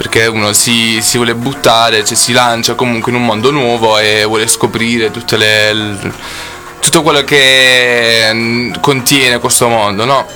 Perché 0.00 0.24
uno 0.24 0.54
si, 0.54 1.02
si 1.02 1.18
vuole 1.18 1.34
buttare, 1.34 2.02
cioè 2.06 2.16
si 2.16 2.32
lancia 2.32 2.72
comunque 2.72 3.12
in 3.12 3.18
un 3.18 3.26
mondo 3.26 3.50
nuovo 3.50 3.98
e 3.98 4.24
vuole 4.24 4.48
scoprire 4.48 5.10
tutte 5.10 5.36
le, 5.36 5.98
tutto 6.80 7.02
quello 7.02 7.22
che 7.22 8.30
mm, 8.32 8.72
contiene 8.80 9.38
questo 9.40 9.68
mondo, 9.68 10.06
no? 10.06 10.26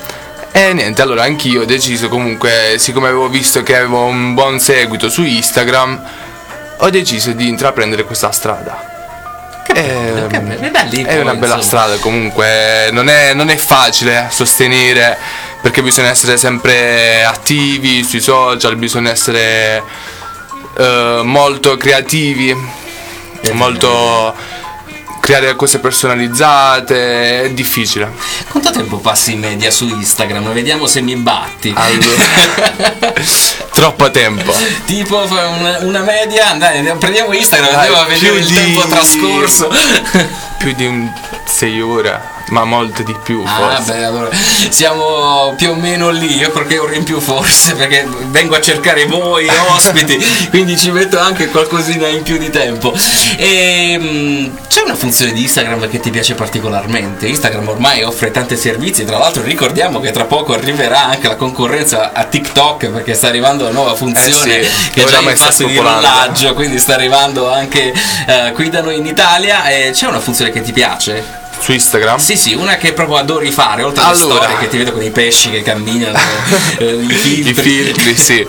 E 0.52 0.74
niente, 0.74 1.00
allora 1.00 1.22
anch'io 1.22 1.62
ho 1.62 1.64
deciso 1.64 2.10
comunque, 2.10 2.74
siccome 2.76 3.06
avevo 3.08 3.30
visto 3.30 3.62
che 3.62 3.74
avevo 3.74 4.04
un 4.04 4.34
buon 4.34 4.60
seguito 4.60 5.08
su 5.08 5.22
Instagram, 5.22 5.98
ho 6.76 6.90
deciso 6.90 7.32
di 7.32 7.48
intraprendere 7.48 8.04
questa 8.04 8.32
strada. 8.32 8.92
Ehm, 9.74 10.28
che 10.28 10.40
bello, 10.40 10.60
è 10.60 10.70
bello, 10.70 11.08
è 11.08 11.20
una 11.20 11.36
bella 11.36 11.62
strada 11.62 11.96
comunque, 11.96 12.90
non 12.92 13.08
è, 13.08 13.32
non 13.32 13.48
è 13.48 13.56
facile 13.56 14.28
sostenere 14.30 15.16
perché 15.64 15.82
bisogna 15.82 16.10
essere 16.10 16.36
sempre 16.36 17.24
attivi 17.24 18.04
sui 18.04 18.20
social, 18.20 18.76
bisogna 18.76 19.10
essere 19.10 19.82
eh, 20.76 21.20
molto 21.24 21.78
creativi, 21.78 22.54
molto 23.52 24.34
creare 25.20 25.56
cose 25.56 25.78
personalizzate, 25.78 27.44
è 27.44 27.50
difficile. 27.52 28.12
Quanto 28.50 28.72
tempo 28.72 28.98
passi 28.98 29.32
in 29.32 29.38
media 29.38 29.70
su 29.70 29.88
Instagram? 29.88 30.52
Vediamo 30.52 30.86
se 30.86 31.00
mi 31.00 31.16
batti. 31.16 31.72
Allora, 31.74 32.24
troppo 33.72 34.10
tempo. 34.10 34.52
tipo 34.84 35.16
una, 35.16 35.78
una 35.78 36.02
media, 36.02 36.52
dai, 36.58 36.82
prendiamo 36.98 37.32
Instagram, 37.32 37.70
Dai, 37.70 37.78
andiamo 37.86 38.02
a 38.02 38.04
vedere 38.04 38.36
il 38.36 38.52
tempo 38.52 38.86
trascorso. 38.86 39.72
Più 40.58 40.74
di 40.74 41.10
6 41.46 41.80
ore, 41.80 42.33
ma 42.48 42.64
molte 42.64 43.02
di 43.04 43.16
più 43.22 43.42
Ah, 43.46 43.76
forse. 43.76 43.92
beh, 43.92 44.04
allora 44.04 44.28
siamo 44.68 45.54
più 45.56 45.70
o 45.70 45.74
meno 45.74 46.10
lì. 46.10 46.36
Io 46.36 46.50
qualche 46.50 46.78
ora 46.78 46.94
in 46.94 47.04
più, 47.04 47.20
forse, 47.20 47.74
perché 47.74 48.06
vengo 48.28 48.54
a 48.54 48.60
cercare 48.60 49.06
voi, 49.06 49.46
ospiti, 49.74 50.18
quindi 50.50 50.76
ci 50.76 50.90
metto 50.90 51.18
anche 51.18 51.48
qualcosina 51.48 52.06
in 52.08 52.22
più 52.22 52.36
di 52.38 52.50
tempo. 52.50 52.92
E, 53.36 53.96
mm, 53.98 54.46
c'è 54.68 54.82
una 54.82 54.94
funzione 54.94 55.32
di 55.32 55.42
Instagram 55.42 55.88
che 55.88 56.00
ti 56.00 56.10
piace 56.10 56.34
particolarmente? 56.34 57.26
Instagram 57.26 57.68
ormai 57.68 58.02
offre 58.02 58.30
tanti 58.30 58.56
servizi. 58.56 59.04
Tra 59.04 59.18
l'altro, 59.18 59.42
ricordiamo 59.42 60.00
che 60.00 60.10
tra 60.10 60.24
poco 60.24 60.52
arriverà 60.54 61.06
anche 61.06 61.28
la 61.28 61.36
concorrenza 61.36 62.12
a 62.12 62.24
TikTok 62.24 62.88
perché 62.90 63.14
sta 63.14 63.28
arrivando 63.28 63.64
la 63.64 63.70
nuova 63.70 63.94
funzione 63.94 64.58
Eh 64.58 64.64
sì, 64.64 64.90
che 64.90 65.02
è 65.02 65.06
già 65.06 65.20
in 65.20 65.36
fase 65.36 65.66
di 65.66 65.76
rollaggio, 65.76 66.54
quindi 66.54 66.78
sta 66.78 66.94
arrivando 66.94 67.50
anche 67.50 67.92
eh, 68.26 68.52
qui 68.52 68.68
da 68.68 68.82
noi 68.82 68.96
in 68.98 69.06
Italia. 69.06 69.66
E 69.68 69.90
c'è 69.92 70.06
una 70.06 70.20
funzione 70.20 70.50
che 70.50 70.60
ti 70.60 70.72
piace? 70.72 71.42
Su 71.64 71.72
Instagram? 71.72 72.18
Sì, 72.18 72.36
sì, 72.36 72.52
una 72.52 72.76
che 72.76 72.92
proprio 72.92 73.16
adori 73.16 73.50
fare, 73.50 73.82
oltre 73.84 74.04
alle 74.04 74.14
Allora. 74.20 74.34
storie 74.42 74.58
che 74.58 74.68
ti 74.68 74.76
vedo 74.76 74.92
con 74.92 75.02
i 75.02 75.10
pesci 75.10 75.48
che 75.50 75.62
camminano, 75.62 76.18
eh, 76.78 76.84
i 76.92 77.08
filtri. 77.08 77.50
I 77.50 77.54
filtri, 77.54 78.16
sì. 78.16 78.46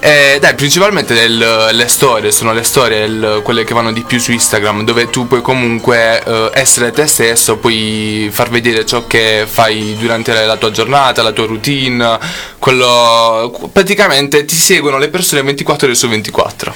Eh, 0.00 0.38
dai, 0.40 0.54
principalmente 0.56 1.14
il- 1.14 1.68
le 1.72 1.88
storie, 1.88 2.30
sono 2.32 2.52
le 2.52 2.64
storie 2.64 3.04
il- 3.04 3.40
quelle 3.44 3.62
che 3.62 3.72
vanno 3.72 3.92
di 3.92 4.02
più 4.02 4.18
su 4.18 4.32
Instagram, 4.32 4.82
dove 4.84 5.10
tu 5.10 5.28
puoi 5.28 5.42
comunque 5.42 6.22
eh, 6.22 6.50
essere 6.54 6.90
te 6.90 7.06
stesso, 7.06 7.56
puoi 7.56 8.28
far 8.32 8.50
vedere 8.50 8.84
ciò 8.84 9.06
che 9.06 9.46
fai 9.48 9.96
durante 9.98 10.32
la 10.44 10.56
tua 10.56 10.70
giornata, 10.72 11.22
la 11.22 11.32
tua 11.32 11.46
routine, 11.46 12.18
quello 12.58 13.70
praticamente 13.72 14.44
ti 14.44 14.56
seguono 14.56 14.98
le 14.98 15.08
persone 15.08 15.42
24 15.42 15.86
ore 15.86 15.94
su 15.96 16.08
24. 16.08 16.74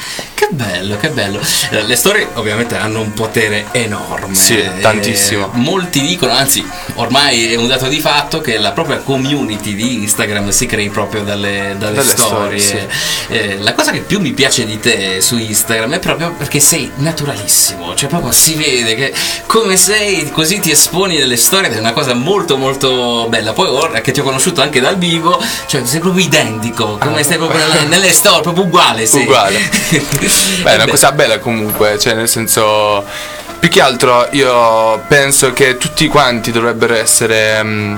Che 0.51 0.57
bello, 0.57 0.97
che 0.97 1.11
bello. 1.11 1.41
Eh, 1.71 1.83
Le 1.83 1.95
storie 1.95 2.27
ovviamente 2.35 2.77
hanno 2.77 3.01
un 3.01 3.13
potere 3.13 3.67
enorme. 3.71 4.35
Sì, 4.35 4.57
Eh, 4.59 4.81
tantissimo. 4.81 5.51
molti 5.53 6.01
dicono, 6.01 6.33
anzi, 6.33 6.67
ormai 6.95 7.53
è 7.53 7.57
un 7.57 7.69
dato 7.69 7.87
di 7.87 8.01
fatto 8.01 8.41
che 8.41 8.59
la 8.59 8.73
propria 8.73 8.97
community 8.99 9.77
di 9.77 10.03
Instagram 10.03 10.49
si 10.49 10.67
crei 10.67 10.89
proprio 10.89 11.23
dalle, 11.23 11.77
dalle 11.79 11.95
Dalle 11.95 12.11
storie. 12.11 12.59
storie, 12.59 12.89
Eh, 13.29 13.59
la 13.61 13.75
cosa 13.75 13.93
che 13.93 14.01
più 14.01 14.19
mi 14.19 14.33
piace 14.33 14.67
di 14.67 14.81
te 14.81 15.21
su 15.21 15.37
Instagram 15.39 15.95
è 15.95 15.99
proprio 16.01 16.33
perché 16.33 16.59
sei 16.59 16.91
naturalissimo, 16.97 17.95
cioè 17.95 18.09
proprio 18.09 18.33
si 18.33 18.55
vede 18.55 18.97
che 18.97 19.15
come 19.47 19.77
sei, 19.77 20.31
così 20.33 20.59
ti 20.59 20.73
esponi 20.73 21.17
delle 21.17 21.37
storie 21.37 21.69
ed 21.71 21.77
è 21.77 21.79
una 21.79 21.93
cosa 21.93 22.13
molto 22.15 22.57
molto 22.57 23.27
bella. 23.29 23.53
Poi 23.53 23.69
ora 23.69 24.01
che 24.01 24.11
ti 24.11 24.19
ho 24.19 24.25
conosciuto 24.25 24.63
anche 24.63 24.81
dal 24.81 24.99
vivo, 24.99 25.41
cioè 25.67 25.85
sei 25.85 26.01
proprio 26.01 26.25
identico, 26.25 26.99
come 26.99 27.23
stai 27.23 27.37
proprio 27.37 27.65
nelle, 27.69 27.85
nelle 27.87 28.11
storie, 28.11 28.41
proprio 28.43 28.65
uguale. 28.65 29.07
Sei. 29.07 29.23
Uguale. 29.23 29.59
Beh, 30.63 30.73
è 30.73 30.75
una 30.75 30.87
cosa 30.89 31.13
bella 31.13 31.39
comunque, 31.39 31.99
cioè 31.99 32.15
nel 32.15 32.29
senso 32.29 33.05
più 33.59 33.69
che 33.69 33.81
altro 33.81 34.27
io 34.33 35.03
penso 35.07 35.53
che 35.53 35.77
tutti 35.77 36.09
quanti 36.09 36.51
dovrebbero 36.51 36.95
essere 36.95 37.63
mm, 37.63 37.97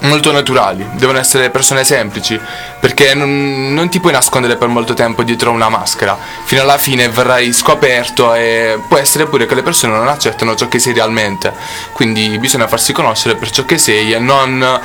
molto 0.00 0.32
naturali, 0.32 0.86
devono 0.92 1.18
essere 1.18 1.50
persone 1.50 1.84
semplici, 1.84 2.38
perché 2.78 3.14
non, 3.14 3.72
non 3.72 3.88
ti 3.88 4.00
puoi 4.00 4.12
nascondere 4.12 4.56
per 4.56 4.68
molto 4.68 4.94
tempo 4.94 5.22
dietro 5.22 5.50
una 5.50 5.68
maschera, 5.68 6.16
fino 6.44 6.62
alla 6.62 6.78
fine 6.78 7.08
verrai 7.08 7.52
scoperto 7.52 8.34
e 8.34 8.78
può 8.88 8.98
essere 8.98 9.26
pure 9.26 9.46
che 9.46 9.54
le 9.54 9.62
persone 9.62 9.94
non 9.94 10.08
accettano 10.08 10.54
ciò 10.54 10.68
che 10.68 10.78
sei 10.78 10.92
realmente, 10.92 11.52
quindi 11.92 12.38
bisogna 12.38 12.68
farsi 12.68 12.92
conoscere 12.92 13.36
per 13.36 13.50
ciò 13.50 13.64
che 13.64 13.78
sei 13.78 14.12
e 14.12 14.18
non 14.18 14.80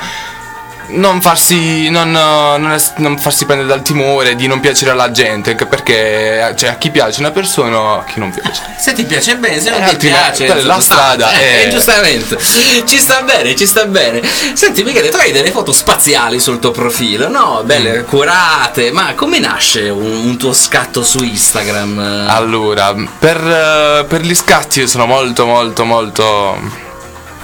non 0.88 1.20
farsi, 1.20 1.88
non, 1.90 2.08
eh, 2.14 2.58
non 2.58 2.76
non 2.96 3.18
farsi 3.18 3.44
prendere 3.44 3.68
dal 3.68 3.82
timore 3.82 4.34
di 4.36 4.46
non 4.46 4.60
piacere 4.60 4.90
alla 4.92 5.10
gente, 5.10 5.50
anche 5.50 5.66
perché 5.66 6.54
cioè, 6.56 6.70
a 6.70 6.76
chi 6.76 6.90
piace 6.90 7.20
una 7.20 7.30
persona, 7.30 7.98
a 7.98 8.04
chi 8.04 8.18
non 8.20 8.30
piace. 8.30 8.62
Se 8.78 8.92
ti 8.92 9.04
piace 9.04 9.36
bene, 9.36 9.60
se 9.60 9.70
non 9.70 9.82
Eh, 9.82 9.96
ti 9.96 10.08
piace, 10.08 10.44
è 10.46 10.48
la 10.48 10.54
insomma, 10.76 10.80
strada, 10.80 11.32
eh, 11.38 11.62
eh. 11.64 11.68
giustamente. 11.70 12.38
Ci 12.38 12.98
sta 12.98 13.22
bene, 13.22 13.54
ci 13.56 13.66
sta 13.66 13.84
bene. 13.86 14.22
Senti, 14.54 14.82
Michele, 14.84 15.08
tu 15.08 15.16
hai 15.16 15.32
delle 15.32 15.50
foto 15.50 15.72
spaziali 15.72 16.38
sul 16.40 16.58
tuo 16.58 16.70
profilo, 16.70 17.28
no? 17.28 17.62
Belle, 17.64 18.00
Mm. 18.00 18.04
curate. 18.04 18.90
Ma 18.92 19.14
come 19.14 19.38
nasce 19.38 19.88
un, 19.88 20.04
un 20.26 20.36
tuo 20.36 20.52
scatto 20.52 21.02
su 21.02 21.22
Instagram? 21.22 22.26
Allora, 22.28 22.94
per, 23.18 23.36
eh, 23.36 24.04
per 24.06 24.20
gli 24.22 24.34
scatti 24.34 24.80
io 24.80 24.86
sono 24.86 25.06
molto 25.06 25.46
molto 25.46 25.84
molto 25.84 26.84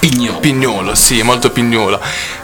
Pignolo. 0.09 0.39
pignolo, 0.39 0.95
sì, 0.95 1.21
molto 1.21 1.49
pignolo, 1.49 1.97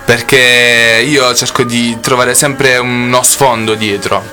perché 0.05 1.03
io 1.05 1.36
cerco 1.36 1.64
di 1.64 1.99
trovare 1.99 2.34
sempre 2.34 2.78
uno 2.78 3.22
sfondo 3.22 3.74
dietro. 3.76 4.24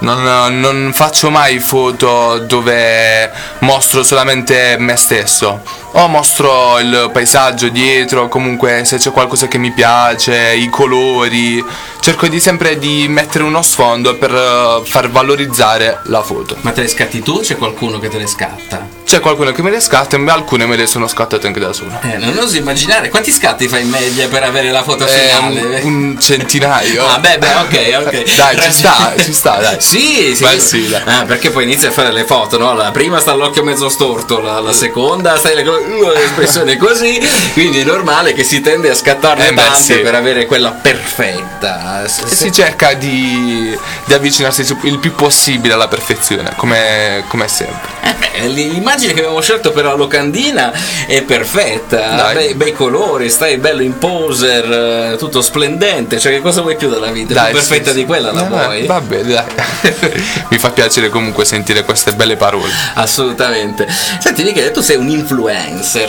Non, 0.00 0.60
non 0.60 0.90
faccio 0.92 1.30
mai 1.30 1.58
foto 1.58 2.38
dove 2.40 3.32
mostro 3.60 4.02
solamente 4.02 4.76
me 4.78 4.94
stesso. 4.96 5.62
O 5.98 6.08
mostro 6.08 6.78
il 6.78 7.08
paesaggio 7.10 7.68
dietro, 7.70 8.28
comunque 8.28 8.84
se 8.84 8.98
c'è 8.98 9.10
qualcosa 9.12 9.48
che 9.48 9.56
mi 9.56 9.72
piace, 9.72 10.52
i 10.54 10.68
colori. 10.68 11.64
Cerco 12.00 12.28
di 12.28 12.38
sempre 12.38 12.78
di 12.78 13.06
mettere 13.08 13.42
uno 13.42 13.62
sfondo 13.62 14.16
per 14.16 14.30
eh, 14.32 14.82
far 14.88 15.10
valorizzare 15.10 16.00
la 16.04 16.22
foto. 16.22 16.54
Ma 16.60 16.70
te 16.70 16.82
le 16.82 16.88
scatti 16.88 17.20
tu 17.22 17.32
o 17.32 17.40
c'è 17.40 17.56
qualcuno 17.56 17.98
che 17.98 18.08
te 18.08 18.18
le 18.18 18.26
scatta? 18.28 18.86
C'è 19.04 19.20
qualcuno 19.20 19.50
che 19.52 19.62
me 19.62 19.70
le 19.70 19.80
scatta, 19.80 20.16
ma 20.18 20.32
alcune 20.34 20.66
me 20.66 20.76
le 20.76 20.86
sono 20.86 21.08
scattate 21.08 21.46
anche 21.46 21.58
da 21.60 21.72
solo. 21.72 21.98
Eh, 22.02 22.18
non 22.18 22.36
oso 22.38 22.56
immaginare. 22.58 23.08
Quanti 23.08 23.32
scatti 23.32 23.66
fai 23.66 23.82
in 23.82 23.88
media 23.88 24.28
per 24.28 24.42
avere 24.44 24.70
la 24.70 24.82
foto 24.82 25.04
Eh, 25.06 25.08
finale? 25.08 25.80
un, 25.82 25.92
un 26.12 26.20
centinaio. 26.20 27.06
Ah, 27.08 27.18
beh, 27.18 27.38
beh, 27.38 27.54
ok, 27.54 28.02
ok. 28.06 28.34
Dai, 28.36 28.60
ci 28.60 28.70
sta, 28.72 29.14
ci 29.18 29.32
sta, 29.32 29.56
dai. 29.60 29.76
Sì, 29.80 30.34
sì. 30.36 30.44
Beh, 30.44 30.60
sì, 30.60 30.88
dai. 30.88 31.02
Ah, 31.06 31.24
perché 31.24 31.50
poi 31.50 31.64
inizia 31.64 31.88
a 31.88 31.92
fare 31.92 32.12
le 32.12 32.24
foto, 32.24 32.58
no? 32.58 32.74
La 32.74 32.90
prima 32.90 33.18
sta 33.18 33.32
l'occhio 33.34 33.64
mezzo 33.64 33.88
storto, 33.88 34.40
la, 34.40 34.60
la 34.60 34.72
seconda 34.72 35.36
sta 35.38 35.52
le- 35.54 35.64
l'espressione 35.86 36.76
così, 36.76 37.20
quindi 37.52 37.80
è 37.80 37.84
normale 37.84 38.32
che 38.32 38.42
si 38.44 38.60
tende 38.60 38.90
a 38.90 38.94
scattarne 38.94 39.48
Eh, 39.48 39.52
beh, 39.52 39.62
tante 39.62 39.80
sì. 39.80 39.94
per 40.00 40.14
avere 40.14 40.46
quella 40.46 40.70
perfetta. 40.70 42.06
Se- 42.06 42.26
si 42.28 42.52
cerca 42.52 42.94
di, 42.94 43.76
di 44.04 44.12
avvicinarsi 44.14 44.64
il 44.82 44.98
più 44.98 45.14
possibile 45.14 45.74
alla 45.74 45.88
perfezione, 45.88 46.52
come, 46.56 47.24
come 47.28 47.48
sempre. 47.48 47.88
Eh, 48.02 48.14
beh, 48.14 48.46
l'immagine 48.48 49.12
che 49.12 49.20
abbiamo 49.20 49.40
scelto 49.40 49.70
per 49.72 49.84
la 49.84 49.94
locandina 49.94 50.72
è 51.06 51.22
perfetta, 51.22 52.30
bei, 52.32 52.54
bei 52.54 52.72
colori, 52.72 53.30
stai 53.30 53.56
bello 53.58 53.82
in 53.82 53.98
poser, 53.98 55.12
eh, 55.12 55.16
tutto 55.18 55.40
splendente, 55.42 56.18
cioè 56.18 56.32
che 56.32 56.40
cosa 56.40 56.60
vuoi 56.62 56.76
più 56.76 56.88
dalla 56.88 57.10
vita? 57.10 57.34
Dai, 57.34 57.50
più 57.52 57.58
perfetta 57.58 57.90
sì, 57.90 57.96
di 57.96 58.04
quella 58.04 58.32
la 58.32 58.44
Eh, 58.44 58.48
vuoi? 58.48 58.86
Va 58.86 59.00
bene, 59.00 59.32
dai. 59.32 59.44
Mi 60.50 60.58
fa 60.58 60.70
piacere 60.70 61.08
comunque 61.08 61.44
sentire 61.44 61.84
queste 61.84 62.12
belle 62.12 62.36
parole. 62.36 62.70
Assolutamente. 62.94 63.86
Senti 64.18 64.42
Michele, 64.42 64.70
tu 64.70 64.80
sei 64.80 64.96
un 64.96 65.08
influencer, 65.08 65.65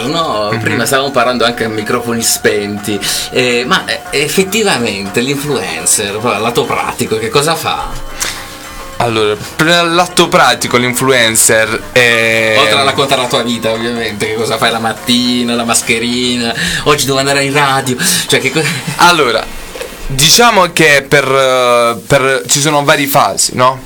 no? 0.07 0.49
Mhm. 0.51 0.59
Prima 0.59 0.85
stavamo 0.85 1.11
parlando 1.11 1.45
anche 1.45 1.65
a 1.65 1.69
microfoni 1.69 2.21
spenti, 2.21 2.99
eh, 3.31 3.63
ma 3.65 3.85
eh, 3.85 4.01
effettivamente 4.11 5.21
l'influencer, 5.21 6.21
lato 6.23 6.65
pratico, 6.65 7.17
che 7.17 7.29
cosa 7.29 7.55
fa? 7.55 8.07
Allora, 8.99 9.35
per 9.55 9.67
l'atto 9.85 10.27
pratico, 10.27 10.77
l'influencer 10.77 11.89
è... 11.91 12.55
Oltre 12.57 12.79
a 12.79 12.83
raccontare 12.83 13.21
la 13.21 13.27
tua 13.27 13.43
vita, 13.43 13.71
ovviamente, 13.71 14.25
che 14.25 14.33
cosa 14.33 14.57
fai 14.57 14.71
la 14.71 14.79
mattina, 14.79 15.53
la 15.53 15.63
mascherina, 15.63 16.53
oggi 16.83 17.05
devo 17.05 17.19
andare 17.19 17.43
in 17.43 17.53
radio, 17.53 17.95
cioè 18.27 18.39
che 18.39 18.51
cosa... 18.51 18.67
Allora, 18.97 19.45
diciamo 20.07 20.71
che 20.73 21.05
per, 21.07 21.25
eh, 21.25 22.01
per- 22.07 22.43
ci 22.47 22.59
sono 22.59 22.83
varie 22.83 23.05
fasi, 23.05 23.51
no? 23.53 23.79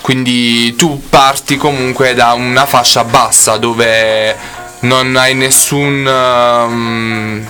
Quindi 0.00 0.74
tu 0.76 1.02
parti 1.10 1.56
comunque 1.56 2.14
da 2.14 2.32
una 2.32 2.64
fascia 2.64 3.04
bassa 3.04 3.58
dove 3.58 4.34
non 4.80 5.16
hai 5.16 5.34
nessun... 5.34 6.06
Um, 6.06 7.46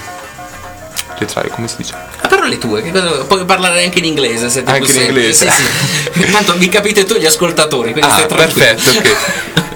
ritraio, 1.19 1.51
come 1.51 1.69
si 1.69 1.77
dice? 1.79 1.95
A 2.21 2.29
parole 2.29 2.59
tue, 2.59 2.83
che 2.83 2.91
cosa... 2.91 3.25
puoi 3.25 3.45
parlare 3.45 3.85
anche 3.85 3.99
in 3.99 4.05
inglese 4.05 4.49
se 4.49 4.63
ti 4.63 4.71
Anche 4.71 4.93
in 4.93 5.01
inglese. 5.03 5.51
Sì, 5.51 6.23
sì. 6.23 6.31
Tanto 6.33 6.57
mi 6.57 6.69
capite 6.69 7.05
tu 7.05 7.17
gli 7.17 7.27
ascoltatori, 7.27 7.93
quindi 7.93 8.11
Ah, 8.11 8.27
perfetto, 8.27 8.91
ok. 8.91 9.17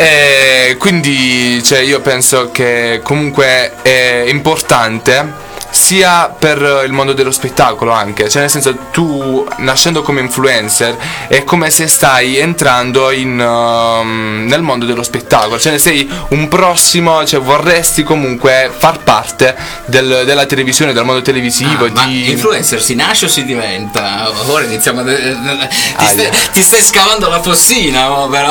E 0.00 0.76
quindi 0.78 1.62
cioè, 1.62 1.80
io 1.80 2.00
penso 2.00 2.50
che 2.50 3.00
comunque 3.02 3.82
è 3.82 4.24
importante 4.28 5.48
sia 5.70 6.34
per 6.36 6.82
il 6.86 6.92
mondo 6.92 7.12
dello 7.12 7.30
spettacolo 7.30 7.92
anche, 7.92 8.28
cioè 8.28 8.42
nel 8.42 8.50
senso 8.50 8.76
tu 8.90 9.46
nascendo 9.58 10.02
come 10.02 10.20
influencer 10.20 10.96
è 11.28 11.44
come 11.44 11.70
se 11.70 11.86
stai 11.86 12.36
entrando 12.38 13.10
in, 13.10 13.38
um, 13.40 14.44
nel 14.48 14.62
mondo 14.62 14.84
dello 14.86 15.02
spettacolo, 15.02 15.58
cioè 15.58 15.78
sei 15.78 16.08
un 16.30 16.48
prossimo, 16.48 17.24
cioè 17.24 17.40
vorresti 17.40 18.02
comunque 18.02 18.70
far 18.76 18.98
parte 19.02 19.56
del- 19.86 20.22
della 20.24 20.46
televisione, 20.46 20.92
del 20.92 21.04
mondo 21.04 21.22
televisivo, 21.22 21.86
Ah, 21.86 21.90
ma 21.92 22.04
di... 22.06 22.30
influencer 22.30 22.80
si 22.82 22.94
nasce 22.94 23.26
o 23.26 23.28
si 23.28 23.44
diventa? 23.44 24.30
Ora 24.46 24.64
iniziamo 24.64 25.00
a... 25.00 25.04
Ti, 25.04 26.06
stai, 26.06 26.30
ti 26.52 26.62
stai 26.62 26.82
scavando 26.82 27.28
la 27.28 27.40
fossina, 27.40 28.10
oh, 28.10 28.28
però. 28.28 28.48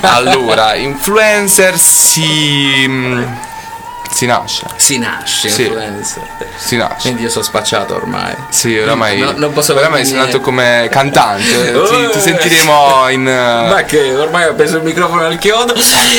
Allora, 0.00 0.74
influencer 0.76 1.78
si... 1.78 3.26
si 4.12 4.26
nasce, 4.26 4.66
si 4.76 4.98
nasce 4.98 5.48
Sì. 5.48 5.62
influencer. 5.62 6.22
si 6.56 6.76
nasce. 6.76 7.00
Quindi 7.00 7.22
io 7.22 7.30
sono 7.30 7.44
spacciato 7.44 7.94
ormai. 7.94 8.34
Sì, 8.50 8.76
oramai, 8.76 9.18
No, 9.18 9.32
non 9.32 9.52
posso 9.52 9.74
oramai 9.74 10.02
niente. 10.02 10.18
nato 10.18 10.40
come 10.40 10.88
cantante, 10.90 11.74
Oh, 11.74 11.84
ti, 11.88 12.08
ti 12.12 12.20
sentiremo 12.20 13.08
in... 13.08 13.26
eh, 13.26 13.68
Ma 13.68 13.82
che 13.84 14.14
ormai 14.14 14.46
ho 14.48 14.54
preso 14.54 14.76
il 14.76 14.82
microfono 14.84 15.24
al 15.24 15.38
chiodo 15.38 15.74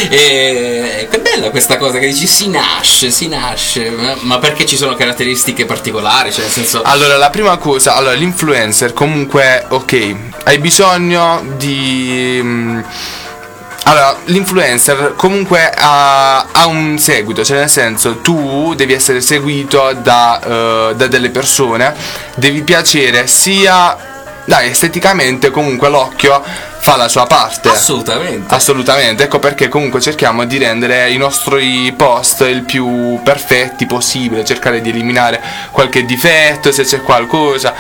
e 0.10 1.08
che 1.10 1.20
bella 1.20 1.50
questa 1.50 1.78
cosa 1.78 2.00
che 2.00 2.08
dici 2.08 2.26
si 2.28 2.50
nasce, 2.50 3.12
si 3.12 3.28
nasce, 3.28 3.90
ma- 4.22 4.40
perché 4.40 4.66
ci 4.66 4.76
sono 4.78 4.96
caratteristiche 4.96 5.66
particolari? 5.66 6.32
Cioè 6.32 6.44
nel 6.44 6.52
senso 6.52 6.82
Allora, 6.84 7.18
la 7.18 7.30
prima 7.30 7.58
cosa, 7.58 7.96
allora 7.96 8.14
l'influencer 8.14 8.94
comunque, 8.94 9.66
ok, 9.70 10.16
hai 10.46 10.58
bisogno 10.60 11.44
di... 11.58 12.40
mm, 12.42 12.80
Allora, 13.84 14.16
l'influencer 14.26 15.14
comunque 15.16 15.70
ha, 15.70 16.46
ha 16.52 16.66
un 16.68 16.98
seguito, 16.98 17.44
cioè 17.44 17.58
nel 17.58 17.70
senso 17.70 18.20
tu 18.20 18.74
devi 18.76 18.94
essere 18.94 19.20
seguito 19.20 19.92
da, 20.02 20.40
eh, 20.42 20.94
da 20.96 21.08
delle 21.08 21.30
persone, 21.30 21.94
devi 22.36 22.62
piacere 22.64 23.28
sia... 23.28 24.12
Dai, 24.46 24.70
esteticamente 24.72 25.52
comunque 25.52 25.88
l'occhio 25.88 26.44
fa 26.84 26.98
la 26.98 27.08
sua 27.08 27.26
parte. 27.26 27.70
assolutamente. 27.70 28.54
Assolutamente, 28.54 29.24
ecco 29.24 29.40
perché 29.40 29.70
comunque 29.70 30.02
cerchiamo 30.02 30.44
di 30.44 30.58
rendere 30.58 31.10
i 31.12 31.18
nostri 31.18 31.94
post 31.96 32.42
il 32.42 32.64
più 32.64 33.22
perfetti 33.24 33.86
possibile, 33.86 34.44
cercare 34.44 34.82
di 34.82 34.90
eliminare 34.90 35.42
qualche 35.72 36.04
difetto 36.04 36.74
se 36.74 36.84
c'è 36.84 37.02
qualcosa, 37.02 37.74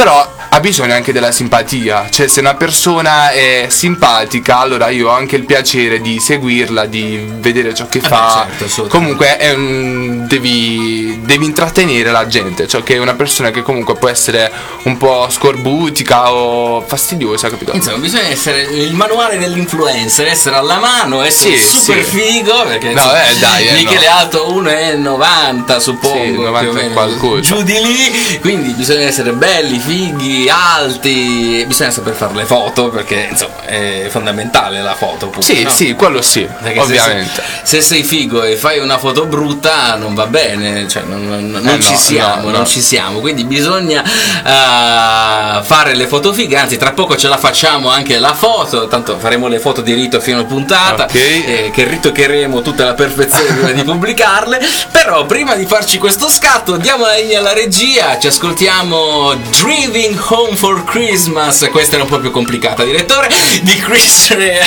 però 0.00 0.32
ha 0.52 0.60
bisogno 0.60 0.94
anche 0.94 1.12
della 1.12 1.30
simpatia, 1.30 2.08
cioè 2.10 2.26
se 2.26 2.40
una 2.40 2.54
persona 2.54 3.32
è 3.32 3.66
simpatica 3.68 4.58
allora 4.58 4.88
io 4.88 5.08
ho 5.08 5.12
anche 5.12 5.36
il 5.36 5.44
piacere 5.44 6.00
di 6.00 6.18
seguirla, 6.18 6.86
di 6.86 7.22
vedere 7.38 7.74
ciò 7.74 7.86
che 7.86 7.98
beh, 8.00 8.08
fa, 8.08 8.46
certo, 8.48 8.64
assolutamente. 8.64 8.88
comunque 8.88 9.54
un- 9.54 10.26
devi, 10.26 11.20
devi 11.22 11.44
intrattenere 11.44 12.10
la 12.10 12.26
gente, 12.26 12.66
cioè 12.66 12.82
che 12.82 12.94
è 12.94 12.98
una 12.98 13.14
persona 13.14 13.50
che 13.50 13.60
comunque 13.60 13.94
può 13.96 14.08
essere 14.08 14.50
un 14.84 14.96
po' 14.96 15.28
scorbutica 15.30 16.32
o 16.32 16.80
fastidiosa, 16.80 17.50
capito? 17.50 17.72
Insomma, 17.74 17.98
bisogna 17.98 18.28
essere 18.28 18.62
il 18.62 18.94
manuale 18.94 19.36
dell'influencer, 19.38 20.26
essere 20.28 20.56
alla 20.56 20.78
mano, 20.78 21.20
essere 21.22 21.58
Sì, 21.58 21.76
super 21.78 22.02
sì. 22.04 22.16
figo. 22.16 22.62
Perché 22.64 22.86
No, 22.86 22.92
insomma, 23.02 23.28
eh, 23.28 23.36
dai, 23.36 23.66
eh, 23.68 23.72
Michele 23.72 24.06
no. 24.08 24.14
Alto 24.16 24.52
1,90 24.54 25.78
suppongo. 25.78 26.24
Sì, 26.24 26.30
90 26.32 26.58
più 26.60 26.68
o 26.68 26.72
meno, 26.72 26.92
qualcosa. 26.94 27.40
Giù 27.42 27.62
di 27.62 27.72
lì, 27.80 28.38
quindi 28.40 28.70
bisogna 28.72 29.04
essere 29.06 29.32
belli, 29.32 29.78
fighi, 29.90 30.48
alti. 30.48 31.64
Bisogna 31.66 31.90
saper 31.90 32.14
fare 32.14 32.34
le 32.34 32.44
foto 32.44 32.90
perché 32.90 33.26
insomma 33.30 33.64
è 33.64 34.06
fondamentale 34.08 34.80
la 34.82 34.94
foto. 34.94 35.28
pure, 35.28 35.42
Sì, 35.44 35.62
no? 35.64 35.70
sì, 35.70 35.94
quello 35.94 36.22
sì, 36.22 36.42
Perché 36.62 36.74
se 36.74 36.80
ovviamente. 36.80 37.42
sei- 37.42 37.80
Se, 37.80 37.80
sei 37.80 38.02
figo 38.04 38.42
e 38.44 38.54
fai 38.56 38.78
una 38.78 38.98
foto 38.98 39.26
brutta 39.26 39.96
non 39.96 40.14
va 40.14 40.26
bene, 40.26 40.86
cioè 40.88 41.02
non, 41.02 41.26
non- 41.28 41.50
non 41.50 41.66
Eh, 41.66 41.76
no, 41.76 41.82
ci 41.82 41.96
siamo, 41.96 42.42
no, 42.44 42.50
non 42.50 42.60
no. 42.60 42.66
ci 42.66 42.80
siamo, 42.80 43.18
quindi 43.20 43.42
bisogna 43.44 44.02
eh, 44.04 45.62
fare 45.64 45.94
le 45.94 46.06
foto 46.06 46.32
fighe, 46.32 46.56
anzi 46.56 46.76
tra 46.76 46.92
poco 46.92 47.16
ce 47.16 47.26
la 47.28 47.36
facciamo 47.36 47.90
anche 47.90 48.18
la 48.18 48.34
foto, 48.34 48.86
tanto 48.86 49.18
faremo 49.18 49.48
le 49.48 49.58
foto 49.58 49.80
di 49.80 49.92
rito 49.94 50.20
fino 50.20 50.40
a 50.40 50.44
puntata, 50.44 51.04
Ok. 51.04 51.14
eh, 51.14 51.70
che 51.74 51.84
ritocheremo 51.84 52.62
tutta 52.62 52.84
la 52.84 52.94
perfezione 52.94 53.52
prima 53.54 53.72
di 53.72 53.82
pubblicarle, 53.90 54.60
però 54.90 55.26
prima 55.26 55.54
di 55.56 55.66
farci 55.66 55.98
questo 55.98 56.28
scatto 56.28 56.76
diamo 56.76 57.04
la 57.06 57.16
linea 57.16 57.38
alla 57.40 57.52
regia, 57.52 58.18
ci 58.18 58.26
ascoltiamo 58.28 59.34
Driving 59.80 60.20
Home 60.28 60.56
for 60.56 60.84
Christmas, 60.84 61.66
questa 61.70 61.94
era 61.94 62.04
un 62.04 62.10
po' 62.10 62.18
più 62.18 62.30
complicata 62.30 62.84
direttore, 62.84 63.30
di 63.62 63.76
Chris 63.78 64.28
Rea. 64.34 64.66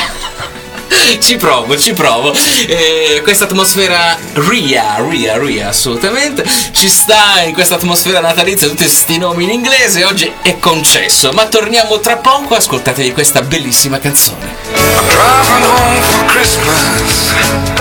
Ci 1.22 1.36
provo, 1.36 1.78
ci 1.78 1.94
provo. 1.94 2.34
Eh, 2.68 3.22
questa 3.22 3.44
atmosfera 3.44 4.18
ria, 4.34 4.96
ria, 5.08 5.38
ria, 5.38 5.68
assolutamente. 5.70 6.44
Ci 6.72 6.90
sta 6.90 7.44
in 7.46 7.54
questa 7.54 7.76
atmosfera 7.76 8.22
natalizia 8.22 8.68
tutti 8.68 8.84
questi 8.86 9.20
nomi 9.20 9.44
in 9.44 9.52
inglese. 9.52 10.04
Oggi 10.04 10.34
è 10.42 10.58
concesso, 10.58 11.32
ma 11.32 11.46
torniamo 11.46 12.00
tra 12.00 12.18
poco. 12.18 12.56
Ascoltatevi 12.56 13.12
questa 13.12 13.44
bellissima 13.44 14.00
canzone. 14.00 14.56
I'm 14.74 15.08
driving 15.10 15.64
home 15.64 16.02
for 16.02 16.26
Christmas. 16.26 17.73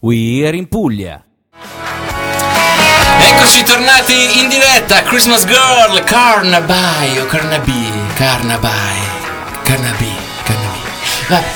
We 0.00 0.46
Are 0.46 0.54
in 0.56 0.68
Puglia. 0.68 1.24
Eccoci 3.20 3.64
tornati 3.64 4.38
in 4.38 4.48
diretta. 4.48 5.02
Christmas 5.02 5.44
Girl, 5.44 6.00
Carnaby 6.04 7.18
o 7.18 7.26
Carnaby, 7.26 7.90
Carnaby, 8.14 8.68
Carnaby, 9.64 10.27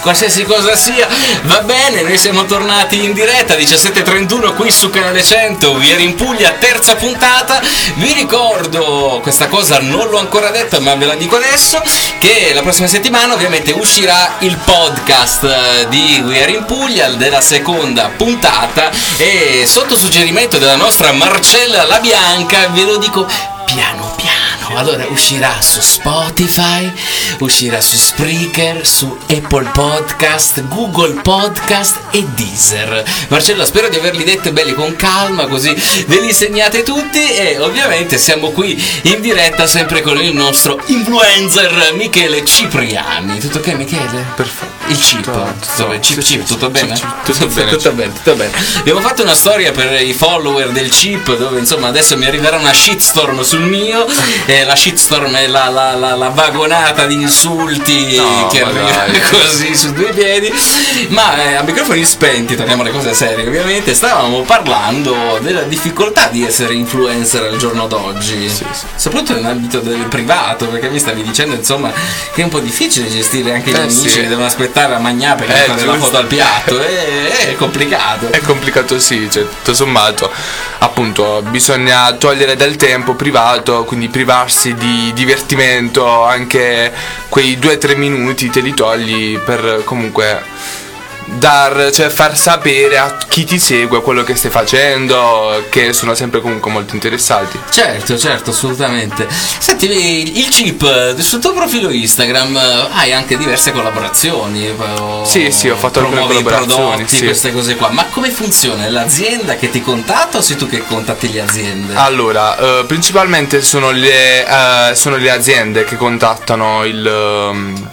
qualsiasi 0.00 0.44
cosa 0.44 0.76
sia, 0.76 1.08
va 1.42 1.60
bene, 1.60 2.02
noi 2.02 2.18
siamo 2.18 2.44
tornati 2.44 3.04
in 3.04 3.12
diretta 3.12 3.54
17.31 3.54 4.54
qui 4.54 4.70
su 4.70 4.90
Canale 4.90 5.22
100, 5.22 5.74
vi 5.76 5.90
eri 5.90 6.04
in 6.04 6.14
Puglia, 6.14 6.52
terza 6.52 6.94
puntata. 6.96 7.60
Vi 7.94 8.12
ricordo, 8.12 9.20
questa 9.22 9.48
cosa 9.48 9.80
non 9.80 10.08
l'ho 10.08 10.18
ancora 10.18 10.50
detta 10.50 10.80
ma 10.80 10.94
ve 10.94 11.06
la 11.06 11.14
dico 11.14 11.36
adesso, 11.36 11.80
che 12.18 12.52
la 12.52 12.62
prossima 12.62 12.86
settimana 12.86 13.34
ovviamente 13.34 13.72
uscirà 13.72 14.36
il 14.40 14.56
podcast 14.58 15.44
eh, 15.44 15.88
di 15.88 16.22
We 16.24 16.42
Are 16.42 16.52
in 16.52 16.64
Puglia 16.64 17.08
della 17.10 17.40
seconda 17.40 18.10
puntata 18.16 18.90
e 19.16 19.64
sotto 19.66 19.96
suggerimento 19.96 20.58
della 20.58 20.76
nostra 20.76 21.12
Marcella 21.12 21.84
La 21.84 21.98
Bianca 22.00 22.68
ve 22.68 22.82
lo 22.82 22.96
dico 22.98 23.26
piano. 23.64 24.11
Allora 24.74 25.06
uscirà 25.08 25.60
su 25.60 25.80
Spotify, 25.80 26.90
uscirà 27.38 27.80
su 27.80 27.96
Spreaker, 27.96 28.86
su 28.86 29.16
Apple 29.30 29.70
Podcast, 29.72 30.66
Google 30.68 31.20
Podcast 31.20 31.98
e 32.10 32.24
Deezer. 32.34 33.04
Marcella, 33.28 33.64
spero 33.64 33.88
di 33.88 33.96
averli 33.96 34.24
dette 34.24 34.52
belli 34.52 34.74
con 34.74 34.96
calma, 34.96 35.46
così 35.46 35.74
ve 36.06 36.20
li 36.20 36.32
segnate 36.32 36.82
tutti 36.82 37.32
e 37.34 37.58
ovviamente 37.58 38.18
siamo 38.18 38.50
qui 38.50 38.82
in 39.02 39.20
diretta 39.20 39.66
sempre 39.66 40.00
con 40.00 40.20
il 40.20 40.34
nostro 40.34 40.80
influencer 40.86 41.92
Michele 41.94 42.44
Cipriani. 42.44 43.38
Tutto 43.38 43.58
ok 43.58 43.66
Michele? 43.74 44.26
Perfetto. 44.34 44.81
Il 44.92 44.98
chip, 44.98 45.22
Tutto- 45.22 45.54
tutto, 45.60 45.86
bene? 45.86 46.00
Chip, 46.00 46.20
sì, 46.20 46.34
chip, 46.34 46.44
sì, 46.44 46.52
tutto 46.52 46.68
bene? 46.70 46.94
tutto 47.24 47.46
bene. 47.46 47.70
tutto 47.70 47.92
bene, 47.92 48.12
tutto 48.12 48.34
bene. 48.34 48.50
Abbiamo 48.78 49.00
fatto 49.00 49.22
una 49.22 49.34
storia 49.34 49.72
per 49.72 50.00
i 50.02 50.12
follower 50.12 50.68
del 50.70 50.90
chip 50.90 51.34
dove 51.36 51.58
insomma 51.58 51.88
adesso 51.88 52.16
mi 52.18 52.26
arriverà 52.26 52.58
una 52.58 52.72
shitstorm 52.74 53.40
sul 53.42 53.62
mio 53.62 54.06
e 54.46 54.64
la 54.64 54.76
shitstorm 54.76 55.34
è 55.34 55.46
la, 55.46 55.68
la- 55.70 55.94
la- 55.94 56.14
la 56.14 56.28
vagonata 56.28 57.06
di 57.06 57.14
insulti 57.14 58.16
No, 58.16 58.48
che 58.48 58.62
arriva 58.62 58.90
dai. 59.06 59.20
così 59.30 59.74
su 59.74 59.92
due 59.92 60.10
piedi. 60.12 60.52
Ma 61.08 61.42
eh, 61.42 61.54
a 61.54 61.62
microfoni 61.62 62.04
spenti, 62.04 62.54
torniamo 62.56 62.82
alle 62.82 62.90
cose 62.90 63.14
serie 63.14 63.46
ovviamente, 63.46 63.94
stavamo 63.94 64.42
parlando 64.42 65.38
della 65.40 65.62
difficoltà 65.62 66.26
di 66.28 66.44
essere 66.44 66.74
influencer 66.74 67.44
al 67.44 67.56
giorno 67.56 67.86
d'oggi. 67.86 68.48
Sì, 68.48 68.64
sì. 68.70 68.84
Soprattutto 68.96 69.34
nell'ambito 69.34 69.78
del 69.80 70.04
privato, 70.06 70.66
perché 70.66 70.88
mi 70.90 70.98
stavi 70.98 71.22
dicendo 71.22 71.54
insomma 71.54 71.90
che 72.34 72.40
è 72.42 72.44
un 72.44 72.50
po' 72.50 72.58
difficile 72.60 73.08
gestire 73.08 73.54
anche 73.54 73.70
gli 73.70 73.74
Eh, 73.76 73.80
amici 73.80 74.08
sì. 74.08 74.20
che 74.20 74.28
devono 74.28 74.46
aspettare 74.46 74.80
a 74.90 74.98
mangiare 74.98 75.44
per 75.44 75.54
Eh, 75.54 75.64
fare 75.66 75.84
la 75.84 75.94
foto 75.94 76.16
al 76.16 76.26
piatto, 76.26 76.80
è, 76.80 77.48
è 77.50 77.54
complicato. 77.56 78.30
È 78.30 78.40
complicato 78.40 78.98
sì, 78.98 79.28
cioè 79.30 79.46
tutto 79.48 79.74
sommato 79.74 80.30
appunto 80.78 81.42
bisogna 81.48 82.12
togliere 82.14 82.56
del 82.56 82.76
tempo 82.76 83.14
privato, 83.14 83.84
quindi 83.84 84.08
privarsi 84.08 84.74
di 84.74 85.12
divertimento, 85.14 86.24
anche 86.24 86.92
quei 87.28 87.56
2-3 87.58 87.96
minuti 87.96 88.50
te 88.50 88.60
li 88.60 88.74
togli 88.74 89.38
per 89.38 89.82
comunque 89.84 90.42
dar, 91.38 91.90
cioè 91.92 92.08
far 92.08 92.36
sapere 92.36 92.98
a 92.98 93.16
chi 93.28 93.44
ti 93.44 93.58
segue 93.58 94.02
quello 94.02 94.22
che 94.22 94.34
stai 94.34 94.50
facendo, 94.50 95.64
che 95.70 95.92
sono 95.92 96.14
sempre 96.14 96.40
comunque 96.40 96.70
molto 96.70 96.94
interessati. 96.94 97.58
Certo, 97.70 98.18
certo, 98.18 98.50
assolutamente. 98.50 99.26
Senti, 99.28 100.38
il 100.38 100.48
chip 100.48 101.18
sul 101.18 101.40
tuo 101.40 101.52
profilo 101.52 101.90
Instagram 101.90 102.56
eh, 102.56 102.88
hai 102.92 103.12
anche 103.12 103.36
diverse 103.36 103.72
collaborazioni. 103.72 104.66
eh, 104.66 104.74
Sì, 105.24 105.50
sì, 105.50 105.68
ho 105.68 105.76
fatto 105.76 106.00
alcune 106.00 106.20
collaborazioni, 106.26 106.74
prodotti, 106.96 107.16
sì. 107.16 107.24
queste 107.24 107.52
cose 107.52 107.76
qua. 107.76 107.88
Ma 107.90 108.04
come 108.10 108.30
funziona? 108.30 108.84
È 108.84 108.90
l'azienda 108.90 109.56
che 109.56 109.70
ti 109.70 109.80
contatta 109.80 110.38
o 110.38 110.42
sei 110.42 110.56
tu 110.56 110.68
che 110.68 110.84
contatti 110.84 111.32
le 111.32 111.40
aziende? 111.40 111.94
Allora, 111.94 112.56
eh, 112.58 112.84
principalmente 112.86 113.62
sono 113.62 113.90
le, 113.90 114.46
eh, 114.46 114.94
sono 114.94 115.16
le 115.16 115.30
aziende 115.30 115.84
che 115.84 115.96
contattano 115.96 116.84
il. 116.84 117.06
ehm, 117.06 117.90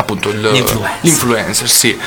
appunto 0.00 0.30
il, 0.30 0.40
L'influencer. 0.40 0.98
l'influencer, 1.02 1.68
sì. 1.68 1.98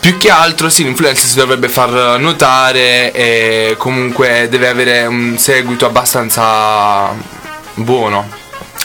Più 0.00 0.18
che 0.18 0.30
altro 0.30 0.68
sì, 0.68 0.82
l'influencer 0.84 1.24
si 1.24 1.36
dovrebbe 1.36 1.68
far 1.68 2.18
notare 2.18 3.12
e 3.12 3.76
comunque 3.78 4.48
deve 4.50 4.68
avere 4.68 5.06
un 5.06 5.36
seguito 5.38 5.86
abbastanza 5.86 7.14
buono, 7.74 8.28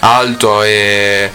alto 0.02 0.62
e... 0.64 1.32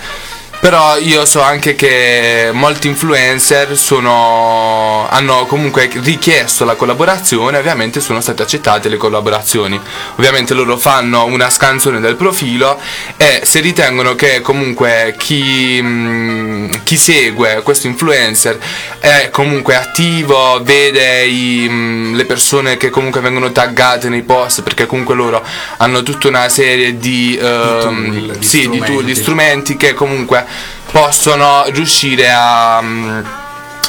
Però 0.63 0.97
io 0.97 1.27
so 1.27 1.41
anche 1.43 1.75
che 1.75 2.51
molti 2.53 2.87
influencer 2.87 3.77
sono, 3.77 5.09
hanno 5.11 5.45
comunque 5.47 5.91
richiesto 5.95 6.65
la 6.65 6.77
collaborazione, 6.77 7.59
ovviamente 7.59 7.99
sono 7.99 8.21
state 8.21 8.45
accettate 8.45 8.89
le 8.89 8.97
collaborazioni. 8.97 9.79
Ovviamente 10.15 10.55
loro 10.55 10.77
fanno 10.77 11.25
una 11.25 11.51
scansione 11.51 11.99
del 11.99 12.15
profilo 12.15 12.79
e 13.17 13.41
se 13.43 13.59
ritengono 13.59 14.15
che 14.15 14.41
comunque 14.41 15.17
chi, 15.19 15.81
mm, 15.83 16.71
chi 16.85 16.97
segue 16.97 17.63
questo 17.65 17.89
influencer 17.89 18.57
è 19.01 19.31
comunque 19.33 19.75
attivo, 19.75 20.63
vede 20.63 21.25
i, 21.25 21.67
mm, 21.69 22.15
le 22.15 22.25
persone 22.25 22.77
che 22.77 22.89
comunque 22.89 23.21
vengono 23.21 23.51
taggate 23.51 24.09
nei 24.09 24.23
post, 24.23 24.63
perché 24.63 24.87
comunque 24.87 25.17
loro 25.17 25.43
hanno 25.79 26.05
tutta 26.05 26.29
una 26.29 26.49
serie 26.49 26.97
di, 26.99 27.37
ehm, 27.37 27.81
tool, 27.81 28.37
di 28.39 28.47
sì, 28.47 28.69
di 28.69 28.79
tool, 28.79 29.03
di 29.03 29.13
strumenti. 29.13 29.15
strumenti 29.15 29.77
che 29.77 29.95
comunque 29.95 30.51
possono 30.93 31.65
riuscire 31.69 32.31
a, 32.31 32.81
mm, 32.83 33.21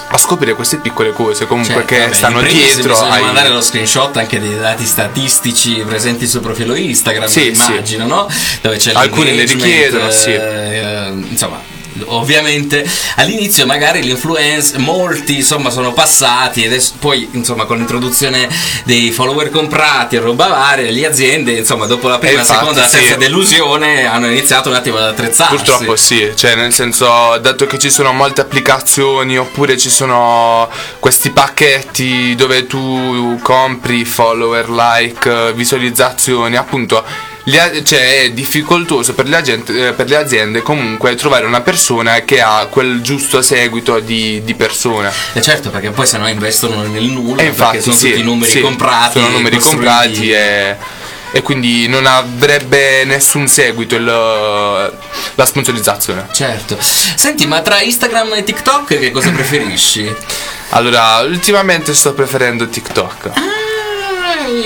a 0.10 0.18
scoprire 0.18 0.54
queste 0.54 0.78
piccole 0.78 1.12
cose 1.12 1.46
comunque 1.46 1.74
Certo, 1.74 1.88
che 1.94 2.00
vabbè, 2.02 2.14
stanno 2.14 2.42
dietro 2.42 2.94
bisogna 2.94 3.12
ai- 3.12 3.24
mandare 3.24 3.50
lo 3.50 3.62
screenshot 3.62 4.16
anche 4.18 4.40
dei 4.40 4.58
dati 4.58 4.86
statistici 4.86 5.84
presenti 5.86 6.28
sul 6.28 6.42
profilo 6.42 6.76
Instagram 6.76 7.28
Sì, 7.28 7.54
sì. 7.54 7.72
immagino 7.72 8.08
no? 8.08 8.28
dove 8.62 8.78
c'è 8.78 8.92
Alcuni 8.94 9.36
le 9.36 9.44
richiedono, 9.46 10.10
sì. 10.12 10.32
eh, 10.34 11.12
insomma 11.30 11.60
ovviamente 12.06 12.86
all'inizio 13.16 13.66
magari 13.66 14.02
l'influencer 14.02 14.80
molti 14.80 15.38
insomma 15.38 15.70
sono 15.70 15.94
passati 15.94 16.64
e 16.64 16.68
adesso 16.68 16.94
poi 17.00 17.30
insomma 17.32 17.66
con 17.66 17.78
l'introduzione 17.78 18.50
dei 18.84 19.12
follower 19.12 19.50
comprati 19.50 20.16
e 20.16 20.20
roba 20.20 20.48
varia 20.48 20.90
le 20.90 21.06
aziende 21.06 21.52
insomma 21.52 21.86
dopo 21.86 22.08
la 22.08 22.20
prima, 22.20 22.38
la 22.38 22.44
seconda, 22.44 22.82
la 22.82 22.88
sì. 22.88 22.98
terza 22.98 23.16
delusione 23.16 24.06
hanno 24.06 24.28
iniziato 24.28 24.70
un 24.70 24.76
attimo 24.76 24.98
ad 24.98 25.04
attrezzarsi 25.04 25.56
Purtroppo 25.56 25.96
sì, 25.96 26.32
cioè 26.36 26.56
nel 26.56 26.74
senso, 26.74 27.38
dato 27.42 27.66
che 27.66 27.78
ci 27.78 27.90
sono 27.90 28.12
molte 28.12 28.42
applicazioni 28.42 29.38
oppure 29.38 29.78
ci 29.78 29.90
sono 29.90 30.70
questi 31.00 31.32
pacchetti 31.32 32.36
dove 32.36 32.68
tu 32.68 33.40
compri 33.42 34.06
follower, 34.06 34.70
like, 34.70 35.54
visualizzazioni, 35.54 36.56
appunto, 36.56 37.04
a- 37.60 37.84
cioè 37.84 38.24
è 38.24 38.32
difficoltoso 38.32 39.14
per 39.14 39.28
le, 39.28 39.36
agente- 39.36 39.88
eh, 39.90 39.94
per 39.94 40.08
le 40.08 40.16
aziende 40.16 40.62
comunque 40.62 41.14
trovare 41.16 41.46
una 41.46 41.62
persona 41.62 42.22
che 42.22 42.42
ha 42.42 42.66
quel 42.68 43.02
giusto 43.02 43.42
seguito 43.42 44.00
di, 44.00 44.42
di 44.44 44.56
persone. 44.56 45.12
Eh 45.34 45.42
certo 45.42 45.70
perché 45.70 45.90
poi 45.90 46.06
se 46.08 46.18
no 46.18 46.28
investono 46.28 46.84
nel 46.84 47.04
nulla 47.04 47.42
E 47.42 47.46
infatti 47.48 47.78
perché 47.78 47.82
sono 47.82 47.96
sì, 47.96 48.10
tutti 48.12 48.24
numeri 48.24 48.52
sì, 48.52 48.60
comprati 48.62 49.20
sono 49.20 49.30
numeri 49.32 49.60
comprati 49.60 50.32
e, 50.32 50.76
e 51.34 51.42
quindi 51.42 51.88
non 51.88 52.06
avrebbe 52.06 53.04
nessun 53.06 53.48
seguito 53.48 53.96
il- 53.96 54.06
la 54.06 55.46
sponsorizzazione. 55.46 56.28
Certo. 56.32 56.78
Senti, 56.80 57.46
ma 57.48 57.62
tra 57.62 57.82
Instagram 57.82 58.34
e 58.36 58.44
TikTok 58.44 59.00
che 59.00 59.12
cosa 59.12 59.32
preferisci? 59.32 60.14
Allora, 60.70 61.20
ultimamente 61.20 61.94
sto 61.94 62.14
preferendo 62.14 62.68
TikTok. 62.68 63.32
Ai, 63.34 63.42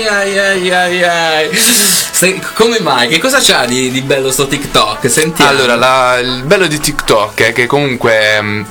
ai, 0.07 0.37
ai, 0.37 0.71
ai, 0.71 1.03
ai. 1.03 1.49
Stai- 1.55 2.41
come 2.53 2.79
mai? 2.79 3.07
Che 3.07 3.19
cosa 3.19 3.39
c'ha 3.41 3.65
di, 3.65 3.91
di 3.91 4.01
bello 4.01 4.31
sto 4.31 4.47
TikTok? 4.47 5.09
Sentiamo. 5.09 5.49
Allora, 5.49 5.75
la- 5.75 6.17
il 6.19 6.43
bello 6.43 6.67
di 6.67 6.79
TikTok 6.79 7.41
è 7.41 7.53
che 7.53 7.65
comunque 7.67 8.41
mm, 8.41 8.63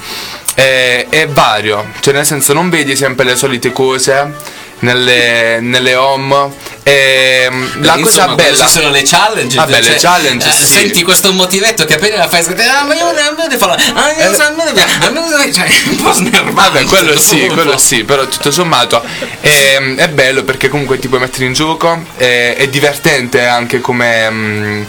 è, 0.55 1.07
è 1.09 1.29
vario, 1.29 1.93
cioè 2.01 2.13
nel 2.15 2.27
senso 2.27 2.53
non 2.53 2.69
vedi 2.71 2.97
sempre 2.97 3.25
le 3.25 3.37
solite 3.37 3.73
cose 3.73 4.35
nelle, 4.81 5.61
nelle 5.61 5.95
home. 5.95 6.75
E, 6.83 7.49
mm, 7.51 7.83
la 7.83 7.97
Insomma, 7.97 8.27
cosa 8.27 8.35
bella 8.35 8.65
ci 8.65 8.71
sono 8.71 8.91
le 8.91 9.03
challenge. 9.03 9.57
Vabbè, 9.57 9.81
le 9.81 9.97
challenge, 9.97 10.49
eh, 10.49 10.53
sì. 10.53 10.67
Senti 10.67 11.03
questo 11.03 11.33
motivetto 11.33 11.85
che 11.85 11.95
appena 11.95 12.17
la 12.19 12.29
fai 12.29 12.43
scrivere, 12.45 12.69
ah, 12.69 12.85
ma 12.85 12.95
io 12.95 13.05
non 13.13 13.35
devo 13.49 13.59
farlo. 13.59 13.75
Ah, 13.95 14.13
io 14.13 14.33
Eh. 14.33 15.11
non 15.11 15.29
devo 15.29 15.53
cioè, 15.53 15.69
un 15.89 15.97
po' 15.97 16.13
snervante. 16.13 16.53
Vabbè, 16.53 16.85
quello 16.85 17.19
sì, 17.19 17.47
quello 17.49 17.77
sì, 17.77 18.05
però 18.05 18.27
tutto 18.27 18.51
sommato 18.53 19.03
è, 19.41 19.79
è 19.97 20.09
bello 20.09 20.45
perché 20.45 20.69
comunque 20.69 20.99
ti 20.99 21.09
puoi 21.09 21.21
mettere 21.21 21.45
in 21.47 21.53
gioco, 21.53 22.05
è, 22.17 22.55
è 22.57 22.69
divertente 22.69 23.47
anche 23.47 23.81
come, 23.81 24.31
mm, 24.31 24.83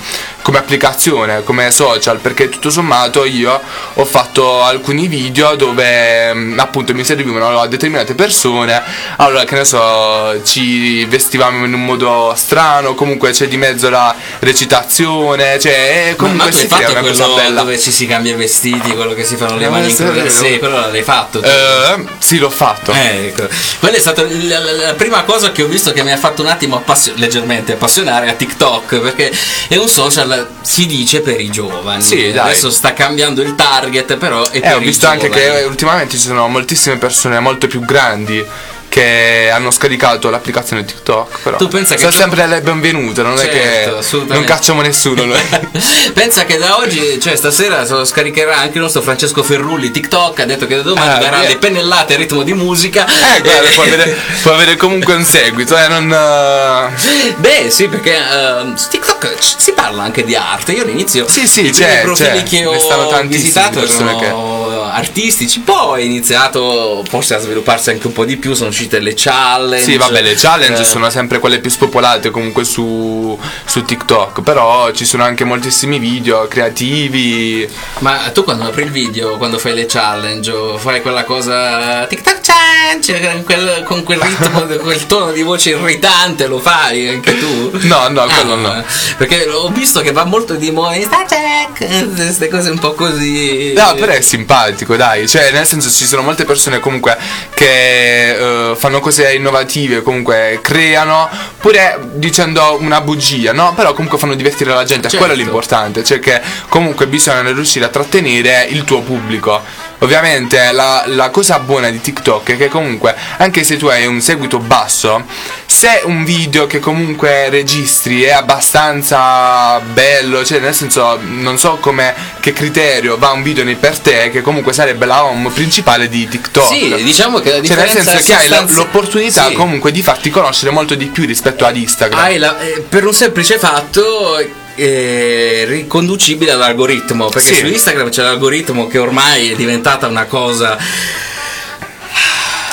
come 0.48 0.60
applicazione, 0.60 1.44
come 1.44 1.70
social, 1.72 2.20
perché 2.20 2.48
tutto 2.48 2.70
sommato 2.70 3.26
io 3.26 3.60
ho 3.96 4.06
fatto 4.06 4.64
alcuni 4.64 5.08
video 5.08 5.56
dove 5.58 6.34
mm, 6.34 6.58
appunto 6.58 6.94
mi 6.94 7.04
servivano 7.04 7.60
a 7.60 7.68
determinate 7.68 8.14
persone, 8.16 8.82
allora 9.18 9.44
che 9.44 9.56
ne 9.56 9.66
so, 9.66 10.42
ci 10.46 11.04
vestivamo 11.04 11.66
in 11.66 11.74
un 11.74 11.84
modo 11.84 12.34
strano, 12.38 12.96
comunque 12.96 13.32
c'è 13.32 13.50
di 13.50 13.58
mezzo 13.58 13.90
la 13.90 14.16
recitazione, 14.40 15.60
cioè 15.60 15.74
è 15.74 16.04
Ma, 16.04 16.10
ma 16.12 16.16
comunque 16.16 16.50
tu 16.52 16.56
hai 16.56 16.62
si 16.62 16.68
crea 16.68 16.78
fatto 16.88 16.92
una 17.00 17.02
cosa 17.10 17.28
bella. 17.28 17.62
dove 17.64 17.78
ci 17.80 17.92
si 17.92 18.06
cambia 18.08 18.32
i 18.32 18.36
vestiti, 18.36 18.92
quello 18.96 19.14
che 19.14 19.26
si 19.26 19.36
fanno 19.36 19.58
le 19.58 19.66
Eh, 19.66 19.70
mani 19.70 19.90
in 19.90 19.96
croce? 19.98 20.30
Sì, 20.30 20.60
quello 20.60 20.80
l'hai 20.90 21.04
fatto. 21.04 21.42
Eh, 21.44 22.06
sì, 22.20 22.38
l'ho 22.38 22.50
fatto. 22.50 22.94
Eh, 22.94 23.26
ecco. 23.36 23.50
Quella 23.80 23.98
è 23.98 24.00
stata 24.00 24.22
la, 24.24 24.60
la- 24.60 24.72
la 24.72 24.94
prima 24.94 25.24
cosa 25.24 25.52
che 25.52 25.64
ho 25.64 25.68
visto 25.68 25.92
che 25.92 26.04
mi 26.04 26.12
ha 26.14 26.18
fatto 26.18 26.42
un 26.42 26.48
attimo 26.48 26.78
appassi- 26.78 27.12
leggermente 27.18 27.74
appassionare 27.74 28.30
a 28.30 28.34
TikTok 28.34 29.00
perché 29.00 29.30
è 29.68 29.76
un 29.76 29.90
social 29.90 30.36
si 30.62 30.86
dice 30.86 31.22
per 31.22 31.40
i 31.40 31.50
giovani. 31.50 32.02
Sì, 32.02 32.32
dai. 32.32 32.50
Adesso 32.52 32.70
sta 32.70 32.94
cambiando 32.94 33.42
il 33.42 33.56
target, 33.56 34.18
però 34.18 34.44
è 34.50 34.60
per 34.60 34.70
Eh, 34.72 34.74
ho 34.74 34.80
i 34.80 34.84
visto 34.84 35.08
anche 35.08 35.30
giovani. 35.30 35.42
che 35.60 35.64
ultimamente 35.64 36.18
ci 36.18 36.28
sono 36.28 36.48
moltissime 36.48 36.98
persone 36.98 37.40
molto 37.40 37.68
più 37.68 37.82
grandi 37.86 38.46
che 38.90 39.50
hanno 39.52 39.72
scaricato 39.72 40.30
l'applicazione 40.30 40.84
TikTok. 40.86 41.40
Però 41.44 41.58
Tu 41.58 41.68
pensa 41.68 41.94
che 41.94 42.00
sono 42.00 42.12
tu- 42.12 42.18
sempre 42.18 42.46
le 42.48 42.62
benvenute, 42.62 43.22
non 43.22 43.38
Certo, 43.38 43.56
è 43.56 43.60
che 43.60 43.86
non 43.90 43.98
assolutamente. 44.00 44.48
cacciamo 44.52 44.82
nessuno. 44.82 45.26
Pensa 46.14 46.46
che 46.46 46.58
da 46.58 46.78
oggi, 46.78 47.20
cioè 47.20 47.36
stasera 47.36 47.86
scaricherà 48.06 48.58
anche 48.58 48.76
il 48.78 48.82
nostro 48.82 49.02
Francesco 49.02 49.44
Ferrulli 49.44 49.92
TikTok, 49.92 50.40
ha 50.40 50.46
detto 50.46 50.66
che 50.68 50.76
da 50.78 50.82
domani 50.82 51.14
Ah, 51.14 51.18
darà 51.18 51.42
le 51.42 51.58
pennellate 51.58 52.14
a 52.16 52.18
ritmo 52.18 52.44
di 52.44 52.54
musica. 52.54 53.06
Eh, 53.06 53.42
guarda, 53.42 53.68
può 53.74 53.84
avere, 53.84 54.18
può 54.42 54.54
avere 54.54 54.76
comunque 54.76 55.14
un 55.16 55.24
seguito, 55.24 55.78
eh, 55.78 55.88
non... 55.88 56.12
eh, 56.12 57.34
Beh, 57.38 57.70
sì, 57.70 57.88
perché 57.88 58.16
ehm, 58.18 58.76
su 58.76 58.88
TikTok 58.90 59.36
si 59.58 59.72
parla 59.74 60.04
anche 60.04 60.24
di 60.24 60.36
arte. 60.36 60.72
Io 60.72 60.84
all'inizio 60.84 61.28
Sì, 61.30 61.48
sì, 61.48 61.66
i 61.68 61.72
c'è, 61.72 62.02
profili 62.04 62.44
c'è. 62.44 62.44
che 62.44 62.66
ho 62.66 63.22
visitato 63.26 63.80
persone 63.80 64.12
erano 64.22 64.67
artistici, 64.92 65.60
poi 65.60 66.02
è 66.02 66.06
iniziato 66.06 67.04
forse 67.08 67.36
a 67.36 67.40
svilupparsi 67.40 67.90
anche 67.92 68.08
un 68.08 68.14
po' 68.14 68.26
di 68.26 68.38
più, 68.38 68.54
sono 68.54 68.70
uscite 68.70 69.00
le 69.00 69.14
challenge. 69.16 69.84
Sì, 69.84 69.98
vabbè, 69.98 70.22
le 70.22 70.36
challenge 70.36 70.82
eh, 70.82 70.86
sono 70.86 71.10
sempre 71.10 71.40
quelle 71.40 71.60
più 71.60 71.70
spopolate 71.70 72.30
comunque 72.30 72.64
su, 72.64 73.38
su 73.66 73.84
TikTok, 73.84 74.42
però 74.42 74.92
ci 74.92 75.06
sono 75.06 75.24
anche 75.24 75.44
moltissimi 75.44 76.00
video 76.00 76.48
creativi. 76.48 77.68
Ma 78.00 78.30
tu 78.34 78.44
quando 78.44 78.66
apri 78.66 78.84
il 78.84 78.92
video, 78.92 79.38
quando 79.38 79.58
fai 79.58 79.74
le 79.74 79.86
challenge, 79.86 80.52
o 80.52 80.78
fai 80.78 81.02
quella 81.02 81.24
cosa 81.24 82.06
TikTok 82.08 82.40
challenge 82.42 83.32
con 83.32 83.44
quel, 83.44 83.84
con 83.84 84.04
quel 84.04 84.20
ritmo, 84.20 84.66
quel 84.82 85.06
tono 85.06 85.32
di 85.32 85.42
voce 85.42 85.72
irritante, 85.72 86.48
lo 86.48 86.60
fai 86.60 87.08
anche 87.10 87.38
tu? 87.38 87.72
No, 87.84 88.08
no, 88.10 88.26
quello 88.26 88.56
no. 88.56 88.84
Perché 89.18 89.48
ho 89.48 89.70
visto 89.70 90.02
che 90.02 90.12
va 90.12 90.26
molto 90.26 90.56
di 90.56 90.72
moda, 90.72 91.00
sta 91.02 91.26
check, 91.26 92.14
queste 92.14 92.48
cose 92.48 92.70
un 92.70 92.80
po' 92.80 92.94
così. 92.94 93.74
No, 93.74 93.94
però 93.96 94.14
è 94.14 94.22
simpatico, 94.22 94.77
dai. 94.86 95.28
Cioè, 95.28 95.52
nel 95.52 95.66
senso, 95.66 95.90
ci 95.90 96.06
sono 96.06 96.22
molte 96.22 96.46
persone 96.46 96.80
comunque 96.80 97.18
che 97.54 98.70
eh, 98.72 98.76
fanno 98.76 99.00
cose 99.00 99.34
innovative, 99.34 100.02
comunque 100.02 100.60
creano, 100.62 101.30
pure 101.60 102.00
dicendo 102.14 102.78
una 102.80 103.02
bugia, 103.02 103.54
no? 103.54 103.74
Però 103.74 103.94
comunque 103.94 104.18
fanno 104.18 104.36
divertire 104.36 104.72
la 104.74 104.84
gente, 104.84 105.10
Certo. 105.10 105.18
quello 105.18 105.34
è 105.34 105.36
l'importante. 105.36 106.04
Cioè, 106.04 106.20
che 106.20 106.42
comunque 106.70 107.08
bisogna 107.08 107.42
riuscire 107.52 107.86
a 107.86 107.90
trattenere 107.90 108.66
il 108.70 108.84
tuo 108.84 109.02
pubblico. 109.02 109.62
Ovviamente 110.00 110.72
la, 110.74 111.04
la 111.08 111.30
cosa 111.32 111.58
buona 111.60 111.90
di 111.90 112.00
TikTok 112.00 112.52
è 112.52 112.58
che 112.58 112.68
comunque, 112.68 113.16
anche 113.38 113.64
se 113.64 113.78
tu 113.78 113.88
hai 113.88 114.06
un 114.06 114.22
seguito 114.22 114.60
basso, 114.60 115.24
se 115.66 116.02
un 116.04 116.24
video 116.24 116.68
che 116.68 116.80
comunque 116.80 117.50
registri 117.50 118.22
è 118.22 118.32
abbastanza 118.32 119.80
bello, 119.80 120.46
cioè 120.46 120.60
nel 120.60 120.76
senso 120.76 121.18
non 121.22 121.58
so 121.58 121.78
come 121.80 122.14
che 122.40 122.54
criterio 122.54 123.18
va 123.18 123.32
un 123.32 123.42
video 123.42 123.64
nei 123.64 123.76
per 123.76 123.98
te 123.98 124.30
che 124.30 124.42
comunque 124.42 124.72
sarebbe 124.72 125.06
la 125.08 125.24
home 125.26 125.50
principale 125.50 126.08
di 126.08 126.28
TikTok. 126.28 126.68
Sì, 126.68 127.04
diciamo 127.04 127.40
che 127.40 127.50
la 127.50 127.56
Cioè 127.66 127.76
nel 127.76 127.86
differenza 127.88 128.12
senso 128.12 128.26
che 128.26 128.34
hai 128.34 128.48
la- 128.50 128.56
sostanzi- 128.58 128.76
l'opportunità 128.76 129.48
Sì. 129.48 129.54
comunque 129.54 129.92
di 129.92 130.02
farti 130.04 130.30
conoscere 130.30 130.70
molto 130.72 130.94
di 130.94 131.08
più 131.08 131.26
rispetto 131.26 131.66
ad 131.66 131.76
Instagram. 131.76 132.20
Hai 132.20 132.38
la- 132.38 132.60
eh, 132.60 132.86
per 132.88 133.04
un 133.06 133.14
semplice 133.14 133.58
fatto 133.58 134.38
eh, 134.78 135.66
riconducibile 135.68 136.52
all'algoritmo 136.52 137.30
perché 137.30 137.54
Sì. 137.54 137.56
su 137.62 137.66
Instagram 137.66 138.10
c'è 138.10 138.22
l'algoritmo 138.22 138.88
che 138.88 138.98
ormai 139.00 139.52
è 139.52 139.56
diventata 139.56 140.08
una 140.08 140.26
cosa 140.26 140.78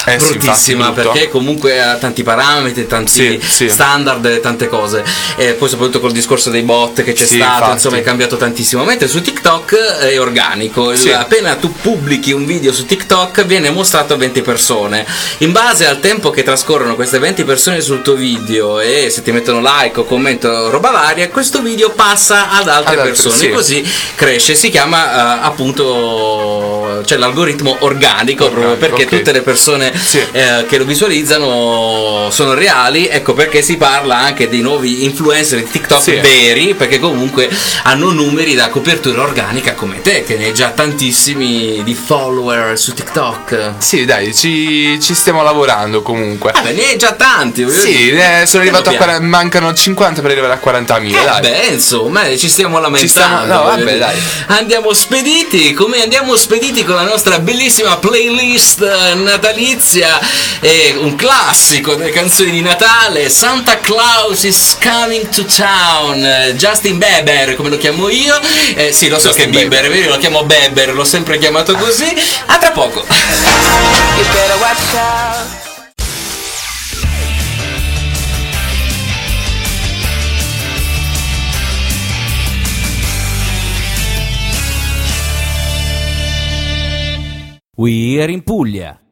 Eh 0.07 0.19
sì, 0.19 0.37
bruttissima 0.37 0.91
brutto. 0.91 1.11
perché 1.11 1.29
comunque 1.29 1.81
ha 1.83 1.95
tanti 1.97 2.23
parametri, 2.23 2.87
tanti 2.87 3.11
Sì, 3.11 3.41
sì. 3.43 3.69
standard, 3.69 4.41
tante 4.41 4.69
cose. 4.69 5.03
E 5.37 5.53
poi 5.55 5.69
soprattutto 5.69 6.01
col 6.01 6.13
discorso 6.13 6.51
dei 6.51 6.63
bot 6.63 7.03
che 7.03 7.13
c'è 7.13 7.25
Sì, 7.25 7.37
stato, 7.37 7.53
infatti. 7.55 7.73
insomma 7.73 7.97
è 7.99 8.03
cambiato 8.03 8.37
tantissimo. 8.37 8.85
Mentre 8.85 9.09
su 9.09 9.21
TikTok 9.23 9.75
è 9.75 10.21
organico, 10.21 10.95
Sì. 10.95 11.11
appena 11.13 11.55
tu 11.57 11.73
pubblichi 11.73 12.33
un 12.33 12.45
video 12.45 12.73
su 12.73 12.85
TikTok 12.87 13.45
viene 13.47 13.71
mostrato 13.71 14.15
a 14.15 14.17
20 14.17 14.43
persone. 14.43 15.07
In 15.39 15.53
base 15.53 15.87
al 15.87 16.01
tempo 16.01 16.31
che 16.31 16.43
trascorrono 16.43 16.95
queste 16.95 17.19
20 17.19 17.45
persone 17.45 17.81
sul 17.81 18.03
tuo 18.03 18.15
video 18.15 18.81
e 18.81 19.09
se 19.11 19.23
ti 19.23 19.33
mettono 19.33 19.61
like 19.63 20.01
o 20.01 20.05
commento 20.05 20.71
roba 20.71 20.91
varia, 20.91 21.29
questo 21.31 21.63
video 21.63 21.91
passa 21.91 22.51
ad 22.51 22.69
altre 22.69 22.93
Ad 22.95 22.99
altre, 22.99 23.05
persone. 23.13 23.35
sì. 23.37 23.49
Così 23.51 23.91
cresce, 24.17 24.55
si 24.55 24.69
chiama 24.69 25.41
eh, 25.41 25.47
appunto 25.47 27.03
cioè 27.05 27.19
l'algoritmo 27.19 27.77
organico, 27.81 28.45
proprio 28.51 28.71
Organico, 28.73 28.97
perché 28.97 29.03
ok. 29.05 29.19
tutte 29.19 29.33
le 29.33 29.43
persone 29.43 29.93
Sì. 29.95 30.23
eh, 30.33 30.67
che 30.69 30.79
lo 30.79 30.85
visualizzano 30.85 32.29
sono 32.31 32.55
reali, 32.55 33.07
ecco 33.09 33.33
perché 33.33 33.63
si 33.63 33.77
parla 33.77 34.19
anche 34.19 34.49
dei 34.49 34.61
nuovi 34.61 35.05
influencer 35.05 35.63
di 35.63 35.71
TikTok 35.71 36.03
Sì. 36.03 36.15
veri, 36.17 36.75
perché 36.75 36.99
comunque 36.99 37.49
hanno 37.85 38.11
numeri 38.11 38.55
da 38.55 38.69
copertura 38.69 39.23
organica 39.23 39.75
come 39.75 40.01
te, 40.01 40.25
che 40.25 40.37
ne 40.37 40.47
hai 40.47 40.55
già 40.55 40.71
tantissimi 40.71 41.83
di 41.85 41.95
follower 41.95 42.79
su 42.79 42.93
TikTok. 42.95 43.75
Sì, 43.79 44.05
dai, 44.05 44.35
ci, 44.35 44.99
ci 45.01 45.15
stiamo 45.15 45.43
lavorando 45.43 46.03
comunque. 46.03 46.53
Vabbè, 46.53 46.73
ne 46.73 46.85
hai 46.91 46.99
già 46.99 47.13
tanti. 47.13 47.69
Sì, 47.71 48.11
eh, 48.11 48.45
sono 48.47 48.63
arrivato 48.63 48.89
a 48.91 48.93
piano. 48.93 49.05
40, 49.05 49.27
mancano 49.27 49.73
50 49.75 50.21
per 50.23 50.31
arrivare 50.33 50.53
a 50.55 50.61
40.000, 50.63 51.21
Eh 51.21 51.25
dai. 51.25 51.41
beh, 51.41 51.67
insomma, 51.73 52.25
eh, 52.25 52.39
ci 52.39 52.49
stiamo 52.49 52.79
lamentando. 52.81 53.09
stiamo- 53.11 53.45
no, 53.47 53.63
vabbè, 53.65 53.83
dire. 53.85 53.99
dai. 53.99 54.17
Andiamo 54.47 54.93
spediti, 54.93 55.73
come 55.73 56.03
andiamo 56.03 56.37
spediti 56.37 56.85
con 56.85 56.95
la 56.95 57.05
nostra 57.05 57.39
bellissima 57.39 57.97
playlist 57.97 58.83
eh, 58.83 59.15
natalizia 59.85 60.19
e 60.61 60.95
un 60.97 61.15
classico 61.15 61.95
delle 61.95 62.11
canzoni 62.11 62.51
di 62.51 62.63
Natale, 62.63 63.29
Santa 63.29 63.79
Claus 63.81 64.45
is 64.45 64.79
coming 64.83 65.29
to 65.29 65.45
town, 65.45 66.55
Justin 66.57 66.99
Bieber, 66.99 67.55
come 67.55 67.69
lo 67.69 67.77
chiamo 67.77 68.09
io. 68.09 68.41
Eh, 68.75 68.93
sì, 68.93 69.09
lo 69.09 69.19
so 69.19 69.29
Justin 69.29 69.51
che 69.51 69.59
Bieber, 69.59 69.83
Bieber. 69.83 70.05
io 70.05 70.11
lo 70.11 70.19
chiamo 70.19 70.45
Bieber, 70.45 70.95
l'ho 70.95 71.05
sempre 71.05 71.39
chiamato 71.39 71.75
così. 71.75 72.07
A 72.47 72.59
tra 72.59 72.71
poco. 72.71 73.05
We 87.77 88.23
Are 88.23 88.31
in 88.31 88.43
Puglia. 88.45 89.04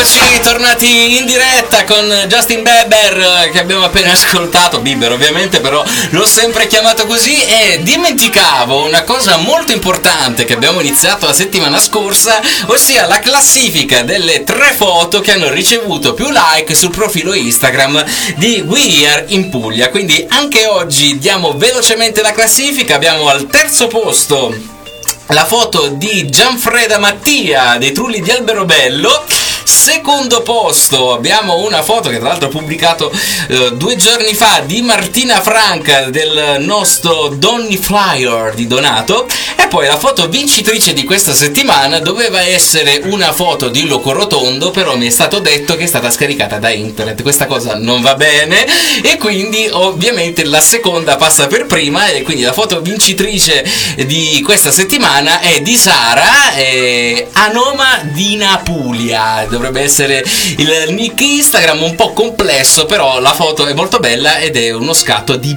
Eccoci 0.00 0.40
tornati 0.40 1.18
in 1.18 1.26
diretta 1.26 1.84
con 1.84 2.24
Justin 2.26 2.62
Bieber 2.62 3.18
eh, 3.18 3.50
che 3.50 3.60
abbiamo 3.60 3.84
appena 3.84 4.12
ascoltato, 4.16 4.80
Bieber 4.80 5.12
ovviamente 5.12 5.60
però 5.60 5.84
l'ho 6.08 6.26
sempre 6.26 6.66
chiamato 6.68 7.04
così. 7.04 7.34
E 7.44 7.80
dimenticavo 7.82 8.86
una 8.86 9.02
cosa 9.02 9.36
molto 9.36 9.72
importante 9.72 10.46
che 10.46 10.54
abbiamo 10.54 10.80
iniziato 10.80 11.26
la 11.26 11.34
settimana 11.34 11.78
scorsa, 11.78 12.40
ossia 12.68 13.06
la 13.08 13.18
classifica 13.18 14.00
delle 14.00 14.42
tre 14.42 14.72
foto 14.72 15.20
che 15.20 15.32
hanno 15.32 15.50
ricevuto 15.50 16.14
più 16.14 16.28
like 16.30 16.74
sul 16.74 16.92
profilo 16.92 17.34
Instagram 17.34 18.02
di 18.36 18.64
We 18.66 19.06
Are 19.06 19.26
in 19.28 19.50
Puglia, 19.50 19.90
quindi 19.90 20.24
anche 20.30 20.64
oggi 20.64 21.18
diamo 21.18 21.52
velocemente 21.58 22.22
la 22.22 22.32
classifica, 22.32 22.94
abbiamo 22.94 23.28
al 23.28 23.46
terzo 23.48 23.86
posto 23.86 24.78
la 25.26 25.44
foto 25.44 25.88
di 25.88 26.26
Gianfreda 26.30 26.98
Mattia 26.98 27.76
dei 27.76 27.92
Trulli 27.92 28.22
di 28.22 28.30
Alberobello. 28.30 29.49
Secondo 29.70 30.42
posto. 30.42 31.12
Abbiamo 31.12 31.58
una 31.58 31.82
foto 31.82 32.08
che 32.08 32.18
tra 32.18 32.30
l'altro 32.30 32.48
ho 32.48 32.50
pubblicato 32.50 33.10
eh, 33.48 33.70
due 33.74 33.94
giorni 33.94 34.34
fa 34.34 34.62
di 34.66 34.82
Martina 34.82 35.40
Franca 35.40 36.10
del 36.10 36.56
nostro 36.58 37.28
Donny 37.28 37.76
Flyer 37.76 38.52
di 38.52 38.66
Donato. 38.66 39.28
E 39.56 39.68
poi 39.68 39.86
la 39.86 39.96
foto 39.96 40.28
vincitrice 40.28 40.92
di 40.92 41.04
questa 41.04 41.32
settimana 41.32 42.00
doveva 42.00 42.40
essere 42.40 43.02
una 43.04 43.32
foto 43.32 43.68
di 43.68 43.86
Loco 43.86 44.10
Rotondo 44.10 44.72
però 44.72 44.96
mi 44.96 45.06
è 45.06 45.10
stato 45.10 45.38
detto 45.38 45.76
che 45.76 45.84
è 45.84 45.86
stata 45.86 46.10
scaricata 46.10 46.58
da 46.58 46.70
internet. 46.70 47.22
Questa 47.22 47.46
cosa 47.46 47.76
non 47.76 48.02
va 48.02 48.16
bene. 48.16 48.66
E 49.02 49.18
quindi 49.18 49.68
ovviamente 49.70 50.44
la 50.44 50.60
seconda 50.60 51.14
passa 51.14 51.46
per 51.46 51.66
prima 51.66 52.08
e 52.08 52.22
quindi 52.22 52.42
la 52.42 52.52
foto 52.52 52.80
vincitrice 52.80 53.64
di 54.04 54.42
questa 54.44 54.72
settimana 54.72 55.38
è 55.38 55.60
di 55.60 55.76
Sara 55.76 56.54
eh, 56.54 57.28
Anoma 57.34 58.00
di 58.02 58.34
Napulia 58.34 59.58
dovrebbe 59.60 59.82
essere 59.82 60.24
il 60.56 60.86
nick 60.94 61.20
Instagram 61.20 61.82
un 61.82 61.94
po' 61.94 62.14
complesso 62.14 62.86
però 62.86 63.20
la 63.20 63.34
foto 63.34 63.66
è 63.66 63.74
molto 63.74 63.98
bella 63.98 64.38
ed 64.38 64.56
è 64.56 64.72
uno 64.72 64.94
scatto 64.94 65.36
di 65.36 65.54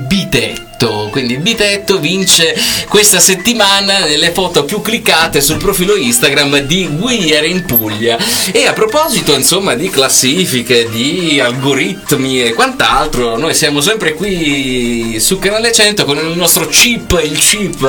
Bitetto. 0.83 1.09
Quindi 1.11 1.37
Bitetto 1.37 1.99
vince 1.99 2.55
questa 2.89 3.19
settimana 3.19 3.99
nelle 3.99 4.31
foto 4.31 4.65
più 4.65 4.81
cliccate 4.81 5.39
sul 5.41 5.57
profilo 5.57 5.95
Instagram 5.95 6.59
di 6.59 6.89
Are 7.35 7.47
in 7.47 7.63
Puglia. 7.65 8.17
E 8.51 8.65
a 8.65 8.73
proposito 8.73 9.33
insomma 9.33 9.75
di 9.75 9.89
classifiche 9.89 10.89
di 10.89 11.39
algoritmi 11.39 12.43
e 12.43 12.53
quant'altro 12.53 13.37
noi 13.37 13.53
siamo 13.53 13.79
sempre 13.79 14.13
qui 14.13 15.17
su 15.19 15.39
Canale 15.39 15.71
100 15.71 16.05
con 16.05 16.17
il 16.17 16.35
nostro 16.35 16.67
chip 16.67 17.19
il 17.23 17.37
chip 17.37 17.81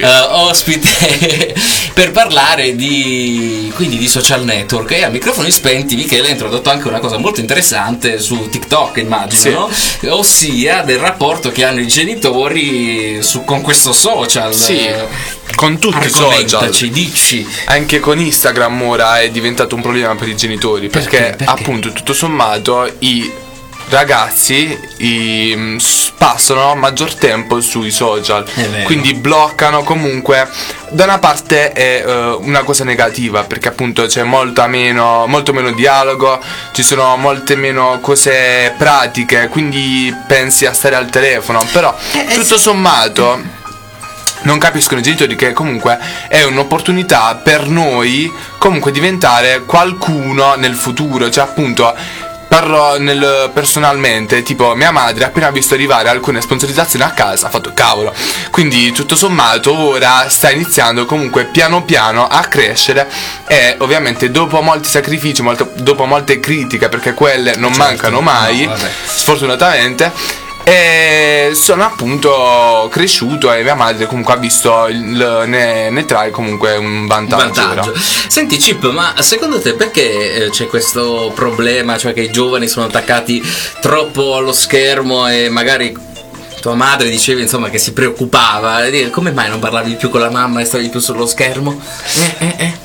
eh, 0.00 0.06
ospite 0.30 1.54
per 1.92 2.10
parlare 2.12 2.74
di 2.74 3.70
quindi 3.74 3.98
di 3.98 4.08
social 4.08 4.44
network. 4.44 4.92
E 4.92 5.04
a 5.04 5.08
microfoni 5.08 5.50
spenti 5.50 5.96
Michele 5.96 6.28
ha 6.28 6.30
introdotto 6.30 6.70
anche 6.70 6.88
una 6.88 7.00
cosa 7.00 7.18
molto 7.18 7.40
interessante 7.40 8.18
su 8.18 8.48
TikTok 8.48 8.98
immagino 8.98 9.68
no? 10.00 10.14
ossia 10.14 10.82
del 10.82 10.98
rapporto 10.98 11.50
che 11.50 11.64
hanno 11.64 11.80
i 11.80 11.86
genitori 11.86 12.29
su- 13.22 13.44
con 13.44 13.60
questo 13.62 13.92
social 13.92 14.54
Sì, 14.54 14.78
Eh, 14.78 15.06
con 15.54 15.78
tutti 15.78 16.06
i 16.06 16.10
social. 16.10 16.70
dici 16.90 17.46
Anche 17.66 18.00
con 18.00 18.18
Instagram 18.18 18.82
ora 18.82 19.20
è 19.20 19.30
diventato 19.30 19.74
un 19.74 19.82
problema 19.82 20.14
per 20.14 20.28
i 20.28 20.36
genitori 20.36 20.88
perché, 20.88 21.08
Perché? 21.18 21.36
Perché? 21.36 21.52
appunto 21.52 21.92
tutto 21.92 22.12
sommato 22.12 22.90
i 23.00 23.30
ragazzi 23.90 24.78
i, 24.98 25.52
mm, 25.54 25.78
passano 26.16 26.74
maggior 26.74 27.14
tempo 27.14 27.60
sui 27.60 27.90
social 27.90 28.44
quindi 28.84 29.14
bloccano 29.14 29.82
comunque. 29.82 30.48
Da 30.90 31.04
una 31.04 31.18
parte 31.18 31.72
è 31.72 32.02
eh, 32.04 32.30
una 32.40 32.62
cosa 32.64 32.82
negativa 32.82 33.44
perché 33.44 33.68
appunto 33.68 34.06
c'è 34.06 34.22
molta 34.24 34.66
meno, 34.66 35.26
molto 35.26 35.52
meno 35.52 35.72
dialogo 35.72 36.42
ci 36.72 36.82
sono 36.82 37.16
molte 37.16 37.54
meno 37.54 37.98
cose 38.00 38.74
pratiche 38.76 39.48
quindi 39.48 40.12
pensi 40.26 40.66
a 40.66 40.72
stare 40.72 40.96
al 40.96 41.08
telefono 41.08 41.64
però 41.72 41.96
Eh, 42.12 42.34
tutto 42.34 42.58
sommato 42.58 43.58
non 44.42 44.58
capiscono 44.58 45.00
i 45.00 45.02
genitori 45.02 45.36
che 45.36 45.52
comunque 45.52 45.98
è 46.28 46.42
un'opportunità 46.42 47.40
per 47.42 47.68
noi 47.68 48.32
comunque 48.58 48.90
diventare 48.90 49.62
qualcuno 49.64 50.54
nel 50.54 50.74
futuro, 50.74 51.30
cioè 51.30 51.44
appunto 51.44 51.94
parlo 52.50 52.98
nel, 52.98 53.48
personalmente, 53.54 54.42
tipo 54.42 54.74
mia 54.74 54.90
madre 54.90 55.22
ha 55.22 55.28
appena 55.28 55.50
visto 55.52 55.74
arrivare 55.74 56.08
alcune 56.08 56.40
sponsorizzazioni 56.40 57.04
a 57.04 57.10
casa, 57.10 57.46
ha 57.46 57.50
fatto 57.50 57.70
cavolo, 57.72 58.12
quindi 58.50 58.90
tutto 58.90 59.14
sommato 59.14 59.72
ora 59.72 60.28
sta 60.28 60.50
iniziando 60.50 61.06
comunque 61.06 61.44
piano 61.44 61.84
piano 61.84 62.26
a 62.26 62.40
crescere 62.40 63.08
e 63.46 63.76
ovviamente 63.78 64.32
dopo 64.32 64.60
molti 64.62 64.88
sacrifici, 64.88 65.42
molto- 65.42 65.70
dopo 65.76 66.06
molte 66.06 66.40
critiche, 66.40 66.88
perché 66.88 67.14
quelle 67.14 67.54
non 67.54 67.72
Certo, 67.72 67.86
mancano 67.88 68.20
mai, 68.20 68.64
no, 68.66 68.74
sfortunatamente. 69.06 70.39
E 70.62 71.50
sono 71.54 71.84
appunto 71.84 72.88
cresciuto 72.90 73.52
e 73.52 73.62
mia 73.62 73.74
madre 73.74 74.06
comunque 74.06 74.34
ha 74.34 74.36
visto 74.36 74.86
il, 74.88 75.44
ne, 75.46 75.90
ne 75.90 76.04
trae 76.04 76.30
comunque 76.30 76.76
un 76.76 76.90
un 77.00 77.06
vantaggio. 77.06 77.62
vantaggio. 77.62 77.94
Senti 77.96 78.56
Chip, 78.56 78.90
ma 78.90 79.14
secondo 79.20 79.60
te 79.60 79.74
perché 79.74 80.46
eh, 80.46 80.50
c'è 80.50 80.66
questo 80.66 81.32
problema, 81.34 81.96
cioè 81.98 82.12
che 82.12 82.22
i 82.22 82.30
giovani 82.30 82.68
sono 82.68 82.86
attaccati 82.86 83.42
troppo 83.80 84.36
allo 84.36 84.52
schermo 84.52 85.28
e 85.28 85.48
magari 85.48 86.08
tua 86.60 86.74
madre 86.74 87.08
diceva 87.10 87.40
insomma 87.40 87.68
che 87.70 87.78
si 87.78 87.92
preoccupava, 87.92 88.80
come 89.10 89.32
mai 89.32 89.48
non 89.48 89.58
parlavi 89.58 89.94
più 89.96 90.08
con 90.10 90.20
la 90.20 90.30
mamma 90.30 90.60
e 90.60 90.64
stavi 90.64 90.88
più 90.88 91.00
sullo 91.00 91.26
schermo? 91.26 91.80
Eh, 92.38 92.46
eh, 92.46 92.54
eh. 92.58 92.78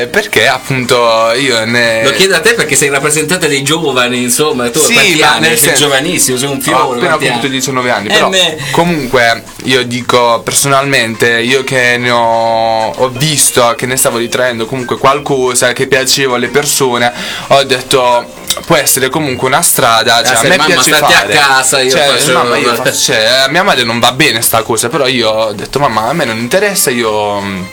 Eh, 0.00 0.06
perché 0.08 0.46
appunto 0.46 1.32
io 1.38 1.64
ne... 1.64 2.04
Lo 2.04 2.10
chiedo 2.10 2.34
a 2.36 2.40
te 2.40 2.52
perché 2.54 2.76
sei 2.76 2.90
rappresentante 2.90 3.48
dei 3.48 3.62
giovani, 3.62 4.22
insomma, 4.22 4.68
tu 4.70 4.78
Sì, 4.80 4.92
quanti 4.92 5.22
anni? 5.22 5.44
sei 5.46 5.56
senso- 5.56 5.82
giovanissimo, 5.84 6.36
sei 6.36 6.48
un 6.48 6.56
Ho 6.58 6.60
fiore. 6.60 6.82
appena 6.98 7.16
quanti 7.16 7.24
compiuto 7.26 7.46
anni? 7.46 7.56
19 7.56 7.90
anni, 7.90 8.08
Eh, 8.08 8.12
però 8.12 8.28
me- 8.28 8.56
comunque 8.72 9.42
io 9.64 9.82
dico 9.84 10.42
personalmente, 10.44 11.40
io 11.40 11.64
che 11.64 11.96
ne 11.96 12.10
ho, 12.10 12.90
ho 12.90 13.08
visto, 13.08 13.74
che 13.76 13.86
ne 13.86 13.96
stavo 13.96 14.18
ritraendo 14.18 14.66
comunque 14.66 14.98
qualcosa 14.98 15.72
che 15.72 15.86
piaceva 15.86 16.36
alle 16.36 16.48
persone, 16.48 17.10
ho 17.48 17.62
detto 17.64 18.42
può 18.66 18.76
essere 18.76 19.08
comunque 19.08 19.48
una 19.48 19.62
strada, 19.62 20.22
cioè 20.24 20.36
Ah, 20.36 20.38
a 20.38 20.42
me 20.42 20.56
mamma, 20.56 20.64
piace 20.66 20.94
state 20.94 21.12
a 21.12 21.16
fare. 21.18 21.32
casa, 21.34 21.80
io 21.80 21.90
cioè, 21.90 22.06
faccio- 22.16 22.32
mamma, 22.32 22.56
io 22.56 22.74
faccio- 22.74 22.96
cioè, 22.96 23.24
a 23.44 23.48
mia 23.48 23.62
madre 23.62 23.84
non 23.84 23.98
va 23.98 24.12
bene 24.12 24.40
sta 24.42 24.62
cosa, 24.62 24.88
però 24.88 25.06
io 25.06 25.28
ho 25.30 25.52
detto 25.52 25.78
mamma 25.78 26.08
a 26.08 26.12
me 26.12 26.24
non 26.24 26.38
interessa, 26.38 26.90
io 26.90 27.40
mh, 27.40 27.68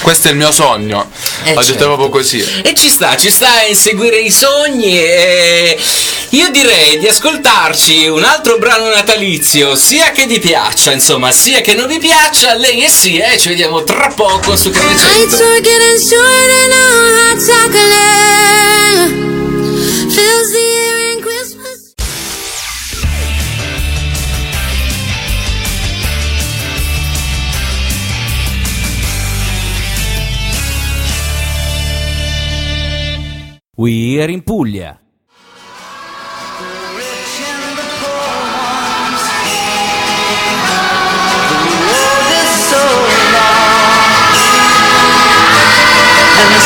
questo 0.00 0.28
è 0.28 0.30
il 0.32 0.36
mio 0.36 0.50
sogno. 0.52 1.08
Eh, 1.44 1.50
ho 1.52 1.54
certo. 1.56 1.72
detto 1.72 1.84
proprio 1.84 2.08
così. 2.08 2.40
E 2.62 2.74
ci 2.74 2.88
sta, 2.88 3.16
ci 3.16 3.30
sta 3.30 3.48
a 3.48 3.66
inseguire 3.66 4.18
i 4.18 4.30
sogni 4.30 4.98
e 4.98 5.78
io 6.30 6.50
direi 6.50 6.98
di 6.98 7.06
ascoltarci 7.08 8.06
un 8.08 8.24
altro 8.24 8.58
brano 8.58 8.88
natalizio, 8.90 9.76
sia 9.76 10.10
che 10.10 10.26
vi 10.26 10.38
piaccia, 10.40 10.90
insomma, 10.92 11.30
sia 11.32 11.60
che 11.60 11.74
non 11.74 11.86
vi 11.86 11.98
piaccia, 11.98 12.54
lei 12.54 12.82
e 12.84 12.88
sia 12.88 13.30
e 13.32 13.38
ci 13.38 13.48
vediamo 13.48 13.84
tra 13.84 14.12
poco 14.14 14.56
su 14.56 14.70
Canale 14.70 14.98
100. 15.28 15.36
We 33.76 34.22
Are 34.22 34.30
in 34.30 34.42
Puglia. 34.42 34.98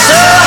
Che 0.06 0.37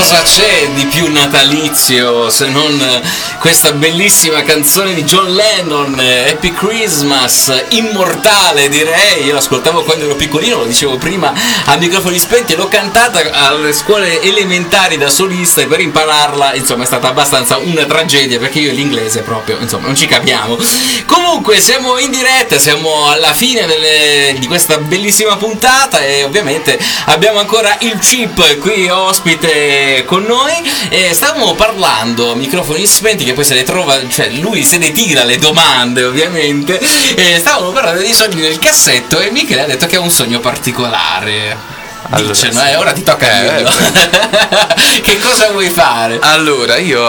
cosa 0.00 0.22
c'è 0.22 0.66
di 0.72 0.86
più 0.86 1.12
natalizio 1.12 2.30
se 2.30 2.48
non 2.48 2.80
eh, 2.80 3.02
questa 3.38 3.72
bellissima 3.72 4.42
canzone 4.42 4.94
di 4.94 5.04
John 5.04 5.34
Lennon, 5.34 5.94
eh, 6.00 6.30
Happy 6.30 6.54
Christmas, 6.54 7.66
immortale 7.70 8.70
direi, 8.70 9.24
io 9.24 9.34
l'ascoltavo 9.34 9.82
quando 9.82 10.06
ero 10.06 10.14
piccolino, 10.14 10.56
lo 10.56 10.64
dicevo 10.64 10.96
prima 10.96 11.34
a 11.66 11.76
microfoni 11.76 12.18
spenti, 12.18 12.56
l'ho 12.56 12.68
cantata 12.68 13.20
alle 13.30 13.74
scuole 13.74 14.22
elementari 14.22 14.96
da 14.96 15.10
solista 15.10 15.60
e 15.60 15.66
per 15.66 15.80
impararla 15.80 16.54
insomma 16.54 16.84
è 16.84 16.86
stata 16.86 17.08
abbastanza 17.08 17.58
una 17.58 17.84
tragedia 17.84 18.38
perché 18.38 18.60
io 18.60 18.72
l'inglese 18.72 19.20
proprio, 19.20 19.58
insomma 19.60 19.84
non 19.86 19.96
ci 19.96 20.06
capiamo. 20.06 20.56
Comunque 21.04 21.60
siamo 21.60 21.98
in 21.98 22.10
diretta, 22.10 22.58
siamo 22.58 23.10
alla 23.10 23.34
fine 23.34 23.66
delle- 23.66 24.34
di 24.38 24.46
questa 24.46 24.78
bellissima 24.78 25.36
puntata 25.36 26.00
e 26.00 26.24
ovviamente 26.24 26.78
abbiamo 27.06 27.38
ancora 27.38 27.76
il 27.80 27.98
chip 27.98 28.56
qui 28.58 28.88
ospite 28.88 29.89
con 30.06 30.22
noi 30.24 30.52
e 30.88 31.12
stavamo 31.12 31.54
parlando 31.54 32.34
microfoni 32.34 32.86
spenti 32.86 33.24
che 33.24 33.32
poi 33.32 33.44
se 33.44 33.54
le 33.54 33.62
trova, 33.64 33.98
cioè 34.08 34.28
lui 34.30 34.62
se 34.64 34.78
ne 34.78 34.92
tira 34.92 35.24
le 35.24 35.38
domande 35.38 36.04
ovviamente 36.04 36.78
e 36.78 37.38
stavamo 37.38 37.70
parlando 37.70 38.00
dei 38.00 38.12
sogni 38.12 38.40
nel 38.40 38.58
cassetto 38.58 39.18
e 39.20 39.30
Michele 39.30 39.62
ha 39.62 39.66
detto 39.66 39.86
che 39.86 39.96
ha 39.96 40.00
un 40.00 40.10
sogno 40.10 40.40
particolare. 40.40 41.78
Allora, 42.12 42.32
Dice, 42.32 42.50
sì. 42.50 42.56
no, 42.58 42.64
eh, 42.66 42.76
ora 42.76 42.92
ti 42.92 43.02
tocca 43.04 43.26
Eh, 43.30 43.54
dirlo. 43.56 43.70
che 45.02 45.18
cosa 45.20 45.50
vuoi 45.52 45.68
fare? 45.70 46.18
Allora, 46.20 46.76
io 46.76 47.00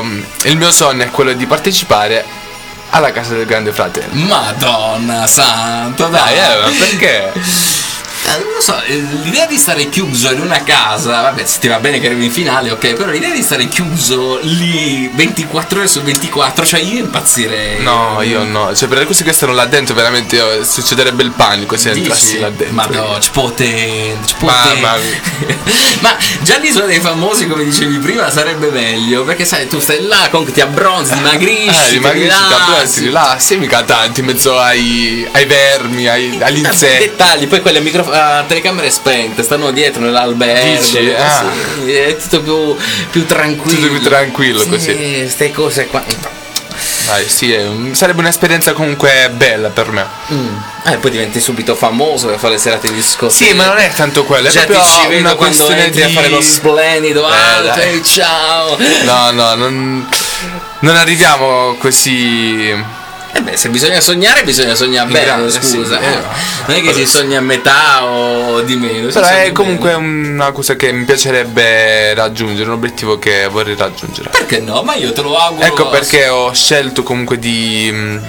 ehm, 0.00 0.24
il 0.44 0.56
mio 0.58 0.70
sogno 0.70 1.04
è 1.04 1.10
quello 1.10 1.32
di 1.32 1.46
partecipare 1.46 2.22
alla 2.90 3.12
casa 3.12 3.34
del 3.34 3.46
grande 3.46 3.72
fratello. 3.72 4.08
Madonna 4.12 5.26
santo, 5.26 6.06
dai, 6.08 6.34
Dai, 6.36 6.54
eh, 6.58 6.60
ma 6.60 6.68
perché? 6.78 7.32
Eh, 8.24 8.38
Non 8.38 8.52
lo 8.54 8.60
so, 8.60 8.80
eh, 8.84 9.02
l'idea 9.24 9.46
di 9.46 9.56
stare 9.58 9.88
chiuso 9.88 10.30
in 10.32 10.40
una 10.40 10.62
casa, 10.62 11.22
vabbè, 11.22 11.44
se 11.44 11.58
ti 11.58 11.66
va 11.68 11.78
bene 11.80 11.98
che 12.00 12.06
arrivi 12.06 12.26
in 12.26 12.30
finale, 12.30 12.70
ok, 12.70 12.92
però 12.94 13.10
l'idea 13.10 13.30
di 13.32 13.42
stare 13.42 13.66
chiuso 13.68 14.38
lì 14.42 15.10
24 15.12 15.78
ore 15.80 15.88
su 15.88 16.00
24, 16.02 16.64
cioè 16.64 16.80
io 16.80 16.98
impazzirei. 17.00 17.82
No, 17.82 18.20
io 18.22 18.44
no. 18.44 18.74
Cioè, 18.74 18.88
per 18.88 18.98
le 18.98 19.04
cose 19.06 19.24
che 19.24 19.32
stanno 19.32 19.52
là 19.52 19.66
dentro, 19.66 19.94
veramente 19.94 20.36
io- 20.36 20.62
succederebbe 20.64 21.22
il 21.24 21.32
panico 21.32 21.76
se 21.76 21.90
entrassi 21.90 22.26
Dici? 22.26 22.38
là 22.40 22.50
dentro. 22.50 22.74
Ma 22.74 22.86
no, 22.86 23.18
ci 23.20 23.30
potente, 23.32 24.26
ci 24.28 24.34
Mamma 24.44 24.92
potente. 24.92 25.60
Ma 26.00 26.16
già 26.42 26.56
l'isola 26.58 26.86
dei 26.86 27.00
famosi, 27.00 27.46
come 27.48 27.64
dicevi 27.64 27.98
prima, 27.98 28.30
sarebbe 28.30 28.70
meglio, 28.70 29.24
perché 29.24 29.44
sai, 29.44 29.66
tu 29.68 29.80
stai 29.80 30.06
là, 30.06 30.28
comunque 30.30 30.52
ti 30.54 30.60
abbronzi, 30.60 31.14
dimagrisci, 31.14 31.68
Eh, 31.68 31.84
ti 31.86 31.92
rimagrisci, 31.94 32.28
ti 32.28 32.52
abbracci, 32.54 33.00
rilassi, 33.00 33.56
mica 33.56 33.82
tanti 33.82 34.20
in 34.20 34.26
mezzo 34.26 34.58
ai, 34.58 35.26
ai 35.32 35.44
vermi, 35.44 36.06
ai, 36.08 36.38
agli 36.40 36.58
insetti. 36.64 36.98
dettagli, 36.98 37.46
poi 37.48 37.60
quelle 37.60 37.78
a, 37.78 37.80
microf- 37.80 38.10
a 38.12 38.44
telecamere 38.46 38.90
spente, 38.90 39.42
stanno 39.42 39.70
dietro 39.70 40.02
nell'albergo. 40.02 40.80
Dici? 40.80 40.98
eh, 41.10 41.14
Ah. 41.20 41.44
sì, 41.84 41.92
è 41.92 42.16
tutto 42.16 42.40
più, 42.42 42.76
più 43.10 43.26
tranquillo. 43.26 43.78
Tutto 43.86 43.90
più 43.92 44.00
tranquillo 44.02 44.60
Sì, 44.60 44.68
così. 44.68 44.94
Queste 44.94 45.50
cose 45.50 45.86
qua. 45.86 46.02
Dai, 47.04 47.28
sì, 47.28 47.54
sarebbe 47.92 48.20
un'esperienza 48.20 48.72
comunque 48.72 49.28
bella 49.34 49.68
per 49.70 49.90
me. 49.90 50.06
Mm. 50.32 50.56
Eh, 50.86 50.96
poi 50.98 51.10
diventi 51.10 51.40
subito 51.40 51.74
famoso 51.74 52.28
per 52.28 52.38
fare 52.38 52.54
le 52.54 52.58
serate 52.60 52.88
di 52.88 52.94
discoteca. 52.94 53.44
Sì, 53.44 53.52
ma 53.54 53.66
non 53.66 53.78
è 53.78 53.90
tanto 53.92 54.24
quello, 54.24 54.48
è 54.48 54.50
Già 54.50 54.64
proprio 54.64 54.82
ti 54.84 54.90
ci 54.90 55.06
vedo 55.08 55.20
una 55.20 55.34
quando 55.34 55.56
questione 55.56 55.84
entri 55.84 56.02
a 56.02 56.06
di- 56.06 56.12
fare 56.14 56.28
lo 56.28 56.40
splendido. 56.40 57.28
Eh, 57.28 57.32
Ah, 57.32 57.74
cioè, 57.74 58.00
ciao. 58.02 58.78
No, 59.04 59.30
no, 59.32 59.54
non, 59.56 60.08
non 60.80 60.96
arriviamo 60.96 61.76
così. 61.78 63.00
Eh 63.34 63.40
beh, 63.40 63.56
se 63.56 63.70
bisogna 63.70 64.00
sognare, 64.00 64.44
bisogna 64.44 64.74
sognare 64.74 65.10
bene, 65.10 65.24
grande, 65.24 65.50
scusa. 65.50 65.98
sì, 65.98 66.04
eh. 66.04 66.10
eh. 66.10 66.22
Non 66.66 66.76
è 66.76 66.82
che 66.82 66.92
si 66.92 67.06
sogna 67.06 67.38
a 67.38 67.40
metà 67.40 68.04
o 68.04 68.60
di 68.60 68.76
meno. 68.76 69.08
Però 69.08 69.26
è 69.26 69.32
bene. 69.32 69.52
comunque 69.52 69.94
una 69.94 70.52
cosa 70.52 70.76
che 70.76 70.92
mi 70.92 71.04
piacerebbe 71.04 72.12
raggiungere, 72.14 72.68
un 72.68 72.74
obiettivo 72.74 73.18
che 73.18 73.48
vorrei 73.48 73.74
raggiungere. 73.74 74.28
Perché 74.28 74.60
no? 74.60 74.82
Ma 74.82 74.94
io 74.96 75.12
te 75.12 75.22
lo 75.22 75.36
auguro. 75.36 75.66
Ecco 75.66 75.88
perché 75.88 76.28
ho 76.28 76.52
scelto 76.52 77.02
comunque 77.02 77.38
di 77.38 77.90
mh, 77.90 78.20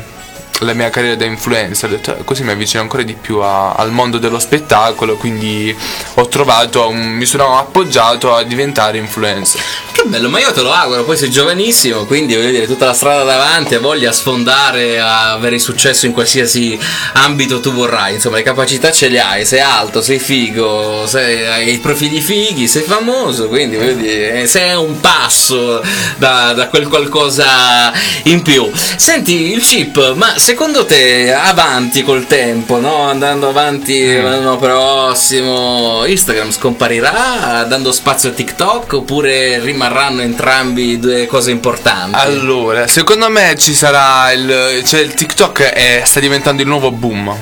la 0.64 0.74
mia 0.74 0.90
carriera 0.90 1.16
da 1.16 1.26
influencer, 1.26 1.90
detto, 1.90 2.18
eh, 2.18 2.24
così 2.24 2.44
mi 2.44 2.52
avvicino 2.52 2.82
ancora 2.82 3.04
di 3.04 3.14
più 3.14 3.38
a- 3.40 3.74
al 3.74 3.92
mondo 3.92 4.18
dello 4.18 4.40
spettacolo, 4.40 5.16
quindi 5.16 5.76
ho 6.16 6.28
trovato, 6.28 6.88
un- 6.88 7.12
mi 7.14 7.26
sono 7.26 7.58
appoggiato 7.58 8.34
a 8.36 8.44
diventare 8.44 8.98
influencer. 8.98 9.62
Che 9.92 10.04
bello, 10.06 10.30
ma 10.30 10.40
io 10.40 10.52
te 10.52 10.62
lo 10.62 10.72
auguro, 10.72 11.04
poi 11.04 11.18
sei 11.18 11.30
giovanissimo, 11.30 12.06
quindi 12.06 12.36
voglio 12.36 12.50
dire, 12.50 12.66
tutta 12.68 12.86
la 12.86 12.94
strada 12.94 13.24
davanti, 13.24 13.76
voglia 13.78 14.12
sfondare, 14.12 15.00
avere 15.00 15.60
successo 15.60 16.06
in 16.08 16.14
qualsiasi 16.14 16.78
ambito 17.14 17.60
tu 17.60 17.72
vorrai, 17.72 18.16
insomma 18.16 18.38
le 18.38 18.44
capacità 18.44 18.92
ce 18.92 19.10
le 19.10 19.20
hai, 19.20 19.46
sei 19.46 19.60
alto, 19.60 20.02
sei 20.02 20.18
figo, 20.20 21.06
sei, 21.06 21.46
hai 21.46 21.74
i 21.74 21.78
profili 21.80 22.22
fighi, 22.22 22.68
sei 22.68 22.82
famoso, 22.84 23.48
quindi 23.48 23.76
voglio 23.76 23.94
dire, 23.94 24.42
eh, 24.42 24.48
sei 24.48 24.76
un 24.76 25.00
passo 25.00 25.82
da, 26.18 26.54
da 26.54 26.68
quel 26.70 26.88
qualcosa 26.88 27.92
in 28.24 28.42
più. 28.42 28.70
Senti, 28.96 29.52
il 29.54 29.62
chip, 29.62 30.14
ma 30.16 30.38
secondo 30.54 30.86
te 30.86 31.34
avanti 31.34 32.04
col 32.04 32.28
tempo, 32.28 32.80
no? 32.80 33.10
Andando 33.10 33.50
avanti 33.50 34.16
l'anno 34.22 34.58
prossimo, 34.58 36.06
Instagram 36.06 36.52
scomparirà 36.52 37.64
dando 37.68 37.92
spazio 37.92 38.30
a 38.30 38.34
TikTok 38.34 38.94
oppure 38.94 39.58
rimarranno 39.60 40.22
entrambi 40.22 41.00
due 41.00 41.26
cose 41.26 41.50
importanti? 41.50 42.16
Allora, 42.20 42.86
secondo 42.86 43.30
me 43.30 43.56
ci 43.58 43.74
sarà 43.74 44.32
il. 44.32 44.84
cioè 44.86 45.00
il 45.00 45.16
TikTok 45.16 45.62
è- 45.64 46.04
sta 46.06 46.20
diventando 46.20 46.62
il 46.62 46.68
nuovo 46.68 46.92
boom. 46.92 47.36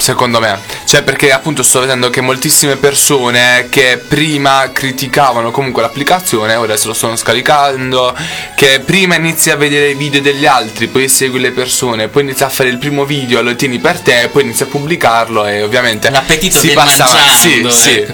Secondo 0.00 0.40
me, 0.40 0.58
cioè 0.86 1.02
perché 1.02 1.30
appunto 1.30 1.62
sto 1.62 1.80
vedendo 1.80 2.08
che 2.08 2.22
moltissime 2.22 2.76
persone 2.76 3.66
che 3.70 3.98
prima 4.08 4.70
criticavano 4.72 5.50
comunque 5.50 5.82
l'applicazione 5.82 6.54
ora 6.54 6.74
se 6.78 6.86
lo 6.86 6.94
stanno 6.94 7.16
scaricando, 7.16 8.16
che 8.56 8.80
prima 8.82 9.16
inizi 9.16 9.50
a 9.50 9.56
vedere 9.56 9.90
i 9.90 9.94
video 9.94 10.22
degli 10.22 10.46
altri, 10.46 10.86
poi 10.88 11.06
segui 11.06 11.38
le 11.38 11.50
persone, 11.50 12.08
poi 12.08 12.22
inizi 12.22 12.42
a 12.44 12.48
fare 12.48 12.70
il 12.70 12.78
primo 12.78 13.04
video, 13.04 13.42
lo 13.42 13.54
tieni 13.54 13.78
per 13.78 14.00
te, 14.00 14.30
poi 14.32 14.44
inizi 14.44 14.62
a 14.62 14.66
pubblicarlo 14.66 15.44
e 15.46 15.62
ovviamente 15.62 16.08
L'appetito 16.08 16.58
si 16.58 16.70
passa 16.70 17.04
mangiando, 17.06 17.70
Sì, 17.70 17.78
sì. 17.78 17.98
ecco. 17.98 18.12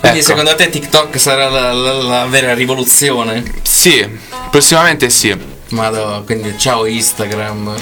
Quindi 0.00 0.18
Ecco. 0.18 0.26
secondo 0.28 0.54
te 0.56 0.68
TikTok 0.70 1.20
sarà 1.20 1.48
la, 1.48 1.72
la- 1.72 1.92
la 2.02 2.26
vera 2.26 2.52
rivoluzione? 2.52 3.44
Sì, 3.62 4.04
prossimamente 4.50 5.08
sì. 5.08 5.50
Madò, 5.68 6.22
quindi 6.24 6.58
ciao 6.58 6.84
Instagram. 6.84 7.74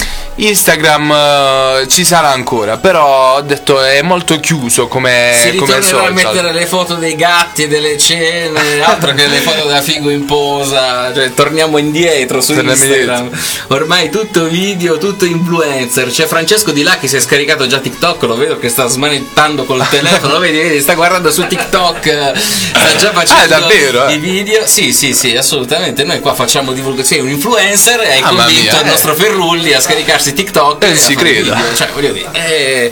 Instagram 0.46 1.12
eh, 1.12 1.88
ci 1.88 2.04
sarà 2.04 2.30
ancora, 2.30 2.76
però 2.78 3.36
ho 3.36 3.40
detto 3.40 3.82
è 3.82 4.02
molto 4.02 4.38
chiuso 4.40 4.86
come, 4.86 5.34
si 5.38 5.54
come 5.56 5.78
ritornerà 5.78 6.08
a 6.08 6.10
mettere 6.10 6.52
le 6.52 6.66
foto 6.66 6.94
dei 6.94 7.16
gatti 7.16 7.64
e 7.64 7.68
delle 7.68 7.98
cene, 7.98 8.80
altro 8.84 9.12
che 9.14 9.26
le 9.26 9.38
foto 9.38 9.66
da 9.66 9.80
figo 9.80 10.10
in 10.10 10.24
posa, 10.24 11.12
cioè 11.12 11.34
torniamo 11.34 11.78
indietro 11.78 12.40
su 12.40 12.54
Torniamo 12.54 12.76
Instagram. 12.76 13.30
Ormai 13.68 14.10
tutto 14.10 14.44
video, 14.44 14.98
tutto 14.98 15.24
influencer. 15.24 16.08
C'è 16.08 16.26
Francesco 16.26 16.70
di 16.70 16.82
là 16.82 16.98
che 16.98 17.08
si 17.08 17.16
è 17.16 17.20
scaricato 17.20 17.66
già 17.66 17.78
TikTok, 17.78 18.22
lo 18.22 18.36
vedo 18.36 18.58
che 18.58 18.68
sta 18.68 18.86
smanettando 18.86 19.64
col 19.64 19.86
telefono, 19.90 20.34
lo 20.34 20.38
vedi, 20.38 20.58
vedi, 20.58 20.80
sta 20.80 20.94
guardando 20.94 21.30
su 21.30 21.46
TikTok, 21.46 22.06
eh, 22.06 22.32
sta 22.36 22.96
già 22.96 23.12
facendo 23.12 23.38
Ah, 23.40 23.46
davvero, 23.46 24.06
eh? 24.06 24.14
i 24.14 24.18
video. 24.18 24.66
Sì, 24.66 24.92
sì, 24.92 25.14
sì, 25.14 25.36
assolutamente. 25.36 26.04
Noi 26.04 26.20
qua 26.20 26.34
facciamo 26.34 26.72
divulgazione, 26.72 27.22
un 27.22 27.30
influencer 27.30 28.00
e 28.00 28.12
hai 28.12 28.20
Mamma 28.20 28.44
convinto 28.44 28.62
mia, 28.62 28.80
il 28.80 28.86
eh. 28.86 28.90
nostro 28.90 29.14
Ferrulli 29.14 29.72
a 29.72 29.80
scaricarsi 29.80 30.29
TikTok 30.32 30.84
Eh, 30.84 30.90
a 30.90 30.96
sì, 30.96 31.14
fare 31.14 31.30
credo. 31.30 31.54
video. 31.54 31.74
Cioè, 31.74 31.88
voglio 31.92 32.12
dire, 32.12 32.28
eh, 32.32 32.90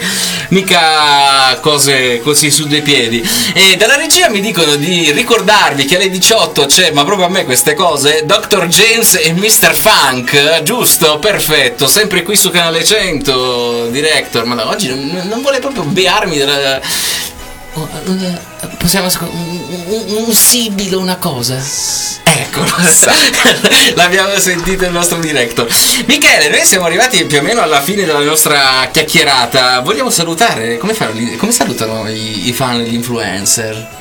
mica 0.49 1.59
cose 1.61 2.20
così 2.20 2.51
su 2.51 2.66
due 2.66 2.80
piedi. 2.80 3.26
E 3.55 3.76
dalla 3.76 3.97
regia 3.97 4.28
mi 4.28 4.41
dicono 4.41 4.76
di 4.76 5.11
ricordarvi 5.12 5.84
che 5.84 5.97
alle 5.97 6.11
18 6.11 6.66
c'è, 6.66 6.91
ma 6.93 7.05
proprio 7.05 7.26
a 7.26 7.28
me 7.30 7.45
queste 7.45 7.74
cose, 7.74 8.22
Dr. 8.24 8.66
James 8.66 9.14
e 9.22 9.32
Mr. 9.32 9.74
Funk, 9.74 10.62
giusto? 10.62 11.18
Perfetto, 11.18 11.86
sempre 11.86 12.22
qui 12.22 12.36
su 12.36 12.51
Canale 12.51 12.84
100, 12.84 13.89
Director, 13.91 14.45
ma 14.45 14.55
no, 14.55 14.68
oggi 14.68 14.89
non, 14.89 15.26
non 15.28 15.41
vuole 15.43 15.59
proprio 15.59 15.82
bearmi 15.84 16.36
della... 16.36 16.80
Possiamo 18.89 19.09
ascol- 19.09 19.28
un, 19.30 19.84
un, 19.86 20.24
un 20.28 20.32
sibilo, 20.32 20.99
una 20.99 21.16
cosa? 21.16 21.62
Ecco, 22.24 22.64
l'abbiamo 23.97 24.39
sentito 24.39 24.86
il 24.86 24.93
nostro 24.93 25.18
director. 25.18 25.68
Michele, 26.07 26.49
noi 26.49 26.64
siamo 26.64 26.86
arrivati 26.86 27.22
più 27.26 27.36
o 27.36 27.43
meno 27.43 27.61
alla 27.61 27.82
fine 27.82 28.07
della 28.07 28.22
nostra 28.22 28.89
chiacchierata. 28.91 29.80
Vogliamo 29.80 30.09
salutare? 30.09 30.78
Come, 30.78 30.95
fanno 30.95 31.12
come 31.36 31.53
salutano 31.53 32.09
i, 32.09 32.49
i 32.49 32.53
fan, 32.55 32.80
gli 32.80 32.95
influencer? 32.95 33.98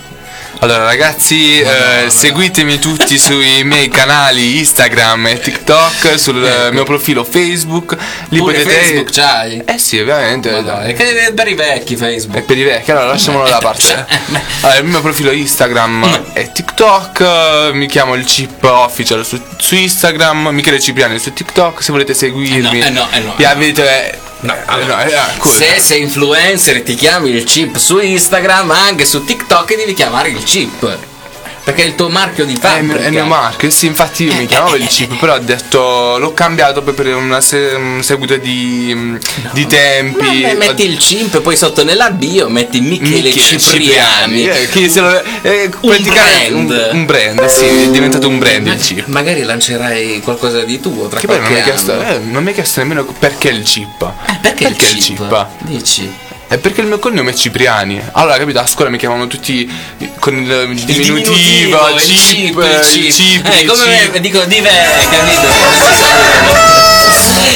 Allora 0.59 0.85
ragazzi, 0.85 1.59
eh, 1.59 2.09
seguitemi 2.09 2.79
tutti 2.79 3.19
sui 3.19 3.63
miei 3.63 3.89
canali 3.89 4.57
Instagram 4.57 5.27
e 5.27 5.39
TikTok, 5.39 6.17
sul 6.17 6.43
eh, 6.43 6.71
mio 6.71 6.83
profilo 6.83 7.23
Facebook. 7.23 7.95
Lì 8.29 8.39
Pure 8.39 8.63
potete... 8.63 8.79
Facebook 8.79 9.11
c'hai? 9.11 9.61
Eh 9.63 9.77
sì, 9.77 9.99
ovviamente. 9.99 10.49
Madonna, 10.49 10.85
è 10.85 10.93
che 10.93 11.27
è 11.27 11.33
per 11.33 11.47
i 11.47 11.53
vecchi 11.53 11.93
È 11.93 11.97
Facebook. 11.97 12.41
per 12.41 12.57
i 12.57 12.63
vecchi, 12.63 12.89
allora 12.89 13.05
lasciamolo 13.05 13.47
da 13.47 13.59
parte. 13.59 14.05
Allora, 14.61 14.79
il 14.79 14.85
mio 14.85 15.01
profilo 15.01 15.31
Instagram 15.31 16.33
è 16.33 16.51
TikTok, 16.51 17.19
eh, 17.21 17.69
mi 17.73 17.85
chiamo 17.85 18.15
il 18.15 18.25
chip 18.25 18.63
official 18.63 19.23
su, 19.23 19.39
su 19.57 19.75
Instagram, 19.75 20.47
Michele 20.47 20.79
Cipriani 20.79 21.19
su 21.19 21.31
TikTok, 21.31 21.83
se 21.83 21.91
volete 21.91 22.15
seguirmi. 22.15 22.79
Eh 22.79 22.89
no, 22.89 22.89
eh 22.89 22.89
no, 22.89 23.07
eh 23.11 23.19
no. 23.19 23.33
vi 23.37 23.45
avete... 23.45 24.25
No, 24.39 24.53
no, 24.67 25.01
eh, 25.01 25.13
cosa? 25.39 25.65
Se 25.65 25.79
sei 25.79 26.01
influencer 26.03 26.77
e 26.77 26.83
ti 26.83 26.95
chiami 26.95 27.29
il 27.29 27.43
chip 27.43 27.77
su 27.77 27.97
Instagram, 27.99 28.69
anche 28.71 29.05
su 29.05 29.23
TikTok 29.23 29.75
devi 29.75 29.93
chiamare 29.93 30.29
il 30.29 30.43
chip. 30.43 31.06
Perché 31.67 31.83
è 31.83 31.85
il 31.87 31.95
tuo 31.95 32.07
marchio 32.07 32.45
di 32.45 32.53
il 32.53 32.59
fabbrica. 32.59 33.03
è 33.03 33.05
il 33.07 33.11
mio 33.11 33.25
marchio, 33.25 33.69
sì, 33.69 33.87
infatti 33.87 34.23
io 34.23 34.33
mi 34.35 34.45
chiamavo 34.45 34.75
il 34.77 34.87
chip, 34.87 35.17
però 35.19 35.35
ho 35.35 35.39
detto 35.39 36.17
l'ho 36.17 36.33
cambiato 36.33 36.81
poi 36.81 36.93
per 36.93 37.13
una 37.13 37.41
se- 37.41 37.73
un 37.75 38.01
seguito 38.03 38.37
di, 38.37 38.93
mm, 38.95 39.15
di 39.51 39.67
tempi. 39.67 40.41
Ma 40.43 40.53
metti 40.53 40.85
il 40.85 40.97
chip, 40.97 41.41
poi 41.41 41.57
sotto 41.57 41.83
nella 41.83 42.09
bio 42.11 42.47
metti 42.47 42.79
Michele, 42.79 43.21
Michele 43.33 43.59
Cipriani. 43.59 44.45
eh, 44.47 44.69
che 44.71 44.87
se 44.87 45.01
lo- 45.01 45.21
eh, 45.41 45.69
praticamente 45.81 46.49
brand. 46.51 46.89
Un, 46.93 46.99
un 46.99 47.05
brand, 47.05 47.45
sì, 47.47 47.65
è 47.65 47.89
diventato 47.89 48.29
un 48.29 48.39
brand 48.39 48.65
il 48.67 48.77
chip. 48.79 49.05
Magari 49.07 49.43
lancerai 49.43 50.21
qualcosa 50.21 50.61
di 50.63 50.79
tuo 50.79 51.09
tra 51.09 51.19
Che 51.19 51.27
poi 51.27 51.39
non 51.41 51.49
mi, 51.51 51.55
hai 51.57 51.63
chiesto, 51.63 52.01
eh, 52.01 52.17
non 52.19 52.43
mi 52.43 52.47
hai 52.49 52.53
chiesto 52.55 52.79
nemmeno 52.79 53.03
perché 53.03 53.49
il 53.49 53.63
chip. 53.63 54.01
Eh, 54.25 54.37
perché, 54.41 54.67
il 54.67 54.75
chip? 54.77 54.99
chip? 55.17 55.47
Dici? 55.59 56.25
È 56.47 56.57
perché 56.57 56.79
il 56.79 56.87
mio 56.87 56.97
cognome 56.97 57.31
è 57.31 57.33
Cipriani. 57.33 58.01
Allora, 58.13 58.37
capito, 58.37 58.59
a 58.59 58.67
scuola 58.67 58.89
mi 58.89 58.97
chiamavano 58.97 59.27
tutti 59.27 59.69
con 60.19 60.33
il 60.37 60.49
Il 60.71 60.85
diminutivo, 60.85 61.89
il 61.89 62.01
chip, 62.01 62.57
il 62.57 63.11
chip, 63.11 63.45
Eh, 63.45 63.65
come 63.65 64.09
me, 64.13 64.19
dico 64.21 64.41
di 64.45 64.61
capito? 65.09 65.47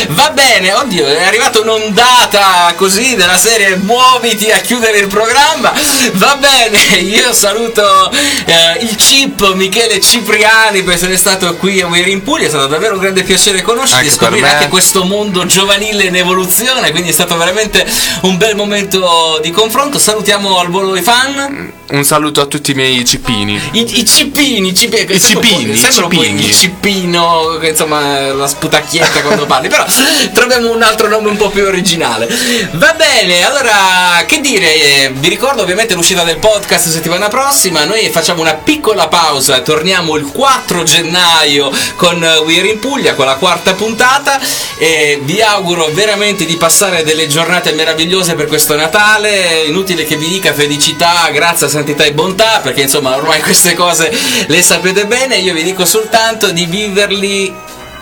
Va 0.09 0.31
bene, 0.31 0.73
oddio, 0.73 1.05
è 1.05 1.23
arrivata 1.23 1.59
un'ondata 1.59 2.73
così 2.75 3.15
della 3.15 3.37
serie 3.37 3.75
Muoviti 3.77 4.51
a 4.51 4.57
chiudere 4.59 4.97
il 4.97 5.07
programma. 5.07 5.73
Va 6.13 6.37
bene, 6.37 6.79
io 6.99 7.33
saluto 7.33 8.11
eh, 8.11 8.79
il 8.81 8.95
chip 8.95 9.53
Michele 9.53 9.99
Cipriani 9.99 10.83
per 10.83 10.95
essere 10.95 11.15
stato 11.17 11.55
qui 11.55 11.81
a 11.81 11.87
We're 11.87 12.09
in 12.09 12.23
Puglia. 12.23 12.45
È 12.45 12.49
stato 12.49 12.67
davvero 12.67 12.95
un 12.95 12.99
grande 12.99 13.23
piacere 13.23 13.61
conoscerti 13.61 14.07
Anche 14.07 14.09
e 14.09 14.17
scoprire 14.17 14.49
anche 14.49 14.67
questo 14.67 15.03
mondo 15.03 15.45
giovanile 15.45 16.03
in 16.03 16.15
evoluzione. 16.15 16.91
Quindi 16.91 17.09
è 17.09 17.13
stato 17.13 17.37
veramente 17.37 17.85
un 18.21 18.37
bel 18.37 18.55
momento 18.55 19.39
di 19.41 19.51
confronto. 19.51 19.99
Salutiamo 19.99 20.59
al 20.59 20.69
volo 20.69 20.95
i 20.95 21.01
fan. 21.01 21.79
Un 21.91 22.05
saluto 22.05 22.39
a 22.39 22.45
tutti 22.45 22.71
i 22.71 22.73
miei 22.73 23.03
cippini. 23.03 23.59
I, 23.71 23.99
i 23.99 24.05
cippini, 24.05 24.69
i 24.69 24.73
cippini, 24.73 25.13
I 25.13 25.19
cippini, 25.19 25.71
i 25.71 25.75
sembra 25.77 26.05
un 26.05 26.15
po' 26.15 26.23
il 26.23 26.53
cippino, 26.53 27.57
che 27.59 27.69
insomma 27.69 28.31
la 28.31 28.47
sputacchietta 28.47 29.21
quando 29.21 29.45
parli, 29.45 29.67
però 29.67 29.85
troviamo 30.33 30.71
un 30.71 30.81
altro 30.83 31.09
nome 31.09 31.27
un 31.27 31.35
po' 31.35 31.49
più 31.49 31.65
originale. 31.65 32.29
Va 32.71 32.93
bene, 32.93 33.43
allora 33.43 34.23
che 34.25 34.39
dire, 34.39 34.73
eh, 34.73 35.11
vi 35.15 35.27
ricordo 35.27 35.63
ovviamente 35.63 35.93
l'uscita 35.93 36.23
del 36.23 36.37
podcast 36.37 36.87
settimana 36.87 37.27
prossima, 37.27 37.83
noi 37.83 38.09
facciamo 38.09 38.39
una 38.39 38.53
piccola 38.53 39.09
pausa, 39.09 39.59
torniamo 39.59 40.15
il 40.15 40.23
4 40.31 40.83
gennaio 40.83 41.71
con 41.97 42.23
eh, 42.23 42.37
We're 42.37 42.69
in 42.69 42.79
Puglia, 42.79 43.15
con 43.15 43.25
la 43.25 43.35
quarta 43.35 43.73
puntata 43.73 44.39
e 44.77 45.19
vi 45.23 45.41
auguro 45.41 45.89
veramente 45.91 46.45
di 46.45 46.55
passare 46.55 47.03
delle 47.03 47.27
giornate 47.27 47.73
meravigliose 47.73 48.35
per 48.35 48.47
questo 48.47 48.75
Natale, 48.75 49.63
inutile 49.65 50.05
che 50.05 50.15
vi 50.15 50.29
dica 50.29 50.53
felicità, 50.53 51.29
grazia, 51.33 51.67
santità 51.81 52.03
e 52.03 52.13
bontà, 52.13 52.59
perché 52.61 52.81
insomma 52.81 53.15
ormai 53.15 53.41
queste 53.43 53.73
cose 53.73 54.11
le 54.45 54.61
sapete 54.61 55.05
bene, 55.05 55.37
io 55.37 55.53
vi 55.53 55.63
dico 55.63 55.83
soltanto 55.85 56.51
di 56.51 56.65
viverli 56.65 57.53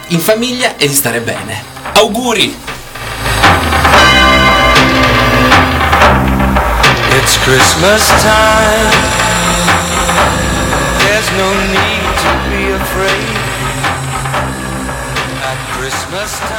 in 0.07 0.19
famiglia 0.19 0.75
e 0.75 0.87
di 0.87 0.93
stare 0.93 1.21
bene. 1.21 1.63
Auguri! 1.93 2.55
It's 7.11 7.37
Christmas 7.43 8.05
time. 8.21 8.91
There's 10.99 11.29
no 11.37 11.49
need 11.71 12.09
to 12.23 12.31
be 12.49 12.71
afraid. 12.73 13.37
At 15.41 15.57
Christmas 15.77 16.37
time, 16.39 16.58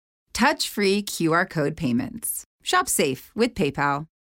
Touch 0.33 0.69
free 0.69 1.01
QR 1.01 1.49
code 1.49 1.75
payments. 1.75 2.43
Shop 2.63 2.87
safe 2.87 3.31
with 3.35 3.55
PayPal. 3.55 4.10